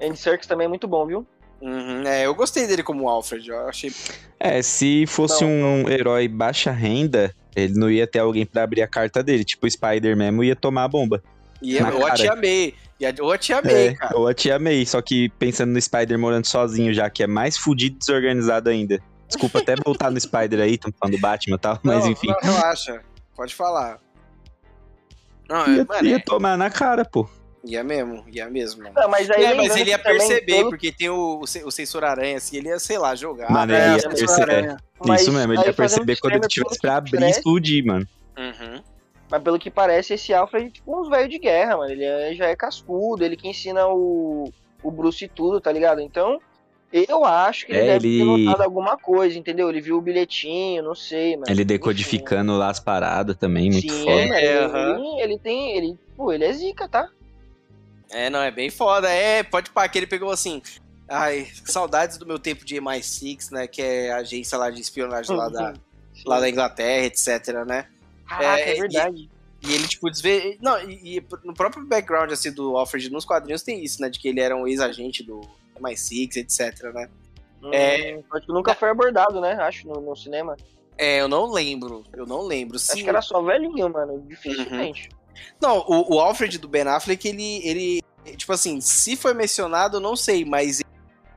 [0.00, 1.26] Andy Serkis também é muito bom, viu?
[1.60, 3.92] Uhum, é, eu gostei dele como Alfred, eu achei.
[4.40, 5.90] É, se fosse não, um não.
[5.90, 9.44] herói baixa renda, ele não ia ter alguém para abrir a carta dele.
[9.44, 11.22] Tipo, o Spider mesmo ia tomar a bomba.
[11.62, 12.74] Ia, ou a Tia May.
[13.20, 14.18] Ou a Tia May, é, cara.
[14.18, 17.56] Ou a Tia May, só que pensando no Spider morando sozinho já, que é mais
[17.56, 18.98] fudido e desorganizado ainda.
[19.26, 22.28] Desculpa até voltar no Spider aí, estamos falando do Batman e tal, mas não, enfim.
[22.28, 23.02] Não, relaxa,
[23.34, 23.98] pode falar.
[25.48, 26.20] Não, ia, mano, ia é...
[26.20, 27.28] tomar na cara, pô.
[27.64, 28.84] Ia mesmo, ia mesmo.
[28.94, 30.70] Não, mas, aí é, mas ele ia perceber, todo...
[30.70, 33.50] porque tem o, o sensor aranha, assim, ele ia, sei lá, jogar.
[33.50, 34.76] Mano, ele ia perceber.
[35.16, 38.06] Isso mesmo, ele ia perceber quando ele tivesse pra abrir e explodir, mano.
[38.38, 38.82] Uhum.
[39.28, 41.90] Mas pelo que parece, esse Alfred é tipo uns velhos de guerra, mano.
[41.90, 46.00] Ele é, já é cascudo, ele que ensina o, o Bruce tudo, tá ligado?
[46.00, 46.40] Então,
[46.92, 48.18] eu acho que ele é, deve ele...
[48.18, 49.68] ter notado alguma coisa, entendeu?
[49.68, 51.48] Ele viu o bilhetinho, não sei, mas.
[51.48, 52.60] Ele decodificando Enfim.
[52.60, 54.40] lá as paradas também, muito Sim, foda.
[54.40, 55.16] É, uhum.
[55.16, 55.76] ele, ele tem.
[55.76, 57.10] Ele, pô, ele é zica, tá?
[58.10, 59.10] É, não, é bem foda.
[59.10, 60.62] É, pode pá, que ele pegou assim.
[61.08, 63.66] Ai, saudades do meu tempo de MI6, né?
[63.66, 65.74] Que é a agência lá de espionagem lá, da,
[66.24, 67.86] lá da Inglaterra, etc, né?
[68.28, 69.28] Ah, é, é verdade.
[69.62, 70.56] E, e, ele, tipo, desvê.
[70.60, 74.08] Não, e, e, no próprio background, assim, do Alfred nos quadrinhos tem isso, né?
[74.08, 75.40] De que ele era um ex-agente do
[75.80, 77.08] MI6, etc, né?
[77.62, 79.54] Hum, é, acho que nunca foi abordado, né?
[79.54, 80.56] Acho, no, no, cinema.
[80.96, 82.04] É, eu não lembro.
[82.12, 82.78] Eu não lembro.
[82.78, 82.92] Sim.
[82.92, 84.22] Acho que era só velhinho, mano.
[84.26, 85.08] Dificilmente.
[85.10, 85.16] Uhum.
[85.60, 88.02] Não, o, o, Alfred do Ben Affleck, ele, ele.
[88.36, 90.82] Tipo assim, se foi mencionado, eu não sei, mas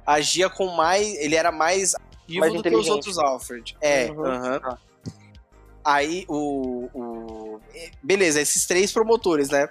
[0.06, 1.16] agia com mais.
[1.16, 3.76] Ele era mais ativo mais do que os outros Alfred.
[3.82, 4.24] É, uhum.
[4.24, 4.78] uhum.
[5.84, 7.62] Aí o, o.
[8.04, 9.70] Beleza, esses três promotores, né?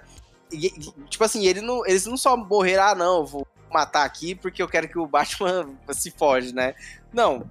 [0.51, 0.69] E,
[1.09, 4.67] tipo assim, ele não, eles não só morreram, ah, não, vou matar aqui porque eu
[4.67, 6.73] quero que o Batman se foge, né?
[7.13, 7.49] Não.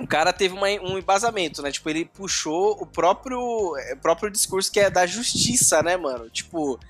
[0.00, 1.70] O cara teve uma, um embasamento, né?
[1.70, 6.30] Tipo, ele puxou o próprio, é, próprio discurso que é da justiça, né, mano?
[6.30, 6.80] Tipo,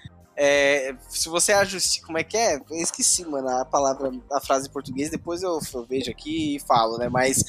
[0.43, 2.07] é, se você é a justiça.
[2.07, 2.57] Como é que é?
[2.57, 6.61] Eu esqueci, mano, a palavra, a frase em português, depois eu, eu, vejo aqui e
[6.61, 7.11] falo, né?
[7.11, 7.45] Mas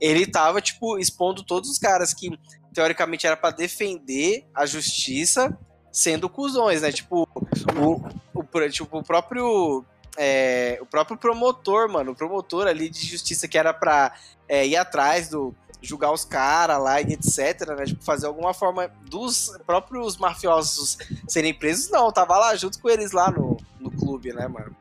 [0.00, 2.30] ele tava, tipo, expondo todos os caras que
[2.72, 5.58] teoricamente era para defender a justiça
[5.90, 6.92] sendo cuzões, né?
[6.92, 7.26] Tipo,
[7.74, 8.00] o,
[8.32, 9.84] o, tipo, o próprio
[10.16, 14.12] é, o próprio promotor, mano, o promotor ali de justiça que era pra
[14.48, 17.84] é, ir atrás do julgar os caras lá e etc, né?
[17.84, 20.98] Tipo, fazer alguma forma dos próprios mafiosos
[21.28, 24.74] serem presos, não, tava lá junto com eles lá no, no clube, né, mano?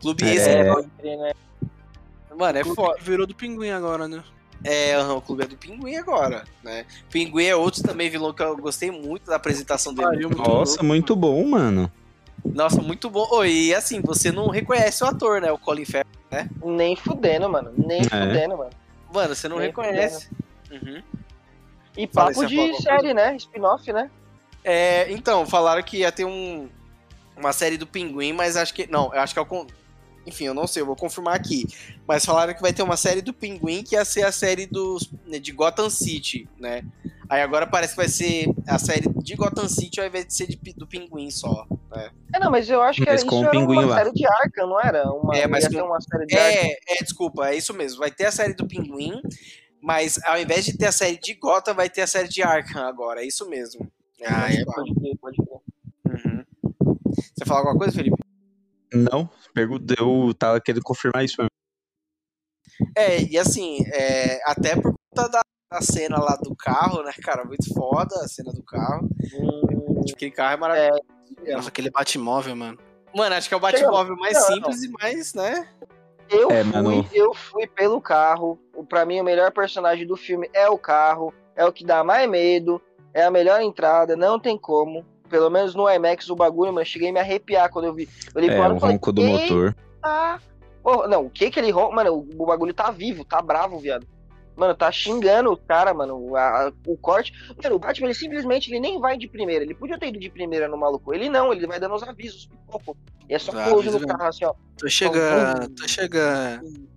[0.00, 0.34] Clube é...
[0.34, 0.48] esse,
[1.16, 1.32] né?
[2.36, 2.98] Mano, é foda.
[3.00, 4.24] Virou do pinguim agora, né?
[4.62, 6.84] É, o clube é do Pinguim agora, né?
[7.10, 10.28] Pinguim é outro também vilão que eu gostei muito da apresentação dele.
[10.28, 11.90] Nossa, muito bom, mano.
[12.44, 13.26] Nossa, muito bom.
[13.30, 15.50] Oh, e assim, você não reconhece o ator, né?
[15.52, 16.48] O Colin Farrell, né?
[16.64, 17.72] Nem fudendo, mano.
[17.76, 18.04] Nem é.
[18.04, 18.70] fudendo, mano.
[19.12, 20.28] Mano, você não Nem reconhece.
[20.70, 21.02] Uhum.
[21.96, 23.36] E papo de série, né?
[23.36, 24.10] Spin-off, né?
[24.64, 26.68] É, então, falaram que ia ter um,
[27.36, 28.90] uma série do Pinguim, mas acho que.
[28.90, 29.66] Não, eu acho que é o.
[30.26, 31.66] Enfim, eu não sei, eu vou confirmar aqui.
[32.06, 35.10] Mas falaram que vai ter uma série do Pinguim que ia ser a série dos,
[35.26, 36.84] de Gotham City, né?
[37.28, 40.46] Aí agora parece que vai ser a série de Gotham City ao invés de ser
[40.46, 41.66] de, do Pinguim só.
[41.90, 42.10] Né?
[42.34, 43.96] É, não, mas eu acho que mas isso pinguim era uma lá.
[43.98, 45.12] série de Arkham, não era?
[45.12, 46.60] Uma, É, mas com- uma série de Arkham.
[46.62, 47.98] É, é, desculpa, é isso mesmo.
[47.98, 49.20] Vai ter a série do Pinguim,
[49.82, 52.84] mas ao invés de ter a série de Gotham, vai ter a série de Arkham
[52.86, 53.22] agora.
[53.22, 53.90] É isso mesmo.
[54.24, 55.60] Ah, é, pode crer, pode crer.
[56.26, 56.44] Uhum.
[57.16, 58.16] Você falar alguma coisa, Felipe?
[58.92, 61.50] Não, pergunta, eu tava querendo confirmar isso mesmo.
[62.96, 65.40] É, e assim, é, até por conta da,
[65.72, 67.44] da cena lá do carro, né, cara?
[67.44, 69.08] Muito foda a cena do carro.
[69.34, 71.02] Hum, Tipo, aquele carro é maravilhoso.
[71.48, 72.78] Nossa, aquele Batmóvel, mano.
[73.14, 74.54] Mano, acho que é o Batmóvel mais Não, não.
[74.54, 75.68] simples e mais, né?
[76.28, 77.08] eu, É, fui, mano.
[77.12, 78.58] eu fui pelo carro.
[78.74, 81.34] O- Pra mim, o melhor personagem do filme é o carro.
[81.56, 82.80] É o que dá mais medo.
[83.12, 84.14] É a melhor entrada.
[84.16, 85.04] Não tem como.
[85.28, 86.82] Pelo menos no IMAX, o bagulho, mano.
[86.82, 88.08] eu Cheguei a me arrepiar quando eu vi.
[88.34, 89.76] Eu É, o falei, ronco do "Eita, motor.
[90.82, 91.94] Porra, não, o que que ele ronca?
[91.96, 94.06] Mano, o, o bagulho tá vivo, tá bravo, viado.
[94.60, 96.36] Mano, tá xingando o cara, mano.
[96.36, 97.32] a- a- o corte.
[97.62, 99.64] Mano, o Batman, ele simplesmente ele nem vai de primeira.
[99.64, 101.14] Ele podia ter ido de primeira no maluco.
[101.14, 102.44] Ele não, ele vai dando os avisos.
[102.66, 102.94] Pipoco.
[103.26, 104.52] E é só Dá close no aviso carro, assim, ó.
[104.76, 106.88] Tô chegando, tô chegando.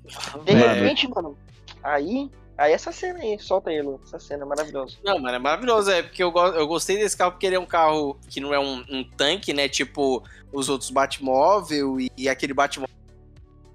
[0.44, 1.38] De repente, mano.
[1.82, 2.30] Aí.
[2.58, 4.00] Aí essa cena aí, solta aí, Lu.
[4.04, 4.98] Essa cena é maravilhosa.
[5.02, 5.90] Não, mano, é maravilhoso.
[5.90, 8.54] É porque eu, go- eu gostei desse carro porque ele é um carro que não
[8.54, 9.70] é um, um tanque, né?
[9.70, 10.22] Tipo
[10.52, 12.94] os outros Batmóvel e, e aquele Batmóvel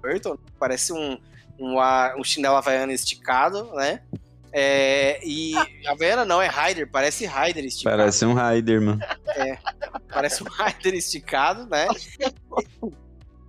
[0.01, 0.37] Burton.
[0.59, 1.17] Parece um,
[1.59, 4.01] um, a- um chinelo havaiano esticado, né?
[4.51, 5.53] É, e
[5.87, 7.97] Havaiana não, é Rider, parece Rider esticado.
[7.97, 8.99] Parece um Raider, mano.
[10.11, 11.87] Parece um Rider esticado, né?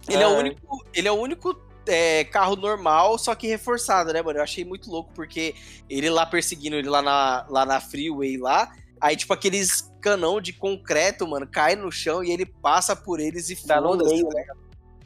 [0.09, 0.39] Ele é o É.
[0.39, 4.39] único, ele é o único é, carro normal, só que reforçado, né, mano?
[4.39, 5.55] Eu achei muito louco, porque
[5.89, 8.71] ele lá perseguindo ele lá na, lá na freeway lá,
[9.01, 13.49] aí, tipo, aqueles canão de concreto, mano, cai no chão e ele passa por eles
[13.51, 14.45] e no foda-se, meio, né?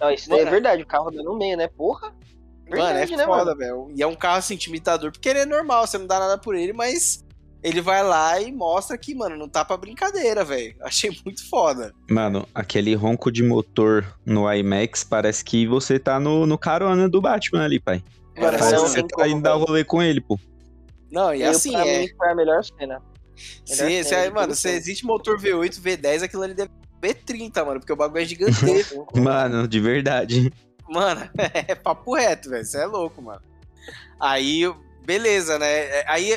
[0.00, 0.50] Não, isso daí é Mano.
[0.52, 0.82] verdade.
[0.82, 1.68] O carro dá no meio, né?
[1.68, 2.12] Porra.
[2.68, 3.90] Mano, é Verdade, né, foda, velho.
[3.94, 6.54] E é um carro, assim, intimidador, porque ele é normal, você não dá nada por
[6.54, 7.24] ele, mas
[7.62, 10.74] ele vai lá e mostra que, mano, não tá pra brincadeira, velho.
[10.82, 11.92] Achei muito foda.
[12.10, 17.20] Mano, aquele ronco de motor no IMAX parece que você tá no, no carona do
[17.20, 18.02] Batman ali, pai.
[18.36, 19.64] Mano, É, Parece não que você tá como, indo dar velho.
[19.66, 20.38] rolê com ele, pô.
[21.10, 22.00] Não, e Eu, assim, pra é...
[22.02, 22.78] mim, foi a melhor cena.
[22.78, 23.02] Melhor
[23.66, 27.80] se, cena de mano, se existe motor V8, V10, aquilo ali deve ser V30, mano,
[27.80, 29.06] porque o bagulho é gigantesco.
[29.20, 30.52] Mano, de verdade.
[30.88, 31.28] Mano,
[31.68, 32.64] é papo reto, velho.
[32.64, 33.42] Você é louco, mano.
[34.18, 34.62] Aí,
[35.04, 35.66] beleza, né?
[36.00, 36.32] É, Aí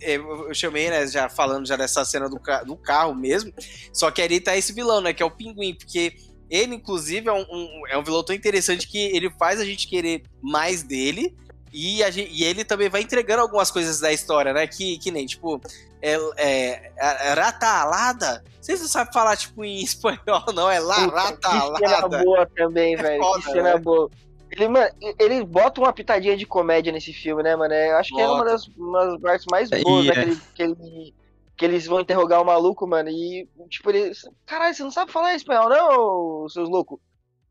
[0.00, 3.52] é, eu chamei, né, já falando já dessa cena do, do carro mesmo.
[3.92, 5.12] Só que ali tá esse vilão, né?
[5.12, 6.14] Que é o pinguim, porque
[6.50, 9.86] ele, inclusive, é um, um- é um vilão tão interessante que ele faz a gente
[9.86, 11.36] querer mais dele.
[11.70, 14.66] E, gente- e ele também vai entregando algumas coisas da história, né?
[14.66, 15.60] Que, que nem, tipo,
[16.02, 16.92] é, é,
[17.30, 18.44] é ratalada.
[18.60, 20.70] Vocês não sabem falar, tipo, em espanhol, não?
[20.70, 22.24] É lá, Puta, Que cena ratalada.
[22.24, 23.22] boa também, velho.
[23.22, 23.78] foda, que cena né?
[23.78, 24.10] boa.
[24.50, 27.74] Ele, mano, ele bota uma pitadinha de comédia nesse filme, né, mano?
[27.74, 28.50] Eu acho que é uma Bota.
[28.52, 30.14] das, uma das partes mais É, boas, e né?
[30.14, 31.14] é- Que, ele- que, ele-
[31.58, 33.10] que eles vão interrogar o maluco, mano.
[33.10, 34.12] E, tipo, ele.
[34.46, 36.98] Caralho, você não sabe falar espanhol, não, seus loucos?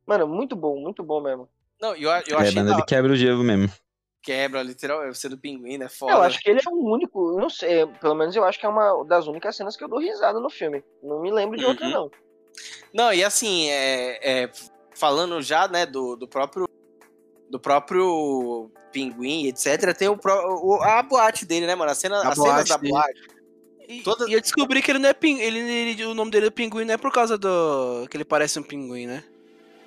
[0.07, 1.47] Mano, muito bom, muito bom mesmo.
[1.79, 3.71] Não, eu, eu é, achei mano, da- ele quebra o gelo mesmo.
[4.27, 5.87] Quebra, literal, você do pinguim, né?
[5.87, 6.11] Foda.
[6.11, 8.65] Eu acho que ele é o único, eu não sei, pelo menos eu acho que
[8.65, 10.83] é uma das únicas cenas que eu dou risada no filme.
[11.01, 11.91] Não me lembro de outra, Uhum.
[11.93, 12.11] não.
[12.93, 14.51] Não, e assim, é, é,
[14.93, 16.67] falando já, né, do, do próprio
[17.49, 21.89] do próprio pinguim, etc, tem o, o- a boate dele, né, mano?
[21.91, 22.91] A cena, A as cenas boate da dele.
[22.91, 23.21] boate.
[23.87, 25.41] E, Todas- e eu descobri que ele não é pinguim.
[25.41, 28.05] Ele, ele- o nome dele é pinguim não é por causa do.
[28.11, 29.23] que ele parece um pinguim, né?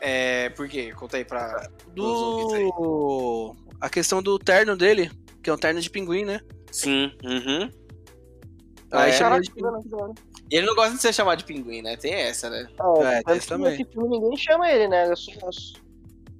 [0.01, 0.93] É, por quê?
[0.95, 1.69] Conta aí pra.
[1.95, 3.55] Do.
[3.81, 5.11] A questão do terno dele,
[5.43, 6.41] que é um terno de pinguim, né?
[6.71, 7.71] Sim, uhum.
[8.93, 9.95] Aí É, chama Caraca, de que pinguim.
[9.95, 10.13] hora.
[10.51, 11.97] E ele não gosta de ser chamado de pinguim, né?
[11.97, 12.67] Tem essa, né?
[13.03, 13.87] É, É, tem que também.
[13.93, 15.11] filme ninguém chama ele, né?
[15.11, 15.31] É só-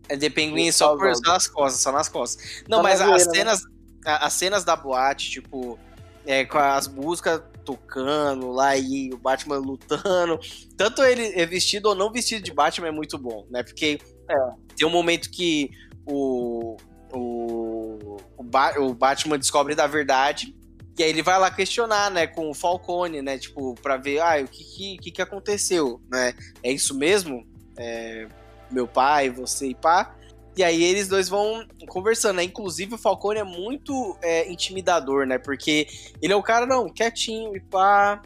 [0.09, 2.65] É de pinguim só, por, só nas costas, só nas costas.
[2.69, 3.39] Não, Só mas na as zoeira, né?
[3.39, 3.63] cenas,
[4.05, 5.79] a- as cenas da boate, tipo,
[6.27, 7.41] é, com as músicas
[7.75, 10.39] tocando lá e o Batman lutando.
[10.77, 13.63] Tanto ele é vestido ou não vestido de Batman é muito bom, né?
[13.63, 13.99] Porque
[14.29, 14.35] É.
[14.77, 15.71] tem um momento que
[16.07, 16.77] o,
[17.13, 20.55] o, o, Ba- o Batman descobre da verdade.
[20.99, 24.43] E aí ele vai lá questionar, né, com o Falcone, né, tipo, pra ver, ah,
[24.43, 26.35] o que que, que que aconteceu, né?
[26.63, 27.47] É isso mesmo?
[27.79, 28.29] É,
[28.71, 30.15] meu pai, você e pá.
[30.57, 32.45] E aí eles dois vão conversando, né?
[32.45, 35.39] Inclusive o Falcone é muito é, intimidador, né?
[35.39, 35.87] Porque
[36.21, 38.21] ele é o cara, não, quietinho e pá.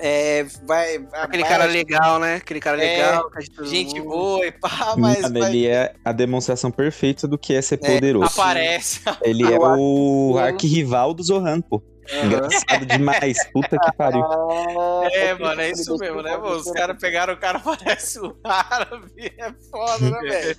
[0.00, 2.36] É, vai, Aquele vai- cara legal, né?
[2.36, 3.30] Aquele cara É, legal.
[3.64, 4.08] gente mundo.
[4.10, 7.80] boa e pá, mas Mano, vai- ele é a demonstração perfeita do que é ser
[7.82, 8.26] É, poderoso.
[8.26, 9.00] aparece.
[9.22, 11.82] Ele é o que- arquirrival do Zohan, pô.
[12.24, 13.36] Engraçado demais.
[13.52, 14.24] Puta que pariu.
[14.24, 16.56] Ah, é, mano, é isso mesmo, né, mano?
[16.56, 19.32] Os caras pegaram o cara, parece um árabe.
[19.38, 20.56] É foda, né, velho?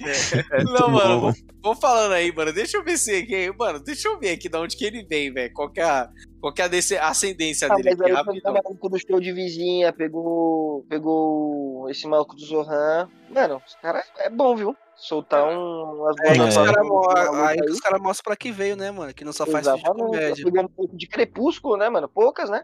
[0.79, 2.53] Não, mano, vou, vou, falando aí, mano.
[2.53, 5.33] Deixa eu ver se aqui, mano, deixa eu ver aqui de onde que ele vem,
[5.33, 5.51] velho.
[5.53, 6.09] Qual que é a,
[6.39, 10.85] qual que é a ascendência ah, dele mas aí maluco do show de vizinha, pegou,
[10.87, 13.09] pegou esse maluco do Zohan.
[13.29, 14.75] Mano, os caras é bom, viu?
[14.99, 16.57] Soltar um, umas é, bolas.
[16.57, 17.47] É.
[17.47, 19.13] Aí, os caras mostram pra que veio, né, mano?
[19.13, 20.35] Que não só faz Exatamente.
[20.35, 20.53] de comédia.
[20.53, 22.07] Tá um pouco de crepúsculo, né, mano?
[22.07, 22.63] Poucas, né?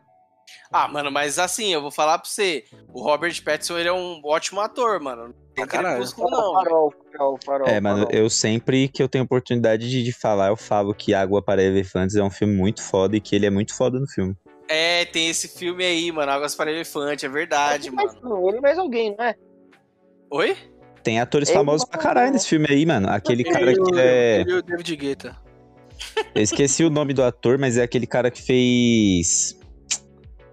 [0.72, 4.22] Ah, mano, mas assim, eu vou falar pra você, o Robert Pattinson, ele é um
[4.24, 5.28] ótimo ator, mano.
[5.28, 6.54] Não tem crepúsculo, não.
[6.54, 10.58] Farol, farol, farol, é, mano, eu sempre que eu tenho oportunidade de, de falar, eu
[10.58, 13.76] falo que Água para Elefantes é um filme muito foda e que ele é muito
[13.76, 14.36] foda no filme.
[14.68, 18.50] É, tem esse filme aí, mano, Águas para Elefante, é verdade, mano.
[18.50, 19.36] Ele mais alguém, não é?
[20.30, 20.58] Oi?
[21.06, 23.08] Tem atores famosos pra caralho nesse filme aí, mano.
[23.08, 24.42] Aquele cara que é.
[24.42, 25.38] Ele o David Guetta.
[26.34, 29.56] Eu esqueci o nome do ator, mas é aquele cara que fez.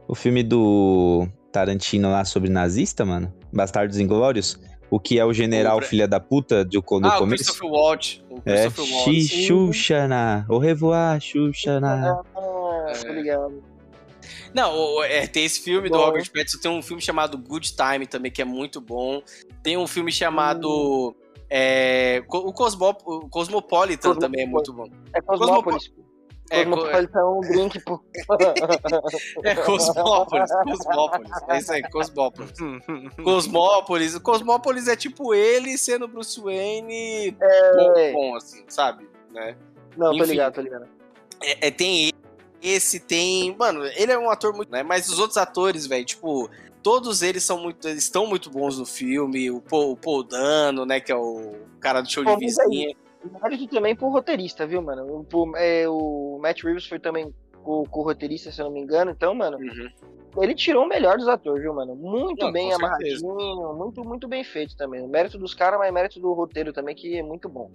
[0.07, 3.33] O filme do Tarantino lá sobre nazista, mano.
[3.51, 4.61] Bastardos Inglórios.
[4.91, 5.83] O que é o general o...
[5.83, 7.45] filha da puta de, no ah, começo.
[7.45, 8.23] Christopher Waltz.
[8.29, 8.69] O é,
[9.23, 10.45] Xuxana.
[10.51, 12.21] Au revoir, Xuxana.
[12.37, 13.72] Ah, obrigado.
[14.55, 15.97] Não, é, tem esse filme bom.
[15.97, 19.23] do Robert Pattinson, tem um filme chamado Good Time também, que é muito bom.
[19.63, 21.11] Tem um filme chamado.
[21.11, 21.23] Hum.
[21.55, 24.89] É, o, Cosmop o Cosmopolitan também é muito bom.
[25.15, 25.93] É Cosmópolis.
[26.51, 28.01] É, Cosmopolitan é um drink, pô.
[29.45, 31.31] é Cosmópolis, Cosmópolis.
[31.49, 32.53] É isso aí, Cosmópolis.
[33.23, 34.19] Cosmópolis.
[34.19, 38.13] Cosmópolis é tipo ele sendo Bruce Wayne é...
[38.13, 39.07] bom, bom, assim, sabe?
[39.31, 39.57] Né?
[39.97, 40.89] Não, Enfim, tô ligado, tô ligado.
[41.43, 42.13] É, é, tem
[42.63, 43.55] esse tem.
[43.57, 44.71] Mano, ele é um ator muito.
[44.71, 44.83] Né?
[44.83, 46.49] Mas os outros atores, velho, tipo.
[46.83, 47.87] Todos eles são muito.
[47.87, 49.51] Eles estão muito bons no filme.
[49.51, 51.01] O Paul, o Paul Dano, né?
[51.01, 52.95] Que é o cara do show Bom, de vizinha.
[53.41, 55.27] Mérito também pro roteirista, viu, mano?
[55.33, 57.33] O, é, o Matt Reeves foi também
[57.65, 59.11] o, o roteirista, se eu não me engano.
[59.11, 60.43] Então, mano, uhum.
[60.43, 61.95] ele tirou o melhor dos atores, viu, mano?
[61.95, 65.03] Muito não, bem amarradinho, muito, muito bem feito também.
[65.03, 67.71] O mérito dos caras, mas mérito do roteiro também, que é muito bom.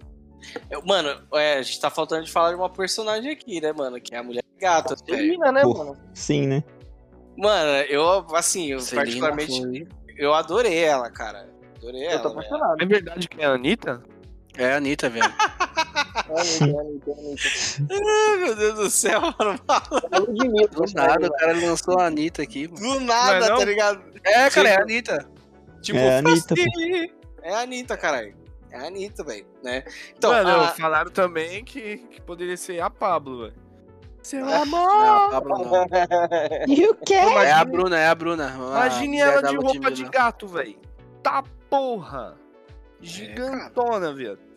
[0.84, 4.00] Mano, é, a gente tá faltando de falar de uma personagem aqui, né, mano?
[4.00, 4.94] Que é a mulher gato.
[5.04, 5.96] Celina, né, mano?
[6.14, 6.64] Sim, né?
[7.36, 9.60] Mano, eu, assim, eu Celina particularmente.
[9.62, 9.88] Foi...
[10.16, 11.48] Eu adorei ela, cara.
[11.76, 12.18] Adorei eu ela.
[12.18, 12.82] Eu tô apaixonado.
[12.82, 14.02] É verdade que é a Anitta?
[14.56, 15.24] É a Anitta, velho.
[16.28, 18.04] é Anitta, é Anitta, é Anitta.
[18.04, 19.60] Ai, meu Deus do céu, mano.
[20.72, 22.66] Do nada, o cara lançou a Anitta aqui.
[22.66, 22.80] Mano.
[22.80, 24.02] Do nada, é tá ligado?
[24.24, 25.30] É, cara, é a Anitta.
[25.80, 26.54] Tipo, é a Anitta,
[27.42, 28.37] é a Anitta, caralho.
[28.70, 29.84] É a Anitta, velho, né?
[30.16, 30.68] Então, Mano, a...
[30.68, 33.68] falaram também que, que poderia ser a Pablo, velho.
[34.22, 34.88] Seu amor!
[34.88, 35.86] Não, a Pablo não.
[36.66, 37.14] E o quê?
[37.14, 38.52] É a Bruna, é a Bruna.
[38.54, 40.78] Imagine ela de roupa de gato, velho.
[41.22, 42.36] Tá porra!
[43.00, 44.47] É, Gigantona, é, viado.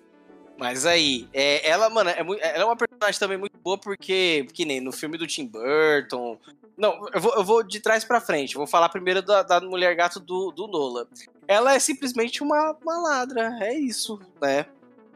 [0.61, 4.45] Mas aí, é, ela, mano, é, muito, ela é uma personagem também muito boa porque,
[4.53, 6.37] que nem no filme do Tim Burton.
[6.77, 8.53] Não, eu vou, eu vou de trás para frente.
[8.53, 11.07] Vou falar primeiro da, da mulher gato do, do Nola.
[11.47, 14.67] Ela é simplesmente uma, uma ladra, é isso, né?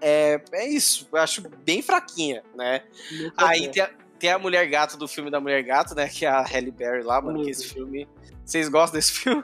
[0.02, 2.82] É, é isso, eu acho bem fraquinha, né?
[3.12, 6.10] Muito aí tem a, tem a mulher gato do filme da mulher gato, né?
[6.10, 7.44] Que é a Halle Berry lá, mano.
[7.44, 8.08] Que esse filme.
[8.44, 9.44] Vocês gostam desse filme?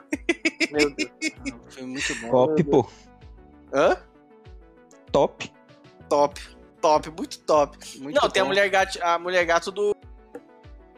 [0.72, 1.10] Meu Deus.
[1.70, 2.28] filme muito bom.
[2.28, 2.90] Top, pô.
[3.72, 3.96] Hã?
[5.12, 5.51] Top
[6.12, 6.40] top.
[6.82, 7.78] Top, muito top.
[7.98, 9.96] Muito Não, tem a mulher, gato, a mulher gato do.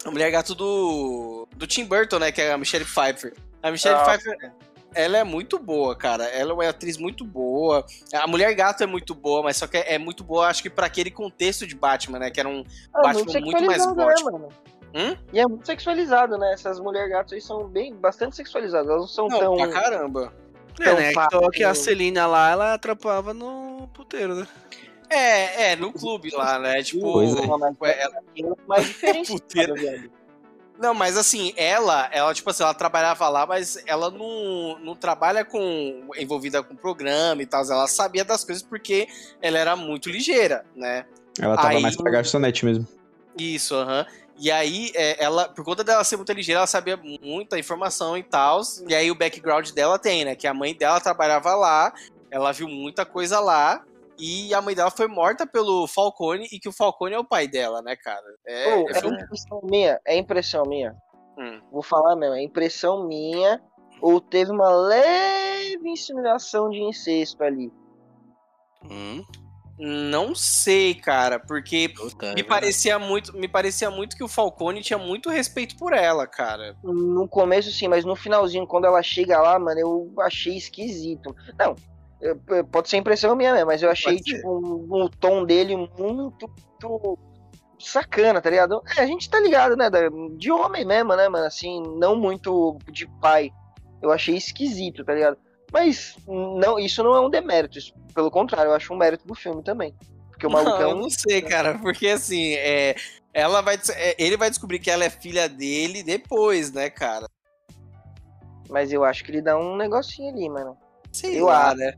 [0.04, 1.46] A mulher gato do.
[1.56, 2.32] Do Tim Burton, né?
[2.32, 3.34] Que é a Michelle Pfeiffer.
[3.62, 4.04] A Michelle ah.
[4.04, 4.52] Pfeiffer.
[4.94, 6.24] Ela é muito boa, cara.
[6.24, 7.84] Ela é uma atriz muito boa.
[8.12, 10.86] A Mulher Gato é muito boa, mas só que é muito boa, acho que para
[10.86, 12.30] aquele contexto de Batman, né?
[12.30, 14.24] Que era um é, Batman muito, muito mais forte.
[14.24, 14.48] Né, mano?
[14.94, 15.16] Hum?
[15.32, 16.52] E é muito sexualizado, né?
[16.52, 18.88] Essas mulher gatos aí são bem bastante sexualizadas.
[18.88, 19.56] Elas não são não, tão.
[19.56, 20.32] Pra caramba.
[20.80, 21.12] É, né?
[21.12, 24.46] Só que a Celina lá, ela atrapalhava no puteiro, né?
[25.08, 26.82] É, é, no clube lá, né?
[26.82, 27.44] Tipo, pois é.
[27.44, 28.16] ela...
[28.66, 29.42] mais diferente.
[30.76, 35.44] Não, mas assim, ela, ela, tipo assim, ela trabalhava lá, mas ela não, não trabalha
[35.44, 36.08] com.
[36.18, 37.62] envolvida com programa e tal.
[37.62, 39.06] Ela sabia das coisas porque
[39.40, 41.06] ela era muito ligeira, né?
[41.38, 42.86] Ela tava aí, mais pra garçonete mesmo.
[43.38, 44.00] Isso, aham.
[44.00, 44.24] Uhum.
[44.36, 48.22] E aí, é, ela, por conta dela ser muito ligeira, ela sabia muita informação e
[48.24, 48.60] tal.
[48.88, 50.34] E aí, o background dela tem, né?
[50.34, 51.92] Que a mãe dela trabalhava lá,
[52.30, 53.84] ela viu muita coisa lá.
[54.18, 57.48] E a mãe dela foi morta pelo Falcone e que o Falcone é o pai
[57.48, 58.24] dela, né, cara?
[58.46, 60.94] É, oh, é, é impressão minha, é impressão minha.
[61.38, 61.60] Hum.
[61.72, 63.60] Vou falar mesmo, é impressão minha.
[64.00, 67.72] Ou teve uma leve insinuação de incesto ali.
[68.90, 69.24] Hum.
[69.76, 74.80] Não sei, cara, porque Puta, me é parecia muito, me parecia muito que o Falcone
[74.82, 76.76] tinha muito respeito por ela, cara.
[76.84, 81.34] No começo sim, mas no finalzinho quando ela chega lá, mano, eu achei esquisito.
[81.58, 81.74] Não,
[82.70, 86.50] pode ser impressão minha, mas eu achei tipo um, um, tom dele muito,
[86.82, 87.18] muito
[87.78, 88.82] sacana, tá ligado?
[88.96, 89.90] É, a gente tá ligado, né?
[90.36, 91.46] De homem mesmo, né, mano?
[91.46, 93.50] Assim, não muito de pai.
[94.00, 95.36] Eu achei esquisito, tá ligado?
[95.72, 97.78] Mas não, isso não é um demérito.
[97.78, 99.94] Isso, pelo contrário, eu acho um mérito do filme também.
[100.30, 100.90] Porque o maluco é um...
[100.90, 102.94] Eu não sei, cara, porque assim, é,
[103.32, 107.28] ela vai, é, ele vai descobrir que ela é filha dele depois, né, cara?
[108.68, 110.76] Mas eu acho que ele dá um negocinho ali, mano.
[111.12, 111.76] Sei eu lá, acho.
[111.76, 111.92] né?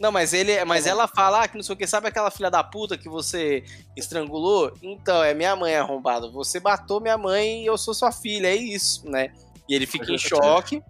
[0.00, 0.90] Não, mas ele, mas é.
[0.90, 3.62] ela fala ah, que não sei o que, sabe aquela filha da puta que você
[3.94, 4.72] estrangulou?
[4.82, 6.26] Então, é minha mãe arrombada.
[6.30, 9.30] Você matou minha mãe e eu sou sua filha, é isso, né?
[9.68, 10.82] E ele fica em choque.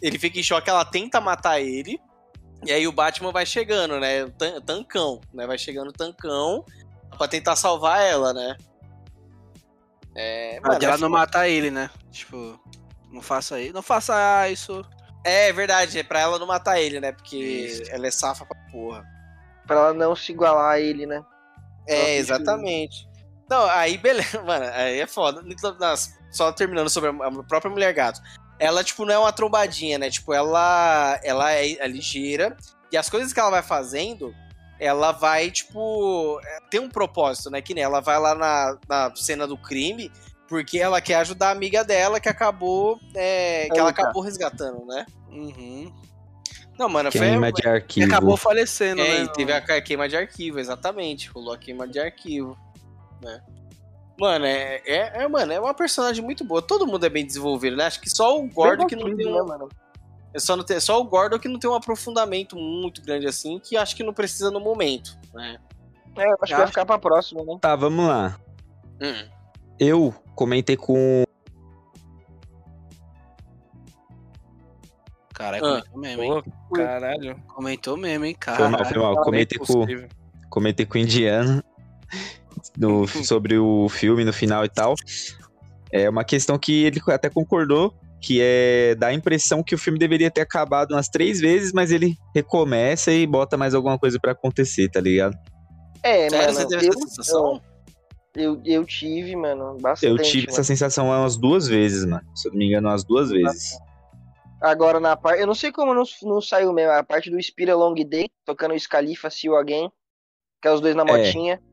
[0.00, 2.00] Ele fica em choque, ela tenta matar ele.
[2.64, 4.26] E aí o Batman vai chegando, né?
[4.64, 5.46] Tancão, né?
[5.46, 6.64] Vai chegando tancão
[7.18, 8.56] pra tentar salvar ela, né?
[10.16, 11.90] É, mano, ela não matar ele, né?
[12.10, 12.58] Tipo,
[13.12, 13.74] não faça isso.
[13.74, 14.82] Não faça isso.
[15.28, 17.12] É, é verdade, é pra ela não matar ele, né?
[17.12, 17.82] Porque Isso.
[17.90, 19.04] ela é safa pra porra.
[19.66, 21.22] Pra ela não se igualar a ele, né?
[21.86, 23.08] É, exatamente.
[23.48, 25.42] Não, aí beleza, mano, aí é foda.
[26.30, 28.20] Só terminando sobre a própria mulher gato.
[28.58, 30.10] Ela, tipo, não é uma trombadinha, né?
[30.10, 32.56] Tipo, ela, ela é, é ligeira.
[32.90, 34.34] E as coisas que ela vai fazendo,
[34.80, 37.62] ela vai, tipo, é, ter um propósito, né?
[37.62, 40.10] Que nem ela vai lá na, na cena do crime
[40.48, 42.98] porque ela quer ajudar a amiga dela que acabou.
[43.14, 45.04] É, que ela acabou resgatando, né?
[45.30, 45.92] Uhum.
[46.78, 47.52] Não, mano, queima foi.
[47.52, 48.06] de arquivo.
[48.06, 49.28] E acabou falecendo, é, né?
[49.34, 51.28] teve a queima de arquivo, exatamente.
[51.28, 52.56] Rolou a queima de arquivo.
[53.22, 53.40] Né?
[54.18, 56.62] Mano, é, é, é, mano, é uma personagem muito boa.
[56.62, 57.86] Todo mundo é bem desenvolvido, né?
[57.86, 59.34] Acho que só o Gordo que não tem um.
[59.34, 59.68] Né, mano?
[60.32, 63.58] É só, não tem, só o Gordon que não tem um aprofundamento muito grande assim,
[63.58, 65.58] que acho que não precisa no momento, né?
[66.16, 67.58] É, acho que vai ficar pra próxima, né?
[67.60, 68.38] Tá, vamos lá.
[69.00, 69.37] Hum.
[69.78, 71.24] Eu comentei com.
[75.34, 76.42] Caralho, ah, comentou mesmo, hein?
[76.74, 77.42] caralho.
[77.46, 78.56] Comentou mesmo, hein, cara.
[78.56, 79.22] Foi mal, foi mal.
[79.22, 79.86] Comentei com,
[80.50, 81.62] comentei com o indiano
[82.76, 84.94] no, sobre o filme no final e tal.
[85.92, 89.98] É uma questão que ele até concordou, que é dar a impressão que o filme
[89.98, 94.32] deveria ter acabado umas três vezes, mas ele recomeça e bota mais alguma coisa para
[94.32, 95.38] acontecer, tá ligado?
[96.02, 97.62] É, Sério, mano, você teve essa sensação?
[98.38, 100.10] Eu, eu tive, mano, bastante.
[100.10, 100.52] Eu tive mano.
[100.52, 102.24] essa sensação umas duas vezes, mano.
[102.36, 103.76] Se eu não me engano, umas duas vezes.
[104.60, 105.40] Agora, na parte.
[105.40, 106.92] Eu não sei como não, não saiu mesmo.
[106.92, 109.90] A parte do Spira Long Day, tocando o Scalifa, See You Again.
[110.62, 111.04] Que é os dois na é.
[111.04, 111.54] motinha.
[111.54, 111.68] É.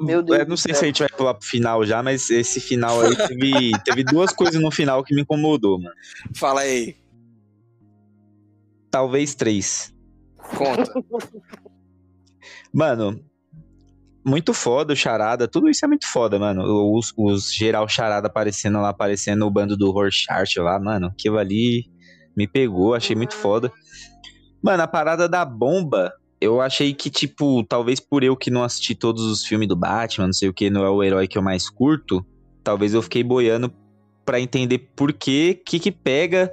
[0.00, 0.40] Meu Deus.
[0.40, 3.14] Eu não sei se a gente vai pular pro final já, mas esse final aí
[3.14, 5.94] teve, teve duas coisas no final que me incomodou, mano.
[6.34, 6.96] Fala aí.
[8.90, 9.94] Talvez três.
[10.56, 10.92] Conta.
[12.72, 13.22] Mano,
[14.24, 16.62] muito foda o Charada, tudo isso é muito foda, mano.
[16.94, 21.84] Os, os geral Charada aparecendo lá, aparecendo o bando do Rorschach lá, mano, aquilo ali
[22.36, 23.72] me pegou, achei muito foda.
[24.62, 28.94] Mano, a parada da bomba, eu achei que, tipo, talvez por eu que não assisti
[28.94, 31.42] todos os filmes do Batman, não sei o que, não é o herói que eu
[31.42, 32.24] mais curto,
[32.62, 33.72] talvez eu fiquei boiando
[34.24, 36.52] para entender por que, que que pega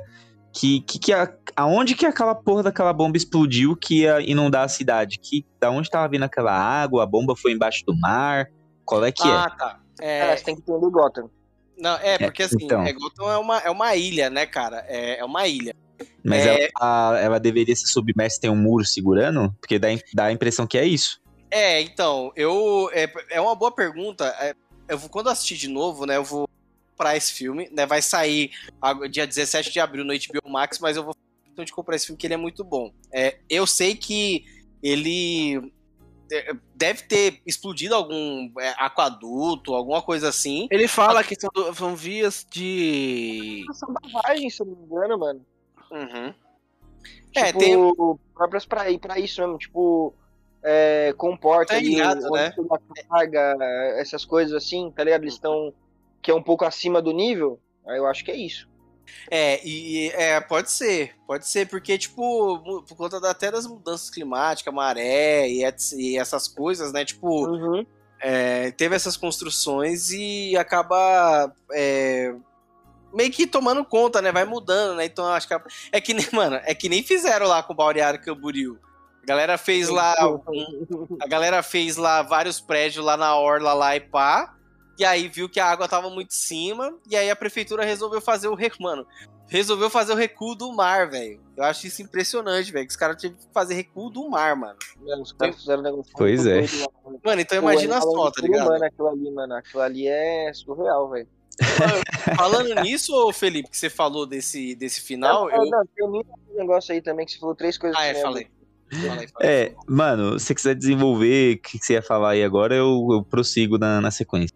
[0.56, 4.70] que, que, que a, aonde que aquela porra daquela bomba explodiu que ia inundar a
[4.70, 5.20] cidade?
[5.20, 7.04] Que, da onde tava vindo aquela água?
[7.04, 8.50] A bomba foi embaixo do mar?
[8.86, 9.32] Qual é que ah, é?
[9.32, 9.80] Ah, tá.
[10.00, 11.30] É, é, você tem que entender Gotham.
[11.78, 12.84] Não, é, porque é, assim, então.
[12.84, 14.86] é, Gotham é uma, é uma ilha, né, cara?
[14.88, 15.76] É, é uma ilha.
[16.24, 16.70] Mas é...
[16.80, 19.54] ela, ela deveria ser submersa tem um muro segurando?
[19.60, 21.20] Porque dá, dá a impressão que é isso.
[21.52, 22.90] É, então, eu.
[22.94, 24.26] É, é uma boa pergunta.
[24.40, 24.56] É,
[24.88, 26.48] eu vou, quando eu assistir de novo, né, eu vou
[26.96, 27.86] comprar esse filme, né?
[27.86, 28.52] Vai sair
[29.12, 31.14] dia 17 de abril no HBO Max, mas eu vou
[31.52, 32.92] então de comprar esse filme que ele é muito bom.
[33.14, 34.46] É, eu sei que
[34.82, 35.72] ele
[36.32, 40.68] é, deve ter explodido algum é, aquaduto, alguma coisa assim.
[40.72, 43.64] Ele fala que são, são vias de.
[43.74, 45.46] São barragens, se eu não me engano, mano.
[45.92, 46.34] Uhum.
[47.36, 47.96] É, tipo, é, tem.
[48.34, 50.14] Próprias pra, pra isso mesmo, tipo.
[50.68, 52.54] É, comporta tá ligado, ali, né?
[53.08, 53.56] carga,
[54.00, 55.22] essas coisas assim, tá ligado?
[55.22, 55.72] Eles estão
[56.26, 58.68] que é um pouco acima do nível, aí eu acho que é isso.
[59.30, 64.74] É, e é, pode ser, pode ser, porque, tipo, por conta até das mudanças climáticas,
[64.74, 65.62] maré e,
[65.98, 67.06] e essas coisas, né?
[67.06, 67.86] Tipo, uhum.
[68.20, 72.34] é, teve essas construções e acaba é,
[73.14, 74.32] meio que tomando conta, né?
[74.32, 75.06] Vai mudando, né?
[75.06, 75.54] Então acho que
[75.92, 78.80] é que nem, mano, é que nem fizeram lá com o Balneário Camboriú.
[79.22, 80.16] A galera fez lá,
[81.22, 84.56] a galera fez lá vários prédios lá na orla lá e pá.
[84.98, 88.22] E aí viu que a água tava muito em cima, e aí a prefeitura resolveu
[88.22, 89.06] fazer o recuo, mano.
[89.48, 91.40] Resolveu fazer o recuo do mar, velho.
[91.56, 92.86] Eu acho isso impressionante, velho.
[92.86, 94.78] Que os caras tiveram que fazer recuo do mar, mano.
[95.22, 96.62] Os caras fizeram um negócio Pois é.
[97.24, 97.42] mano.
[97.42, 98.70] então imagina só, tá ligado?
[98.70, 99.54] Mano, aquilo ali, mano.
[99.54, 101.28] Aquilo ali é surreal, velho.
[102.36, 105.48] Falando nisso, Felipe, que você falou desse, desse final.
[105.48, 105.70] Não, eu...
[105.70, 106.24] não, tem um
[106.58, 107.98] negócio aí também que você falou três coisas.
[107.98, 108.48] Ah, é, falei.
[108.90, 109.50] Falei, falei.
[109.50, 113.24] É, mano, se você quiser desenvolver o que você ia falar aí agora, eu, eu
[113.24, 114.56] prossigo na, na sequência.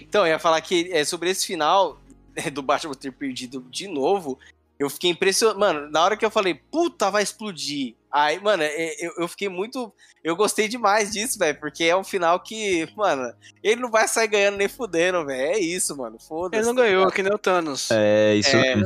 [0.00, 1.98] Então, eu ia falar que é, sobre esse final
[2.36, 4.38] é, do Batman ter perdido de novo,
[4.78, 5.58] eu fiquei impressionado.
[5.58, 7.96] Mano, na hora que eu falei, puta, vai explodir.
[8.10, 9.92] Aí, mano, é, eu, eu fiquei muito.
[10.22, 14.28] Eu gostei demais disso, velho, porque é um final que, mano, ele não vai sair
[14.28, 15.52] ganhando nem fudendo, velho.
[15.52, 16.18] É isso, mano.
[16.18, 16.60] Foda-se.
[16.60, 17.14] Ele não ganhou, cara.
[17.14, 17.90] que nem o Thanos.
[17.90, 18.76] É, isso é.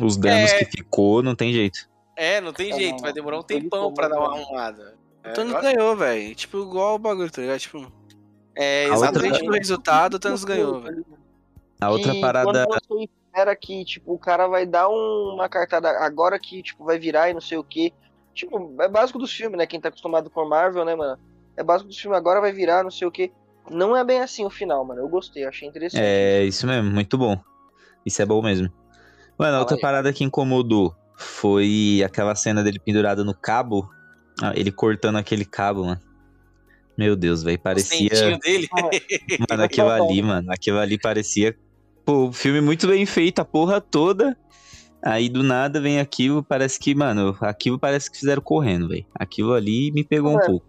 [0.00, 0.64] Os danos é...
[0.64, 1.88] que ficou, não tem jeito.
[2.16, 4.94] É, não tem jeito, vai demorar um tempão pra dar uma arrumada.
[5.24, 6.34] O Thanos é, ganhou, velho.
[6.34, 7.60] Tipo, igual o bagulho, tá ligado?
[7.60, 7.99] Tipo.
[8.54, 9.48] É, exatamente outra...
[9.48, 11.04] o resultado, o Thanos ganhou, velho.
[11.80, 12.66] A outra e parada.
[12.66, 16.84] Quando você espera que, tipo, o cara vai dar um, uma cartada agora que, tipo,
[16.84, 17.92] vai virar e não sei o que.
[18.34, 19.66] Tipo, é básico dos filmes, né?
[19.66, 21.18] Quem tá acostumado com Marvel, né, mano?
[21.56, 23.32] É básico dos filmes, agora vai virar, não sei o que.
[23.70, 25.00] Não é bem assim o final, mano.
[25.00, 26.02] Eu gostei, achei interessante.
[26.02, 27.38] É, isso mesmo, muito bom.
[28.04, 28.70] Isso é bom mesmo.
[29.38, 29.80] Mano, a outra aí.
[29.80, 33.90] parada que incomodou foi aquela cena dele pendurado no cabo.
[34.42, 36.00] Ah, ele cortando aquele cabo, mano.
[37.00, 38.38] Meu Deus, velho, parecia.
[38.44, 38.68] dele.
[39.48, 41.56] Mano, aquilo ali, mano, aquilo ali parecia.
[42.04, 44.36] Pô, filme muito bem feito, a porra toda.
[45.02, 49.06] Aí do nada vem aquilo, parece que, mano, aquilo parece que fizeram correndo, velho.
[49.14, 50.66] Aquilo ali me pegou mano, um pouco.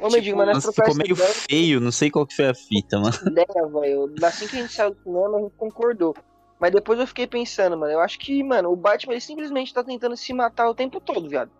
[0.00, 2.98] Ô, tipo, digo, mas ficou meio ideia, feio, não sei qual que foi a fita,
[2.98, 3.14] mano.
[3.28, 4.14] Ideia, velho.
[4.22, 6.14] Assim que a gente saiu do cinema, a gente concordou.
[6.58, 9.84] Mas depois eu fiquei pensando, mano, eu acho que, mano, o Batman ele simplesmente tá
[9.84, 11.50] tentando se matar o tempo todo, viado.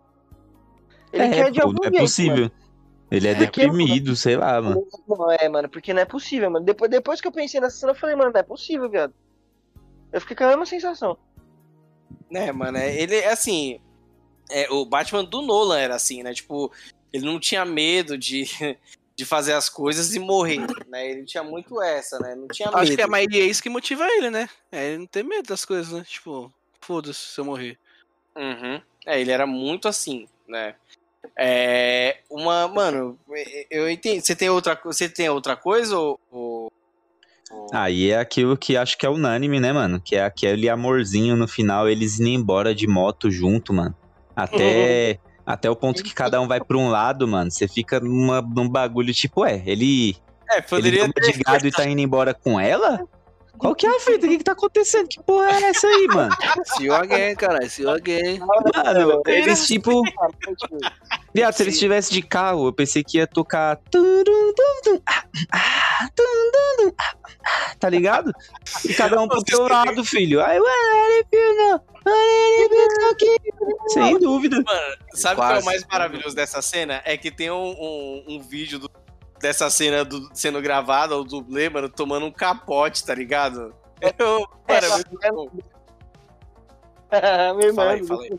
[1.13, 2.45] Ele é, quer de algum não é jeito, possível.
[2.45, 2.66] Mano.
[3.11, 4.87] Ele é deprimido, é, sei lá, mano.
[5.07, 6.65] Não é, mano, porque não é possível, mano.
[6.65, 9.15] Depois, depois que eu pensei nessa cena, eu falei, mano, não é possível, viado.
[10.13, 11.17] Eu fiquei com a mesma sensação.
[12.31, 13.81] Né, mano, é, ele, assim,
[14.51, 16.73] é, o Batman do Nolan era assim, né, tipo,
[17.13, 18.45] ele não tinha medo de,
[19.15, 22.79] de fazer as coisas e morrer, né, ele tinha muito essa, né, não tinha medo.
[22.79, 25.47] Acho que a maioria é isso que motiva ele, né, é, ele não tem medo
[25.47, 27.79] das coisas, né, tipo, foda-se se eu morrer.
[28.35, 28.81] Uhum.
[29.07, 30.75] É, ele era muito assim, né.
[31.37, 33.19] É, uma, mano,
[33.71, 34.21] eu entendi.
[34.21, 36.73] Você tem outra, você tem outra coisa ou, ou...
[37.73, 40.01] Aí é aquilo que acho que é unânime, né, mano?
[40.01, 43.95] Que é aquele amorzinho no final, eles indo embora de moto junto, mano.
[44.35, 47.51] Até, até o ponto que cada um vai pra um lado, mano.
[47.51, 50.17] Você fica numa, num bagulho tipo, é, ele.
[50.51, 51.33] É, poderia ele ter...
[51.33, 53.07] de gado e tá indo embora com ela?
[53.59, 54.27] Qual que é a fita?
[54.27, 55.09] O que, que tá acontecendo?
[55.09, 56.35] Que porra é essa aí, mano?
[56.81, 57.69] You again, cara.
[57.69, 58.39] See you again.
[58.41, 60.03] Mano, eles tipo.
[61.35, 63.79] Viado, se eles estivessem de carro, eu pensei que ia tocar.
[67.79, 68.33] Tá ligado?
[68.85, 70.43] E cada um pro seu lado, filho.
[70.43, 71.81] Aí, não.
[73.89, 74.57] Sem dúvida.
[74.63, 77.03] Mano, sabe o que é o mais maravilhoso dessa cena?
[77.05, 78.89] É que tem um, um, um vídeo do
[79.41, 83.75] dessa cena do, sendo gravada, o dublê, mano, tomando um capote, tá ligado?
[84.19, 85.77] Eu, mano, é muito bom.
[87.57, 87.75] Meu irmão.
[87.75, 88.39] Fala aí, fala aí.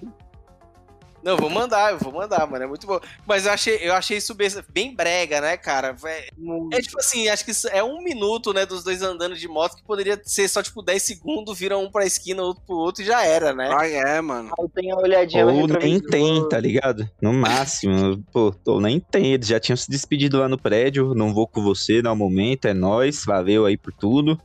[1.27, 2.63] Não, eu vou mandar, eu vou mandar, mano.
[2.63, 3.01] É muito bom.
[3.25, 4.33] Mas eu achei, eu achei isso
[4.69, 5.93] bem, brega, né, cara?
[6.05, 6.29] É,
[6.71, 9.83] é, tipo assim, acho que é um minuto, né, dos dois andando de moto que
[9.83, 13.25] poderia ser só, tipo, 10 segundos, vira um pra esquina, outro pro outro e já
[13.25, 13.69] era, né?
[13.77, 14.53] Ah, é, mano.
[14.57, 17.09] Aí tem a olhadinha Ou nem tem, tá ligado?
[17.21, 18.23] No máximo.
[18.31, 19.33] Pô, ou nem tem.
[19.33, 21.13] Eles já tinham se despedido lá no prédio.
[21.13, 23.25] Não vou com você no momento, é nós.
[23.25, 24.39] Valeu aí por tudo.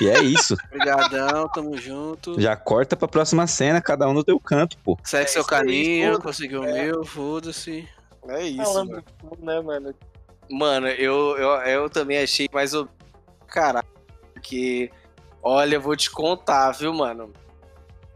[0.00, 0.56] E é isso.
[0.72, 2.40] Obrigadão, tamo junto.
[2.40, 4.98] Já corta pra próxima cena, cada um no teu canto, pô.
[5.04, 6.84] Segue é seu caminho, conseguiu o é.
[6.84, 7.88] meu, foda-se.
[8.28, 9.04] É isso, mano.
[9.40, 9.94] né, mano?
[10.50, 12.88] Mano, eu, eu, eu também achei mais o.
[13.46, 13.86] Caralho,
[14.34, 14.90] porque.
[15.42, 17.32] Olha, eu vou te contar, viu, mano?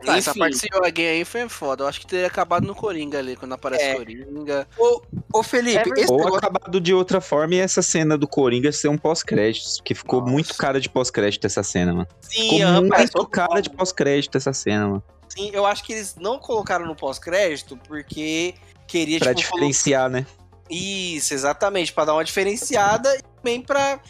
[0.06, 1.84] Ah, essa parte de alguém aí foi foda.
[1.84, 3.94] Eu acho que teria acabado no Coringa ali, quando aparece é.
[3.94, 4.68] Coringa.
[4.78, 5.02] Ô,
[5.32, 6.36] ô Felipe, é, ou negócio...
[6.36, 10.32] acabado de outra forma e essa cena do Coringa ser um pós-crédito, que ficou Nossa.
[10.32, 12.08] muito cara de pós-crédito essa cena, mano.
[12.20, 15.02] Sim, ficou é, muito cara de pós-crédito essa cena, mano.
[15.28, 18.54] Sim, eu acho que eles não colocaram no pós-crédito porque
[18.86, 20.20] queria, pra tipo, diferenciar, colocar...
[20.20, 20.44] né?
[20.70, 24.00] Isso, exatamente, para dar uma diferenciada e também pra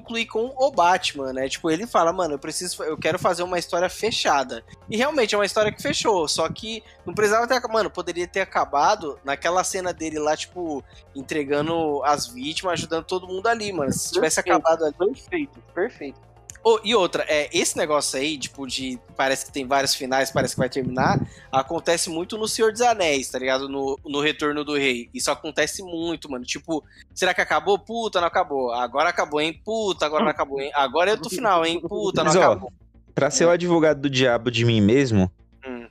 [0.00, 1.48] incluir com o Batman, né?
[1.48, 4.64] Tipo, ele fala, mano, eu preciso, eu quero fazer uma história fechada.
[4.88, 8.40] E realmente é uma história que fechou, só que não precisava ter, mano, poderia ter
[8.40, 10.82] acabado naquela cena dele lá, tipo,
[11.14, 13.92] entregando as vítimas, ajudando todo mundo ali, mano.
[13.92, 14.94] Se tivesse perfeito, acabado ali.
[15.14, 16.29] Perfeito, perfeito.
[16.62, 20.54] Oh, e outra, é, esse negócio aí, tipo, de parece que tem vários finais, parece
[20.54, 21.18] que vai terminar,
[21.50, 23.66] acontece muito no Senhor dos Anéis, tá ligado?
[23.66, 25.08] No, no Retorno do Rei.
[25.14, 26.44] Isso acontece muito, mano.
[26.44, 26.84] Tipo,
[27.14, 27.78] será que acabou?
[27.78, 28.72] Puta, não acabou.
[28.72, 29.58] Agora acabou, hein?
[29.64, 30.70] Puta, agora não acabou, hein?
[30.74, 31.80] Agora é do final, hein?
[31.80, 32.70] Puta, não Mas, acabou.
[32.70, 35.30] Ó, pra ser o advogado do diabo de mim mesmo,
[35.66, 35.86] hum.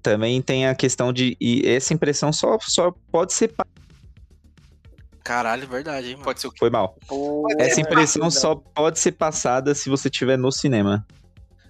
[0.00, 1.36] também tem a questão de.
[1.40, 3.52] E essa impressão só, só pode ser
[5.24, 6.96] Caralho, verdade, hein, Pode ser o Foi mal.
[7.06, 11.06] Pô, Essa impressão só pode ser passada se você estiver no cinema.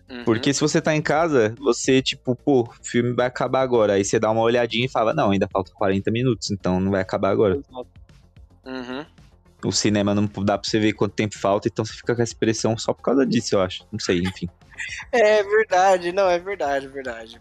[0.09, 0.25] Uhum.
[0.25, 3.95] Porque se você tá em casa, você, tipo, pô, o filme vai acabar agora.
[3.95, 7.01] Aí você dá uma olhadinha e fala, não, ainda falta 40 minutos, então não vai
[7.01, 7.61] acabar agora.
[8.65, 9.05] Uhum.
[9.65, 12.31] o cinema não dá pra você ver quanto tempo falta, então você fica com essa
[12.31, 13.87] expressão só por causa disso, eu acho.
[13.91, 14.49] Não sei, enfim.
[15.13, 17.41] é verdade, não, é verdade, é verdade.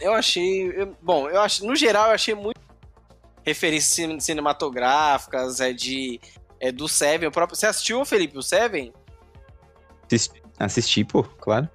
[0.00, 0.70] Eu achei.
[0.70, 1.64] Eu, bom, eu acho.
[1.64, 2.60] No geral, eu achei muito
[3.44, 6.20] referências cinematográficas, é de.
[6.60, 7.56] É do Seven, o próprio.
[7.56, 8.92] Você assistiu, Felipe, o Seven?
[10.06, 11.68] Assisti, assisti pô, claro.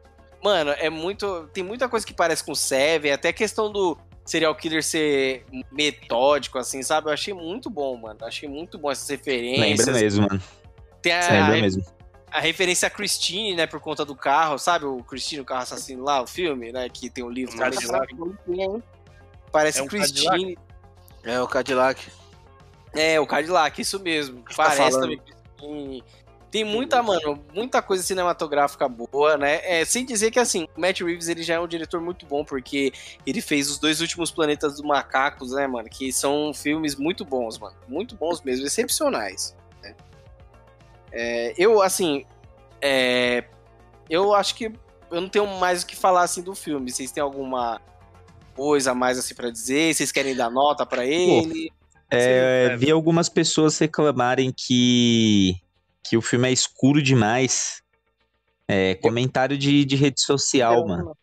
[0.43, 1.47] Mano, é muito.
[1.53, 5.45] Tem muita coisa que parece com o Seven, até a questão do serial killer ser
[5.71, 7.09] metódico, assim, sabe?
[7.09, 8.19] Eu achei muito bom, mano.
[8.23, 9.87] Achei muito bom essas referências.
[9.87, 10.41] Lembra mesmo, mano.
[11.01, 11.83] Tem a, Lembra a, mesmo.
[12.31, 14.85] A referência a Christine, né, por conta do carro, sabe?
[14.85, 16.87] O Christine, o carro assassino lá, o filme, né?
[16.89, 18.83] Que tem o um livro também.
[19.51, 20.55] Parece é um Christine.
[20.55, 20.68] Cadillac.
[21.23, 22.11] É o Cadillac.
[22.93, 24.41] É, o Cadillac, isso mesmo.
[24.43, 26.03] Tá Parece tá também Christine.
[26.51, 29.59] Tem muita, mano, muita coisa cinematográfica boa, né?
[29.63, 32.43] É, sem dizer que, assim, o Matt Reeves, ele já é um diretor muito bom,
[32.43, 32.91] porque
[33.23, 35.87] ele fez os dois últimos Planetas dos Macacos, né, mano?
[35.87, 37.75] Que são filmes muito bons, mano.
[37.87, 39.55] Muito bons mesmo, excepcionais.
[39.83, 39.95] Né?
[41.11, 42.25] É, eu, assim,
[42.81, 43.43] é,
[44.09, 44.73] eu acho que
[45.11, 46.91] eu não tenho mais o que falar, assim, do filme.
[46.91, 47.79] Vocês têm alguma
[48.59, 49.93] coisa a mais, assim, para dizer?
[49.93, 51.71] Vocês querem dar nota para ele?
[52.11, 55.55] É, vi algumas pessoas reclamarem que
[56.03, 57.81] que o filme é escuro demais.
[58.67, 61.15] É, comentário de, de rede social, mano.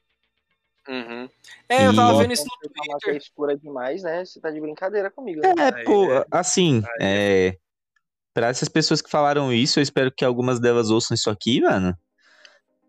[0.88, 1.28] Uhum.
[1.68, 2.18] É, eu tava e...
[2.22, 2.98] vendo isso no Twitter.
[3.02, 4.24] Que é escura demais, né?
[4.24, 5.40] Você tá de brincadeira comigo.
[5.42, 5.54] Né?
[5.58, 7.56] É, pô, assim, é...
[8.32, 11.96] Pra essas pessoas que falaram isso, eu espero que algumas delas ouçam isso aqui, mano.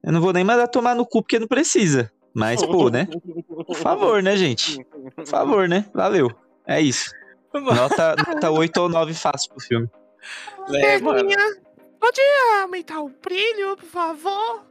[0.04, 2.12] Eu não vou nem mandar tomar no cu porque não precisa.
[2.38, 3.08] Mas, pô, né?
[3.66, 4.86] Por favor, né, gente?
[5.16, 5.90] Por favor, né?
[5.92, 6.30] Valeu.
[6.68, 7.10] É isso.
[7.52, 9.90] Nota, nota 8 ou 9 fácil pro filme.
[10.76, 11.28] É, mano.
[12.00, 12.22] Pode
[12.62, 14.62] aumentar o brilho, por favor?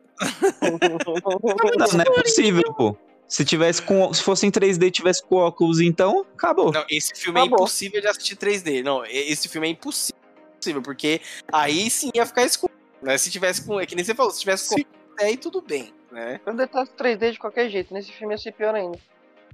[1.76, 2.96] não, não é possível, pô.
[3.26, 6.70] Se tivesse com, se fosse em 3D e tivesse com óculos, então, acabou.
[6.72, 7.58] Não, esse filme é acabou.
[7.58, 8.84] é impossível de assistir 3D.
[8.84, 11.20] Não, esse filme é impossível, porque
[11.52, 12.72] aí sim ia ficar escuro.
[13.02, 13.18] Né?
[13.18, 14.76] Se tivesse com, é que nem você falou, se tivesse com
[15.18, 16.40] aí tudo bem, né?
[16.44, 18.98] Eu detesto 3D de qualquer jeito, nesse filme ia ser pior ainda.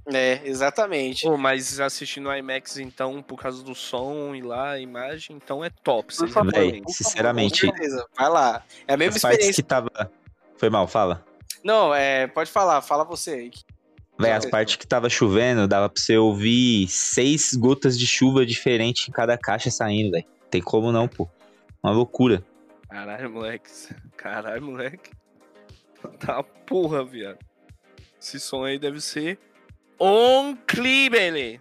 [0.05, 1.27] É, exatamente.
[1.27, 5.69] Oh, mas assistindo IMAX, então, por causa do som e lá, a imagem, então é
[5.69, 6.15] top.
[6.15, 6.53] Por favor,
[6.89, 7.71] sinceramente.
[8.17, 8.63] Vai lá.
[8.87, 9.53] É a mesma experiência.
[9.53, 9.89] que tava.
[10.57, 11.23] Foi mal, fala.
[11.63, 12.27] Não, é.
[12.27, 13.51] Pode falar, fala você aí.
[14.19, 19.09] Véi, as partes que tava chovendo, dava pra você ouvir seis gotas de chuva diferente
[19.09, 20.25] em cada caixa saindo, velho.
[20.51, 21.27] Tem como não, pô.
[21.81, 22.43] Uma loucura.
[22.89, 23.71] Caralho, moleque.
[24.15, 25.11] Caralho, moleque.
[26.19, 27.39] Tá porra, viado.
[28.19, 29.39] Esse som aí deve ser
[29.99, 31.59] incrível.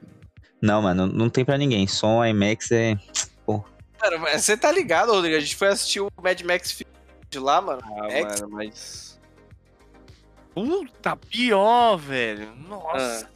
[0.61, 1.87] Não, mano, não tem pra ninguém.
[1.87, 2.97] Som IMAX é.
[3.45, 3.65] Pô.
[3.99, 5.37] Cara, você tá ligado, Rodrigo?
[5.37, 6.83] A gente foi assistir o Mad Max
[7.29, 7.83] de lá, mano.
[7.85, 8.41] Ah, Max.
[8.41, 9.21] mano, mas.
[10.55, 12.55] Puta, pior, velho.
[12.57, 13.29] Nossa.
[13.29, 13.33] Ah.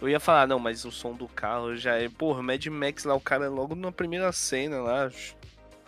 [0.00, 2.08] Eu ia falar, não, mas o som do carro já é.
[2.08, 5.10] Porra, Mad Max lá, o cara logo na primeira cena lá,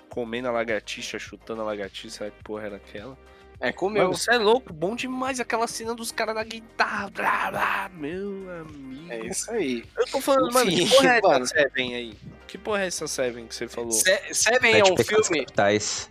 [0.09, 3.17] comendo a lagartixa, chutando a lagartixa, será que porra era aquela?
[3.61, 4.09] É, comeu.
[4.13, 7.11] Você é louco, bom demais aquela cena dos caras da guitarra.
[7.11, 9.13] Blá, blá, meu amigo.
[9.13, 9.85] É isso aí.
[9.99, 11.45] Eu tô falando, Enfim, mano, que porra é mano.
[11.45, 12.19] essa Seven aí?
[12.47, 13.93] Que porra é essa Seven que você falou?
[13.93, 15.41] Se Seven é um filme.
[15.41, 16.09] Capitais.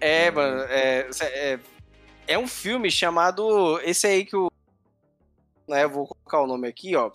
[0.00, 1.58] É, mano, é, é,
[2.26, 3.80] é um filme chamado.
[3.84, 4.50] Esse aí que o.
[5.68, 7.12] Né, eu vou colocar o nome aqui, ó.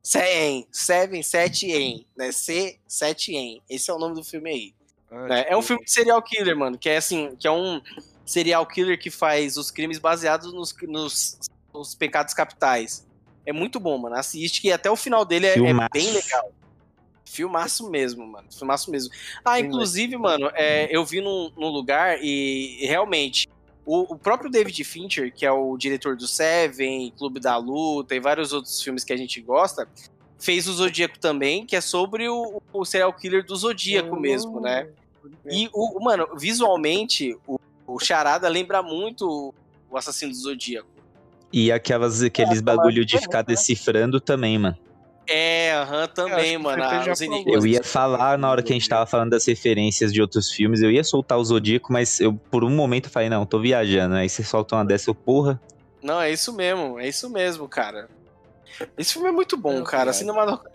[0.00, 2.30] Seven, Seven, 7 em, né?
[2.30, 3.62] C, 7 em.
[3.68, 4.74] Esse é o nome do filme aí.
[5.10, 5.44] Ah, né?
[5.48, 7.80] É um filme de serial killer, mano, que é assim, que é um
[8.24, 11.38] serial killer que faz os crimes baseados nos, nos,
[11.72, 13.06] nos pecados capitais.
[13.46, 14.16] É muito bom, mano.
[14.16, 16.50] Assiste que até o final dele é, é bem legal.
[17.24, 18.48] Filmaço mesmo, mano.
[18.50, 19.12] Filmaço mesmo.
[19.44, 23.48] Ah, inclusive, mano, é, eu vi num, num, lugar e realmente
[23.84, 28.20] o, o, próprio David Fincher, que é o diretor do Seven, Clube da Luta e
[28.20, 29.88] vários outros filmes que a gente gosta,
[30.38, 34.88] fez o Zodíaco também, que é sobre o, o serial killer do Zodíaco mesmo, né?
[35.50, 39.54] E, o, mano, visualmente, o, o Charada lembra muito
[39.90, 40.88] o Assassino do Zodíaco.
[41.52, 43.44] E aquelas, aqueles é, bagulho de ficar né?
[43.48, 44.76] decifrando também, mano.
[45.26, 46.82] É, aham, também, mano.
[47.46, 50.82] Eu ia falar na hora que a gente tava falando das referências de outros filmes,
[50.82, 54.16] eu ia soltar o Zodíaco, mas eu por um momento falei, não, tô viajando.
[54.16, 55.60] Aí você solta uma dessa, eu, porra.
[56.02, 58.08] Não, é isso mesmo, é isso mesmo, cara.
[58.98, 60.12] Esse filme é muito bom, cara.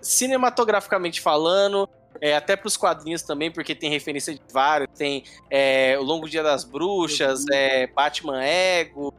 [0.02, 1.88] Cinematograficamente falando,
[2.22, 4.90] é, até pros quadrinhos também, porque tem referência de vários.
[4.98, 9.14] Tem é, O Longo Dia das Bruxas, é, Batman Ego.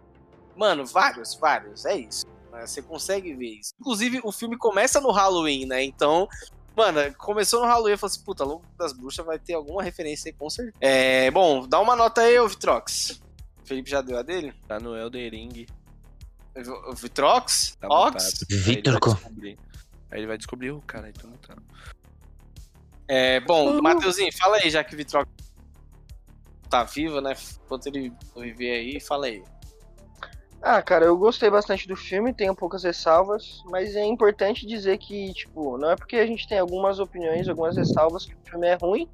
[0.56, 1.84] Mano, vários, vários.
[1.84, 2.26] É isso.
[2.52, 2.66] Né?
[2.66, 3.72] Você consegue ver isso.
[3.80, 5.82] Inclusive, o filme começa no Halloween, né?
[5.82, 6.28] Então,
[6.76, 10.28] Mano, começou no Halloween, eu falei assim, puta, Longo das Bruxas vai ter alguma referência
[10.30, 10.76] aí, com certeza.
[10.80, 13.20] É, bom, dá uma nota aí, ô Vitrox.
[13.62, 14.54] O Felipe já deu a dele?
[14.66, 15.66] Tá no Elden Ring.
[16.88, 17.76] O Vitrox?
[17.80, 18.44] Tá Ox?
[18.48, 19.20] Vitorco.
[20.10, 21.54] Aí ele vai descobrir o cara, então não tá.
[23.12, 23.82] É, bom, uhum.
[23.82, 25.28] Mateuzinho, fala aí, já que o Vitrox
[26.68, 27.34] tá vivo, né?
[27.64, 29.42] Enquanto ele viver aí, fala aí.
[30.62, 35.32] Ah, cara, eu gostei bastante do filme, tenho poucas ressalvas, mas é importante dizer que,
[35.32, 38.74] tipo, não é porque a gente tem algumas opiniões, algumas ressalvas que o filme é
[38.80, 39.08] ruim,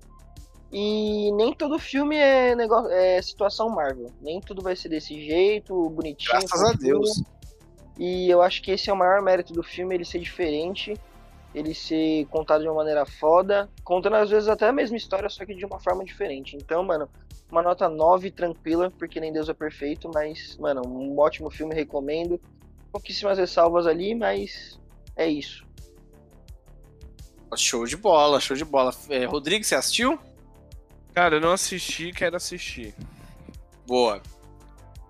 [0.70, 4.12] e nem todo filme é, negócio, é situação Marvel.
[4.20, 6.32] Nem tudo vai ser desse jeito, bonitinho.
[6.32, 7.22] Graças a Deus.
[7.98, 10.92] E eu acho que esse é o maior mérito do filme, ele ser diferente,
[11.56, 15.42] ele ser contado de uma maneira foda, contando às vezes até a mesma história, só
[15.46, 16.54] que de uma forma diferente.
[16.54, 17.08] Então, mano,
[17.50, 22.38] uma nota 9 tranquila, porque nem Deus é perfeito, mas, mano, um ótimo filme, recomendo.
[22.92, 24.78] Pouquíssimas ressalvas ali, mas
[25.16, 25.64] é isso.
[27.56, 28.94] Show de bola, show de bola.
[29.08, 30.18] É, Rodrigo, você assistiu?
[31.14, 32.94] Cara, eu não assisti, quero assistir.
[33.86, 34.20] Boa.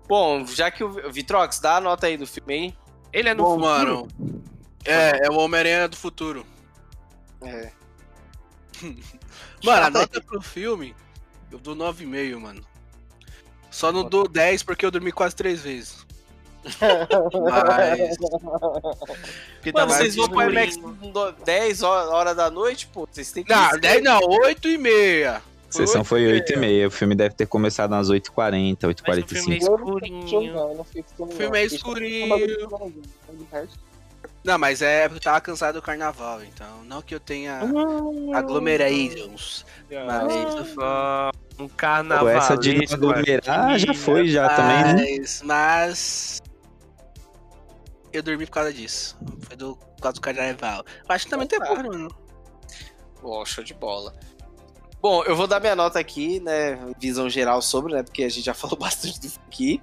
[0.07, 2.73] Bom, já que o Vitrox, dá a nota aí do filme aí.
[3.11, 4.07] Ele é no Bom, futuro?
[4.17, 4.36] Mano,
[4.87, 6.45] é, é o Homem-Aranha do futuro.
[7.41, 7.71] É.
[9.63, 10.95] mano, a nota pro filme,
[11.51, 12.65] eu dou 9,5, mano.
[13.69, 16.07] Só não dou 10 porque eu dormi quase 3 vezes.
[16.63, 16.77] Mas.
[19.73, 20.77] Mano, vocês vão pro IMAX
[21.45, 23.07] 10 horas da noite, pô?
[23.09, 23.53] Vocês têm que.
[23.53, 25.41] Não, 10 não, 8 e meia.
[25.69, 26.87] A sessão foi 8 e meia.
[26.87, 29.25] O filme deve ter começado às 8h40, 8h45.
[29.27, 30.81] O filme é escurinho.
[31.17, 32.51] O filme é escurinho.
[34.47, 36.81] Não, mas é porque eu tava cansado do carnaval, então.
[36.85, 38.37] Não que eu tenha ah.
[38.37, 39.65] aglomerations.
[39.91, 40.73] Mas.
[41.59, 42.29] Um carnaval.
[42.29, 45.25] Essa de aglomerar já foi, já também, né?
[45.43, 46.41] Mas.
[48.13, 49.17] Eu dormi por causa disso.
[49.41, 50.85] Foi do, por causa do carnaval.
[51.09, 52.07] Acho que também tem porra, mano.
[53.19, 54.15] Pô, show de bola.
[55.01, 56.79] Bom, eu vou dar minha nota aqui, né?
[56.97, 58.01] Visão geral sobre, né?
[58.01, 59.81] Porque a gente já falou bastante disso aqui.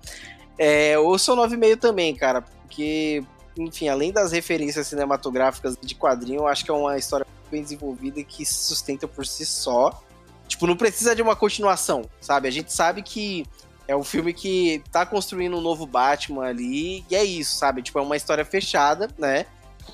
[0.57, 3.23] É, eu sou 9,5 também, cara, porque,
[3.57, 8.21] enfim, além das referências cinematográficas de quadrinho, eu acho que é uma história bem desenvolvida
[8.21, 10.03] e que se sustenta por si só.
[10.49, 12.49] Tipo, não precisa de uma continuação, sabe?
[12.49, 13.47] A gente sabe que
[13.87, 17.83] é um filme que tá construindo um novo Batman ali, e é isso, sabe?
[17.83, 19.47] Tipo, é uma história fechada, né?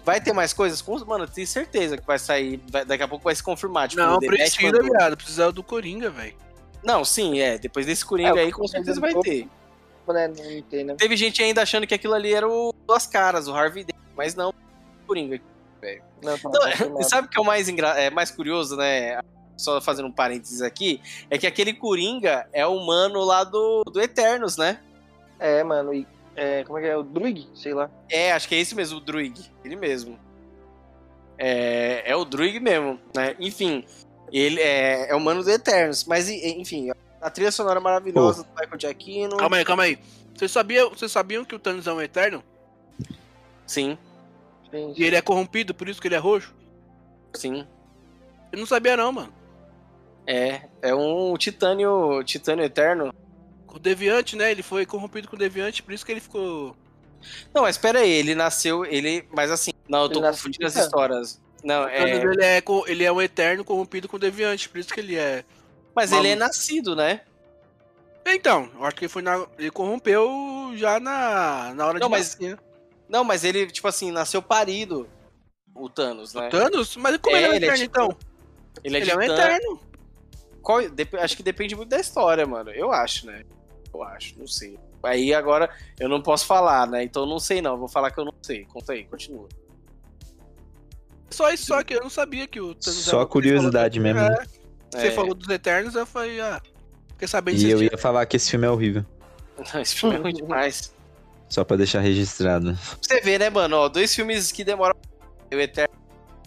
[0.04, 0.82] Vai ter mais coisas?
[1.06, 2.62] Mano, tenho certeza que vai sair.
[2.70, 3.88] Vai, daqui a pouco vai se confirmar.
[3.88, 4.84] Tipo, não, precisa, do...
[4.84, 5.16] viado.
[5.16, 6.34] Precisa do Coringa, velho.
[6.82, 7.58] Não, sim, é.
[7.58, 9.48] Depois desse Coringa é, aí, com certeza vai ter.
[10.12, 10.28] Né?
[10.28, 10.94] Né?
[10.96, 14.34] Teve gente ainda achando que aquilo ali era o Duas Caras, o Harvey Dent, mas
[14.34, 14.52] não,
[15.06, 15.40] Coringa,
[15.80, 16.02] velho.
[16.22, 16.36] Não,
[16.90, 17.98] não, sabe o que é o mais, engra...
[18.00, 19.20] é, mais curioso, né?
[19.56, 24.00] Só fazendo um parênteses aqui, é que aquele Coringa é o mano lá do, do
[24.00, 24.80] Eternos, né?
[25.38, 26.06] É, mano, e
[26.36, 26.96] é, como é que é?
[26.96, 27.48] O Druig?
[27.54, 27.90] Sei lá.
[28.08, 29.50] É, acho que é esse mesmo, o Druig.
[29.64, 30.18] Ele mesmo.
[31.36, 33.34] É, é o Druig mesmo, né?
[33.38, 33.84] Enfim,
[34.32, 36.04] ele é, é o mano do Eternos.
[36.04, 38.44] Mas, enfim, a trilha sonora maravilhosa oh.
[38.44, 39.36] do Michael Giacchino.
[39.36, 39.98] Calma aí, calma aí.
[40.34, 42.42] Vocês sabiam, vocês sabiam que o Thanos é um Eterno?
[43.66, 43.98] Sim.
[44.70, 44.94] Sim.
[44.96, 46.54] E ele é corrompido, por isso que ele é roxo?
[47.34, 47.66] Sim.
[48.52, 49.32] Eu não sabia não, mano.
[50.26, 53.12] É, é um titânio, titânio eterno
[53.74, 54.50] o Deviante, né?
[54.50, 56.76] Ele foi corrompido com o Deviante, por isso que ele ficou.
[57.54, 58.84] Não, mas espera aí, ele nasceu.
[58.84, 59.24] Ele.
[59.32, 61.40] Mas assim, não, eu tô ele confundindo as histórias.
[61.62, 62.02] Não, é...
[62.02, 65.44] Ele é, ele é um eterno corrompido com o Deviante, por isso que ele é.
[65.94, 67.22] Mas ele é nascido, né?
[68.26, 69.46] Então, eu acho que ele foi na...
[69.58, 72.34] ele corrompeu já na, na hora não, de mas...
[72.34, 72.58] nascer.
[73.08, 75.08] Não, mas ele, tipo assim, nasceu parido.
[75.74, 76.46] O Thanos, né?
[76.46, 76.96] O Thanos?
[76.96, 77.98] Mas como é, ele é um eterno, é tipo...
[77.98, 78.16] então?
[78.84, 79.80] Ele é, ele é um eterno.
[80.62, 80.78] Qual...
[81.20, 82.70] Acho que depende muito da história, mano.
[82.70, 83.44] Eu acho, né?
[83.92, 84.78] eu acho, não sei.
[85.02, 87.02] Aí agora eu não posso falar, né?
[87.02, 88.64] Então não sei não, vou falar que eu não sei.
[88.66, 89.48] Conta aí, continua.
[91.30, 94.20] Só isso, só que eu não sabia que o Thanos Só curiosidade mesmo.
[94.20, 94.46] É,
[94.90, 95.10] você é.
[95.10, 96.60] falou dos Eternos, eu falei, ah,
[97.10, 99.04] fiquei sabendo E eu ia falar que esse filme é horrível.
[99.72, 100.94] Não, esse filme é ruim demais.
[101.48, 102.78] Só pra deixar registrado.
[103.00, 103.76] Você vê, né, mano?
[103.76, 104.94] Ó, dois filmes que demoram.
[105.52, 105.94] O Eterno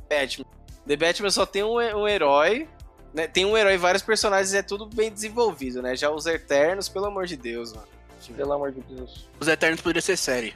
[0.09, 0.45] Batman.
[0.87, 2.67] The Batman só tem um, um herói
[3.13, 5.95] né, tem um herói e vários personagens, é tudo bem desenvolvido, né?
[5.95, 7.87] Já os Eternos, pelo amor de Deus, mano.
[8.35, 9.27] Pelo amor de Deus.
[9.39, 10.55] Os Eternos poderiam ser série.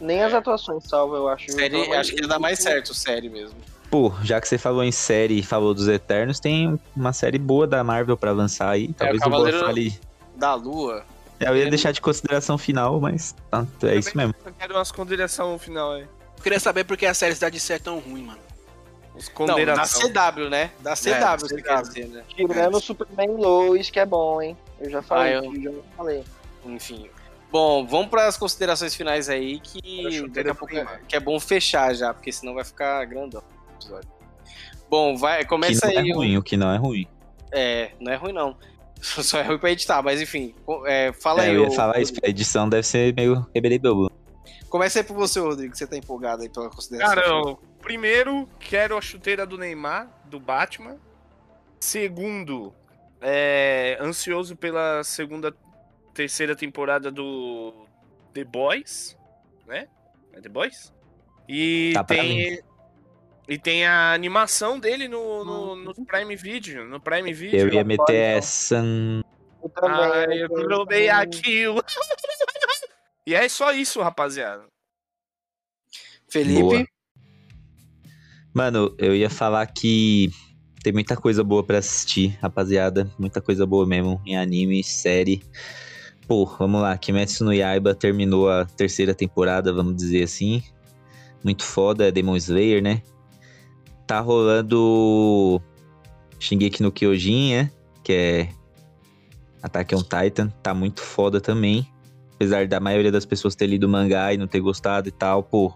[0.00, 1.52] Nem as atuações salvam, eu acho.
[1.52, 3.58] Série, acho que ia dar mais certo, série mesmo.
[3.90, 7.66] Pô, já que você falou em série e falou dos Eternos, tem uma série boa
[7.66, 8.92] da Marvel pra lançar aí.
[8.92, 10.00] Talvez é, o eu fale...
[10.36, 11.04] da Lua.
[11.40, 11.70] É, eu ia é...
[11.70, 14.32] deixar de consideração final, mas tá, é isso mesmo.
[14.46, 16.02] Eu quero uma consideração final aí.
[16.02, 18.38] Eu queria saber por que a série Cidade de Ser é tão ruim, mano.
[19.40, 20.70] Não, da CW, né?
[20.80, 22.22] Da CW, é, você quer dizer, né?
[22.28, 24.56] Tirando o Superman Lois, que é bom, hein?
[24.80, 25.62] Eu já falei, ah, eu...
[25.62, 26.24] já falei.
[26.64, 27.10] Enfim.
[27.50, 31.38] Bom, vamos para as considerações finais aí, que daqui a pouco é, que é bom
[31.40, 34.10] fechar já, porque senão vai ficar grandão o episódio.
[34.88, 37.06] Bom, vai, começa que não É ruim, o que não é ruim.
[37.52, 38.56] É, não é ruim não.
[39.00, 40.54] Só é ruim pra editar, mas enfim,
[40.86, 41.54] é, fala é, aí.
[41.54, 41.72] Eu ia o...
[41.72, 44.10] falar isso, a edição deve ser meio rebelibobo.
[44.68, 47.14] Começa aí por você, Rodrigo, que você tá empolgado aí pela consideração.
[47.14, 50.96] Cara, eu, primeiro, quero a chuteira do Neymar, do Batman.
[51.80, 52.72] Segundo,
[53.20, 55.54] é, ansioso pela segunda,
[56.14, 57.86] terceira temporada do
[58.32, 59.16] The Boys,
[59.66, 59.88] né?
[60.32, 60.92] É The Boys?
[61.48, 62.60] E tá tem
[63.50, 67.58] e tem a animação dele no, no, no, Prime Video, no Prime Video.
[67.58, 68.76] Eu ia meter essa.
[69.60, 70.00] Eu também.
[70.00, 71.82] Ah, eu provei aquilo.
[73.26, 74.62] e é só isso, rapaziada.
[76.28, 76.60] Felipe.
[76.60, 76.86] Boa.
[78.54, 80.30] Mano, eu ia falar que
[80.80, 83.10] tem muita coisa boa para assistir, rapaziada.
[83.18, 85.42] Muita coisa boa mesmo em anime, série.
[86.28, 86.96] Pô, vamos lá.
[86.96, 90.62] Kimetsu no Yaiba terminou a terceira temporada, vamos dizer assim.
[91.42, 93.02] Muito foda, Demon Slayer, né?
[94.10, 95.62] Tá rolando
[96.40, 97.70] Shingeki no Kyojin, né?
[98.02, 98.48] Que é
[99.62, 100.48] Attack on Titan.
[100.64, 101.86] Tá muito foda também.
[102.34, 105.44] Apesar da maioria das pessoas ter lido o mangá e não ter gostado e tal,
[105.44, 105.72] pô,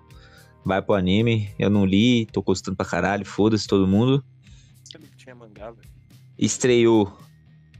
[0.65, 1.55] vai pro anime.
[1.56, 4.24] Eu não li, tô gostando pra caralho, foda-se todo mundo.
[5.39, 5.73] Mangá.
[6.36, 7.16] Estreou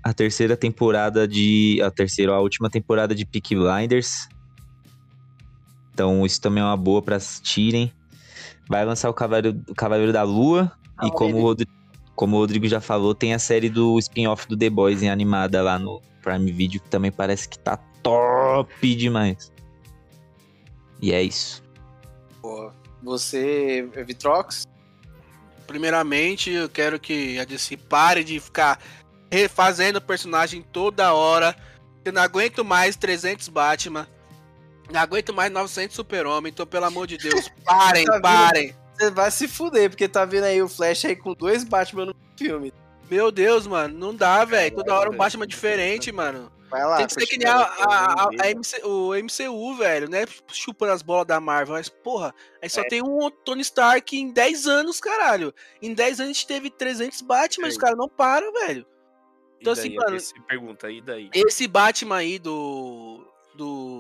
[0.05, 1.81] a terceira temporada de.
[1.83, 4.29] A terceira, a última temporada de Peak Blinders.
[5.93, 7.93] Então isso também é uma boa para assistirem.
[8.69, 10.73] Vai lançar o Cavaleiro, o Cavaleiro da Lua.
[10.97, 11.73] Ah, e como o, Rodrigo,
[12.15, 15.63] como o Rodrigo já falou, tem a série do spin-off do The Boys em animada
[15.63, 19.53] lá no Prime Video, que também parece que tá top demais.
[21.01, 21.63] E é isso.
[23.03, 24.67] Você, Vitrox?
[25.67, 28.79] Primeiramente, eu quero que a DC pare de ficar
[29.31, 31.57] refazendo o personagem toda hora.
[32.05, 34.07] Eu não aguento mais 300 Batman.
[34.91, 36.51] Não aguento mais 900 Super-Homem.
[36.51, 38.75] Então, pelo amor de Deus, parem, tá parem.
[38.95, 42.17] Você vai se fuder, porque tá vendo aí o Flash aí com dois Batman no
[42.37, 42.73] filme.
[43.11, 44.75] Meu Deus, mano, não dá, velho.
[44.77, 46.51] Toda hora um Batman diferente, mano.
[46.71, 50.25] Vai lá, Tem que ser que nem a, a, a, MC, o MCU, velho, né?
[50.49, 51.75] Chupando as bolas da Marvel.
[51.75, 52.89] Mas, porra, aí só é.
[52.89, 55.55] tem um Tony Stark em 10 anos, caralho.
[55.81, 58.85] Em 10 anos a gente teve 300 Batman, os caras não param, velho.
[59.61, 60.17] Então, assim, mano.
[60.49, 61.31] pergunta, e daí?
[61.33, 63.25] Esse Batman aí do.
[63.55, 63.94] Do.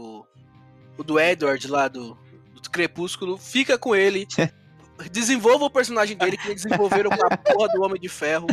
[0.99, 2.17] Do Edward lá do,
[2.63, 4.27] do Crepúsculo, fica com ele.
[5.11, 8.47] desenvolva o personagem dele que desenvolveram com a porra do Homem de Ferro.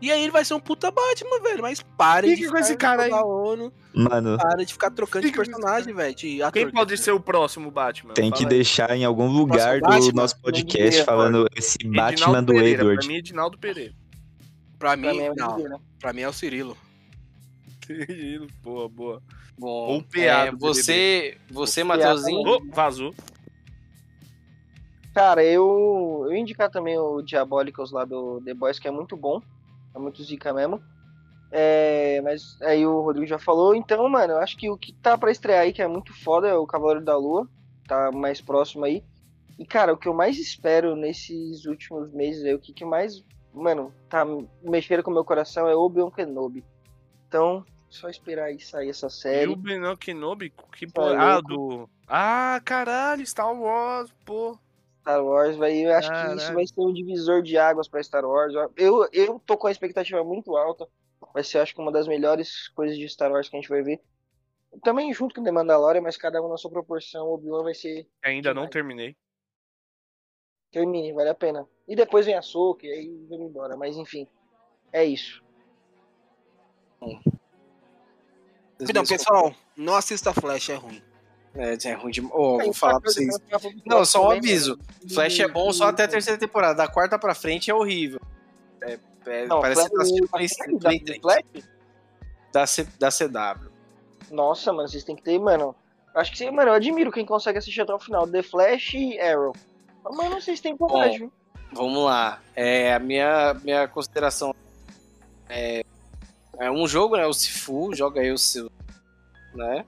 [0.00, 1.62] E aí ele vai ser um puta Batman, velho.
[1.62, 3.12] Mas pare Fique de com esse cara aí.
[3.12, 3.72] ONU.
[3.92, 4.38] Mano.
[4.38, 6.14] Para de ficar trocando Fique de personagem, velho.
[6.52, 8.14] Quem pode ser o próximo Batman?
[8.14, 12.82] Tem que deixar em algum lugar do Batman, nosso podcast falando esse Batman do Pereira,
[12.82, 13.00] Edward.
[13.00, 13.94] Pra mim é Edinaldo Pereira.
[14.78, 15.58] Pra mim, pra mim é não.
[15.58, 15.76] Né?
[15.98, 16.76] Pra mim é o Cirilo.
[17.88, 19.22] Cirilo, boa, boa.
[19.58, 22.42] Bom, Ou é, você, você, Matheusinho.
[22.46, 23.14] Oh, vazou.
[25.14, 29.40] Cara, eu, eu indicar também o Diabólicos lá do The Boys, que é muito bom.
[29.94, 30.82] É muito zica mesmo.
[31.50, 33.74] É, mas aí o Rodrigo já falou.
[33.74, 36.46] Então, mano, eu acho que o que tá pra estrear aí, que é muito foda,
[36.46, 37.48] é o Cavaleiro da Lua.
[37.86, 39.02] Tá mais próximo aí.
[39.58, 43.24] E, cara, o que eu mais espero nesses últimos meses aí, o que, que mais,
[43.52, 44.26] mano, tá
[44.62, 46.62] mexendo com o meu coração é Obi-Wan Kenobi.
[47.26, 49.50] Então, só esperar aí sair essa série.
[49.50, 50.52] Obi-Wan Kenobi?
[50.76, 51.36] Que porra?
[51.36, 51.88] Ah, do...
[52.06, 54.58] Ah, caralho, Star Wars, pô.
[55.00, 56.30] Star Wars, vai, eu acho Caraca.
[56.30, 58.52] que isso vai ser um divisor de águas para Star Wars.
[58.76, 60.88] Eu, eu tô com a expectativa muito alta.
[61.32, 63.82] Vai ser, acho que, uma das melhores coisas de Star Wars que a gente vai
[63.82, 64.00] ver.
[64.82, 67.26] Também junto com The Mandalorian, mas cada um na sua proporção.
[67.26, 68.06] O Obi-Wan vai ser.
[68.22, 69.16] Ainda não terminei.
[70.70, 71.66] Termine, vale a pena.
[71.86, 73.76] E depois vem a Soca, e aí vem embora.
[73.76, 74.28] Mas enfim,
[74.92, 75.42] é isso.
[78.80, 81.02] Então, pessoal, não assista Flash, é ruim.
[81.54, 82.20] É, é ruim de.
[82.20, 83.34] Oh, vou falar pra vocês.
[83.84, 84.78] Não, só um aviso.
[85.12, 86.74] Flash é bom só até a terceira temporada.
[86.74, 88.20] Da quarta pra frente é horrível.
[88.82, 91.68] É, é, não, parece que tá sendo Play, Play Flash?
[92.52, 93.70] Da, C, da CW.
[94.30, 95.74] Nossa, mano, vocês têm que ter, mano.
[96.14, 98.26] Acho que, mano, eu admiro quem consegue assistir até o final.
[98.26, 99.52] The Flash e Arrow.
[100.04, 101.30] Mas vocês têm coragem.
[101.72, 102.40] Vamos lá.
[102.54, 104.54] É, a minha, minha consideração
[105.48, 105.84] é,
[106.58, 107.26] é um jogo, né?
[107.26, 108.70] O Sifu, joga aí o seu.
[109.54, 109.84] Né?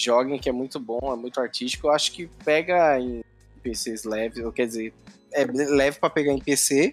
[0.00, 1.86] joguem, que é muito bom, é muito artístico.
[1.86, 3.22] Eu acho que pega em
[3.62, 4.94] PCs leves, ou quer dizer,
[5.32, 6.92] é leve para pegar em PC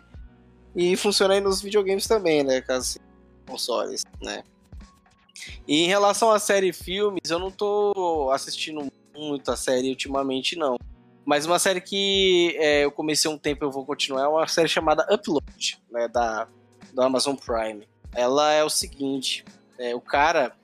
[0.75, 2.61] e funciona aí nos videogames também, né?
[2.61, 2.99] Caso
[3.47, 4.43] consoles, né?
[5.67, 10.77] E em relação à série filmes, eu não tô assistindo muito a série ultimamente, não.
[11.25, 14.47] Mas uma série que é, eu comecei um tempo e eu vou continuar é uma
[14.47, 16.07] série chamada Upload, né?
[16.07, 16.47] Da,
[16.93, 17.87] do Amazon Prime.
[18.13, 19.43] Ela é o seguinte:
[19.77, 20.55] é, o cara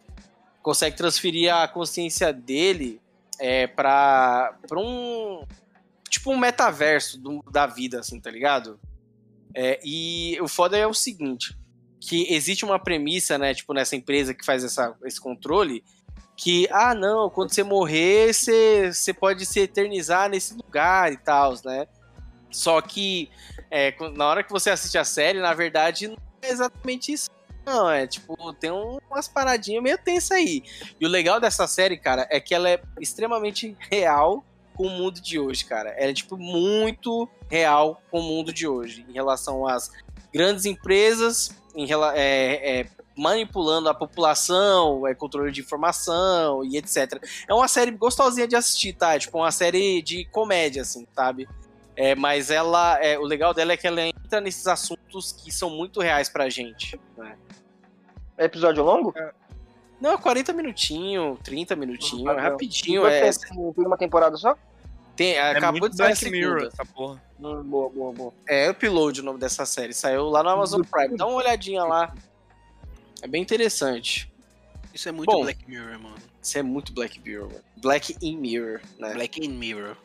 [0.62, 3.02] consegue transferir a consciência dele
[3.40, 5.46] é, pra, pra um.
[6.10, 8.80] Tipo um metaverso do, da vida, assim, tá ligado?
[9.56, 11.58] É, e o foda é o seguinte:
[12.00, 15.84] que existe uma premissa, né, tipo, nessa empresa que faz essa, esse controle,
[16.36, 21.54] que, ah, não, quando você morrer, você, você pode se eternizar nesse lugar e tal,
[21.64, 21.88] né?
[22.50, 23.30] Só que
[23.72, 27.30] é, na hora que você assiste a série, na verdade, é exatamente isso.
[27.66, 30.64] Não, é tipo, tem umas paradinhas meio tensas aí.
[31.00, 34.44] E o legal dessa série, cara, é que ela é extremamente real
[34.76, 35.92] com o mundo de hoje, cara.
[35.92, 39.06] Ela é, tipo, muito real com o mundo de hoje.
[39.08, 39.92] Em relação às
[40.34, 42.88] grandes empresas, em, é, é,
[43.18, 47.24] manipulando a população, é, controle de informação e etc.
[47.48, 49.16] É uma série gostosinha de assistir, tá?
[49.16, 51.48] É, tipo, uma série de comédia, assim, sabe?
[51.96, 55.70] É, mas ela, é, o legal dela é que ela entra nesses assuntos que são
[55.70, 57.00] muito reais pra gente.
[57.18, 57.38] Né?
[58.38, 59.14] É episódio longo?
[59.16, 59.32] É.
[60.02, 63.06] Não, 40 minutinhos, 30 minutinhos, é rapidinho.
[63.06, 64.58] É, tem uma temporada só?
[65.16, 67.22] Tem, é acabou de sair a Mirror, essa porra.
[67.40, 68.34] Hum, boa, boa, boa.
[68.48, 69.94] É Upload o nome dessa série.
[69.94, 71.16] Saiu lá no Amazon Prime.
[71.16, 72.14] Dá uma olhadinha lá.
[73.22, 74.32] É bem interessante.
[74.94, 76.16] Isso é muito Bom, Black Mirror, mano.
[76.42, 77.64] Isso é muito Black Mirror, mano.
[77.78, 79.14] Black in Mirror, né?
[79.14, 79.96] Black in Mirror.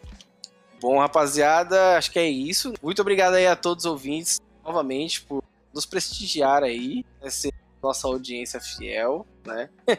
[0.80, 2.72] Bom, rapaziada, acho que é isso.
[2.82, 5.42] Muito obrigado aí a todos os ouvintes, novamente, por
[5.74, 7.48] nos prestigiar aí, essa
[7.82, 9.68] nossa audiência fiel, né?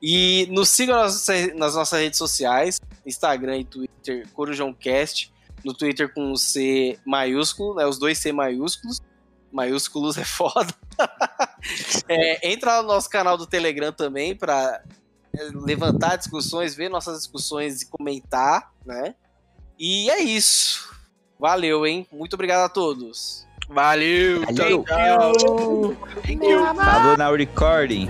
[0.00, 5.32] e nos sigam nas, nossas redes sociais, Instagram e Twitter, CorujãoCast,
[5.64, 7.86] no Twitter com o C maiúsculo, né?
[7.86, 9.00] Os dois C maiúsculos.
[9.52, 10.74] Maiúsculos é foda.
[12.08, 14.82] é, entra no nosso canal do Telegram também para
[15.32, 19.14] é, levantar discussões, ver nossas discussões e comentar, né?
[19.78, 20.94] E é isso.
[21.38, 22.06] Valeu, hein?
[22.12, 23.46] Muito obrigado a todos.
[23.68, 24.44] Valeu.
[24.46, 24.84] Valeu.
[24.84, 25.96] Tchau, tchau.
[26.22, 26.64] Thank you.
[26.74, 28.08] Falou na recording.